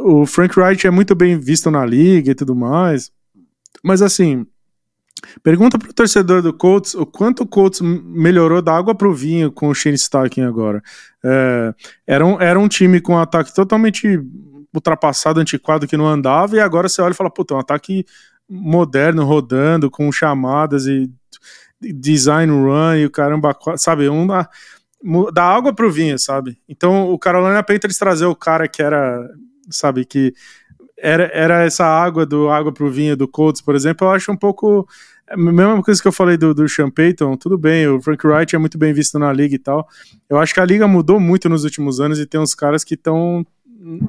[0.00, 3.12] o Frank Wright é muito bem visto na liga e tudo mais,
[3.82, 4.44] mas assim,
[5.42, 9.68] pergunta pro torcedor do Colts o quanto o Colts melhorou da água pro vinho com
[9.68, 10.82] o Shane Steichen agora.
[11.24, 11.74] É,
[12.06, 14.20] era, um, era um time com um ataque totalmente
[14.74, 18.04] ultrapassado, antiquado, que não andava, e agora você olha e fala, puta, um ataque
[18.48, 21.10] moderno rodando com chamadas e
[21.80, 24.48] design run e o caramba, sabe, um da,
[25.32, 26.58] da água pro vinho, sabe?
[26.68, 29.28] Então o Carolina Panthers trazer o cara que era,
[29.70, 30.32] sabe, que
[30.98, 34.36] era, era essa água do água pro vinho do Colts, por exemplo, eu acho um
[34.36, 34.88] pouco
[35.28, 38.54] a mesma coisa que eu falei do, do Sean Payton, tudo bem, o Frank Wright
[38.54, 39.88] é muito bem visto na liga e tal.
[40.30, 42.94] Eu acho que a liga mudou muito nos últimos anos e tem uns caras que
[42.94, 43.44] estão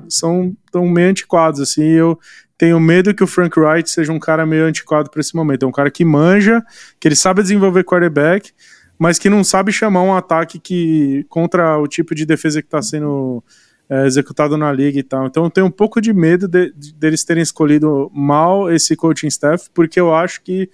[0.09, 1.83] são tão meio antiquados assim.
[1.83, 2.19] Eu
[2.57, 5.63] tenho medo que o Frank Wright seja um cara meio antiquado para esse momento.
[5.63, 6.63] É um cara que manja,
[6.99, 8.51] que ele sabe desenvolver quarterback,
[8.97, 12.81] mas que não sabe chamar um ataque que contra o tipo de defesa que está
[12.81, 13.43] sendo
[13.89, 15.27] é, executado na liga e tal.
[15.27, 19.27] Então eu tenho um pouco de medo de, de, deles terem escolhido mal esse coaching
[19.27, 20.69] staff, porque eu acho que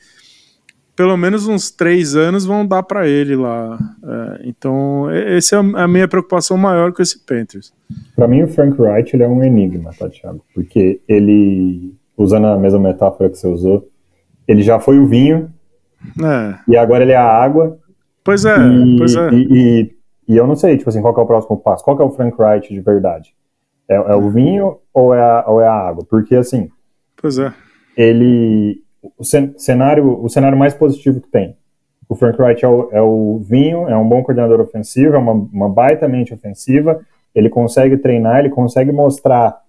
[0.95, 3.77] pelo menos uns três anos vão dar para ele lá.
[4.03, 7.73] É, então, essa é a minha preocupação maior com esse Panthers.
[8.15, 10.43] Para mim, o Frank Wright ele é um enigma, tá, Thiago?
[10.53, 13.89] Porque ele, usando a mesma metáfora que você usou,
[14.47, 15.51] ele já foi o vinho
[16.21, 16.55] é.
[16.67, 17.77] e agora ele é a água.
[18.23, 19.29] Pois é, e, pois é.
[19.31, 19.95] E, e,
[20.27, 21.83] e, eu não sei, tipo assim, qual é o próximo passo?
[21.83, 23.33] Qual é o Frank Wright de verdade?
[23.89, 26.05] É, é o vinho ou é, a, ou é a água?
[26.09, 26.69] Porque, assim...
[27.21, 27.53] Pois é.
[27.97, 28.81] Ele,
[29.17, 31.55] o cenário, o cenário mais positivo que tem.
[32.07, 35.33] O Frank Wright é o, é o vinho, é um bom coordenador ofensivo, é uma,
[35.33, 37.01] uma baita mente ofensiva,
[37.33, 39.61] ele consegue treinar, ele consegue mostrar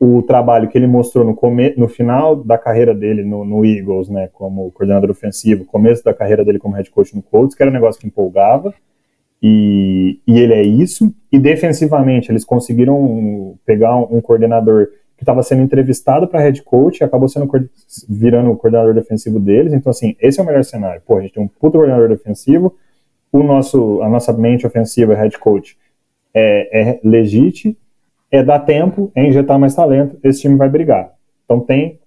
[0.00, 4.08] o trabalho que ele mostrou no, come, no final da carreira dele no, no, Eagles,
[4.08, 7.70] né, como coordenador ofensivo, começo da carreira dele como head coach no Colts, que era
[7.70, 8.72] um negócio que empolgava,
[9.42, 14.88] e, e ele é isso, e defensivamente eles conseguiram pegar um, um coordenador
[15.18, 17.50] que estava sendo entrevistado para head coach e acabou sendo
[18.08, 19.72] virando o coordenador defensivo deles.
[19.72, 21.02] Então, assim, esse é o melhor cenário.
[21.04, 22.76] Pô, a gente tem um puto coordenador defensivo,
[23.32, 25.76] o nosso, a nossa mente ofensiva, head coach,
[26.32, 27.00] é, é
[28.30, 31.12] é dar tempo, é injetar mais talento, esse time vai brigar.
[31.44, 31.98] Então tem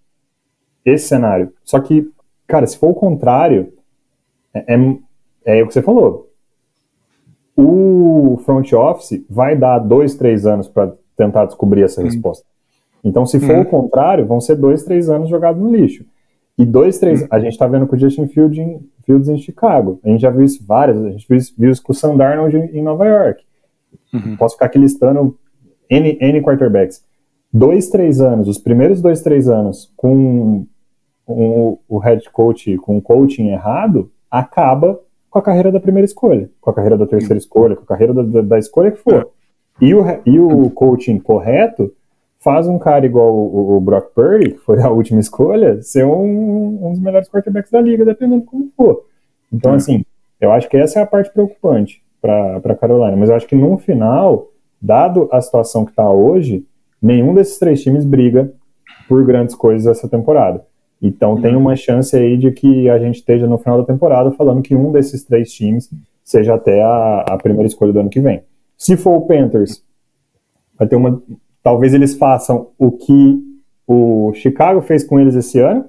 [0.85, 1.51] esse cenário.
[1.65, 2.09] Só que,
[2.47, 3.73] cara, se for o contrário,
[4.53, 6.29] é, é, é o que você falou.
[7.57, 12.50] O front office vai dar dois, três anos para tentar descobrir essa resposta.
[13.03, 13.61] Então, se for hum.
[13.61, 16.05] o contrário, vão ser dois, três anos jogados no lixo.
[16.57, 17.23] E dois, três.
[17.23, 17.27] Hum.
[17.31, 19.99] A gente tá vendo com o Justin Fields em, Fields em Chicago.
[20.03, 20.97] A gente já viu isso várias.
[21.03, 23.43] A gente viu, viu isso com o Sam Darnold em Nova York.
[24.13, 24.35] Uhum.
[24.37, 25.37] Posso ficar aqui listando
[25.89, 27.03] N, N quarterbacks.
[27.51, 30.65] Dois, três anos, os primeiros dois, três anos com
[31.27, 34.99] o head coach, com o coaching errado, acaba
[35.29, 38.13] com a carreira da primeira escolha, com a carreira da terceira escolha, com a carreira
[38.13, 39.29] da, da, da escolha que for.
[39.81, 39.85] É.
[39.85, 41.91] E o, e o coaching correto
[42.43, 46.85] faz um cara igual o, o, Brock Purdy, que foi a última escolha, ser um,
[46.85, 49.05] um dos melhores quarterbacks da liga, dependendo como for.
[49.53, 49.75] Então, é.
[49.75, 50.03] assim,
[50.39, 53.15] eu acho que essa é a parte preocupante para Carolina.
[53.15, 54.49] Mas eu acho que no final,
[54.81, 56.65] dado a situação que está hoje,
[57.01, 58.51] nenhum desses três times briga
[59.07, 60.65] por grandes coisas essa temporada.
[61.01, 64.61] Então tem uma chance aí de que a gente esteja no final da temporada falando
[64.61, 65.89] que um desses três times
[66.23, 68.43] seja até a, a primeira escolha do ano que vem.
[68.77, 69.83] Se for o Panthers,
[70.77, 71.21] vai ter uma,
[71.63, 73.39] talvez eles façam o que
[73.87, 75.85] o Chicago fez com eles esse ano,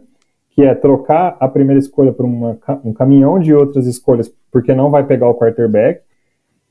[0.50, 4.90] que é trocar a primeira escolha por uma, um caminhão de outras escolhas, porque não
[4.90, 6.02] vai pegar o quarterback.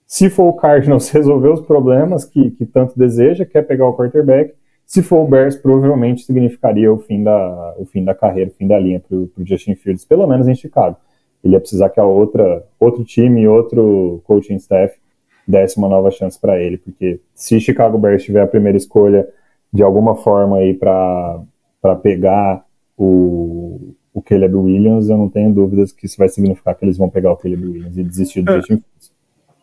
[0.05, 4.53] Se for o Cardinals resolver os problemas que, que tanto deseja, quer pegar o quarterback.
[4.85, 8.67] Se for o Bears, provavelmente significaria o fim da, o fim da carreira, o fim
[8.67, 10.97] da linha para o Justin Fields, pelo menos em Chicago.
[11.43, 14.93] Ele ia precisar que a outra, outro time, outro coaching staff
[15.47, 19.27] desse uma nova chance para ele, porque se Chicago Bears tiver a primeira escolha
[19.73, 21.45] de alguma forma aí para
[22.01, 22.63] pegar
[22.97, 27.09] o, o Caleb Williams, eu não tenho dúvidas que isso vai significar que eles vão
[27.09, 28.57] pegar o Caleb Williams e desistir do é.
[28.57, 28.83] Justin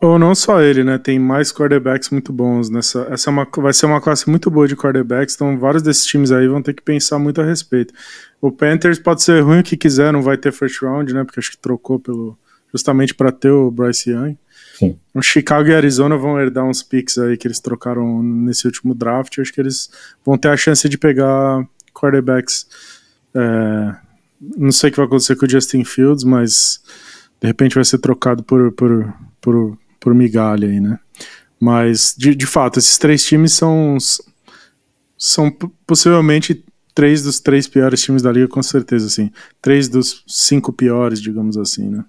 [0.00, 0.98] Ou não só ele, né?
[0.98, 3.06] Tem mais quarterbacks muito bons nessa.
[3.10, 6.32] Essa é uma, vai ser uma classe muito boa de quarterbacks, então vários desses times
[6.32, 7.92] aí vão ter que pensar muito a respeito.
[8.40, 11.24] O Panthers pode ser ruim o que quiser, não vai ter first round, né?
[11.24, 12.36] Porque acho que trocou pelo
[12.72, 14.36] justamente para ter o Bryce Young.
[14.78, 14.96] Sim.
[15.12, 19.36] O Chicago e Arizona vão herdar uns picks aí que eles trocaram nesse último draft.
[19.40, 19.90] Acho que eles
[20.24, 22.64] vão ter a chance de pegar quarterbacks.
[23.34, 23.96] É,
[24.56, 26.80] não sei o que vai acontecer com o Justin Fields, mas
[27.40, 31.00] de repente vai ser trocado por, por, por, por migalha aí, né?
[31.58, 33.98] Mas, de, de fato, esses três times são,
[35.18, 35.50] são
[35.84, 36.64] possivelmente
[36.94, 39.32] três dos três piores times da liga, com certeza, assim.
[39.60, 42.04] Três dos cinco piores, digamos assim, né?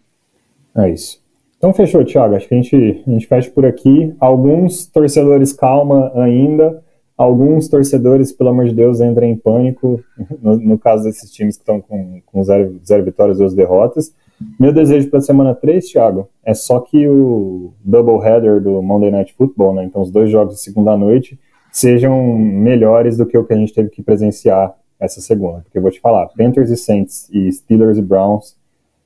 [0.78, 1.19] É isso.
[1.60, 2.36] Então fechou, Thiago.
[2.36, 4.16] Acho que a gente, a gente fecha por aqui.
[4.18, 6.82] Alguns torcedores calma ainda,
[7.18, 10.02] alguns torcedores, pelo amor de Deus, entram em pânico,
[10.42, 14.16] no, no caso desses times que estão com, com zero, zero vitórias duas derrotas.
[14.58, 19.12] Meu desejo para a semana 3, Thiago, é só que o double header do Monday
[19.12, 21.38] Night Football, né, então os dois jogos de segunda noite,
[21.74, 25.60] sejam melhores do que o que a gente teve que presenciar essa segunda.
[25.60, 28.56] Porque eu vou te falar, Panthers e Saints e Steelers e Browns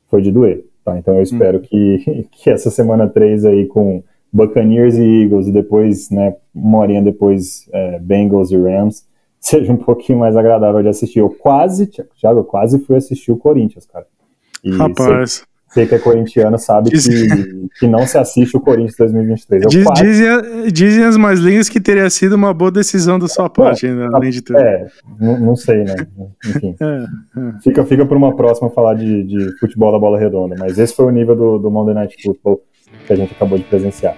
[0.07, 0.63] foi de doer.
[0.83, 0.97] Tá?
[0.97, 1.61] Então eu espero hum.
[1.61, 7.01] que, que essa semana 3 aí com Buccaneers e Eagles e depois, né, uma horinha
[7.01, 9.05] depois é, Bengals e Rams
[9.39, 11.19] seja um pouquinho mais agradável de assistir.
[11.19, 14.07] Eu quase, Thiago, eu quase fui assistir o Corinthians, cara.
[14.63, 15.45] E Rapaz.
[15.73, 19.65] Você que é corintiano sabe que, que não se assiste o Corinthians 2023.
[19.67, 20.03] Diz, quase...
[20.03, 24.07] dizem, dizem, as mais linhas que teria sido uma boa decisão da sua parte, ainda,
[24.13, 24.59] além de tudo.
[24.59, 24.87] É,
[25.19, 25.95] não, não sei, né?
[26.45, 26.75] Enfim.
[26.83, 27.61] É, é.
[27.61, 31.05] Fica, fica para uma próxima falar de, de futebol da bola redonda, mas esse foi
[31.05, 32.61] o nível do, do Monday Night Football
[33.07, 34.15] que a gente acabou de presenciar.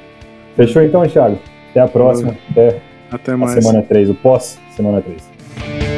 [0.56, 1.38] Fechou então, Thiago?
[1.70, 2.36] Até a próxima.
[2.50, 2.82] Até.
[3.12, 3.58] Até mais.
[3.58, 5.95] A semana 3, o pós semana 3.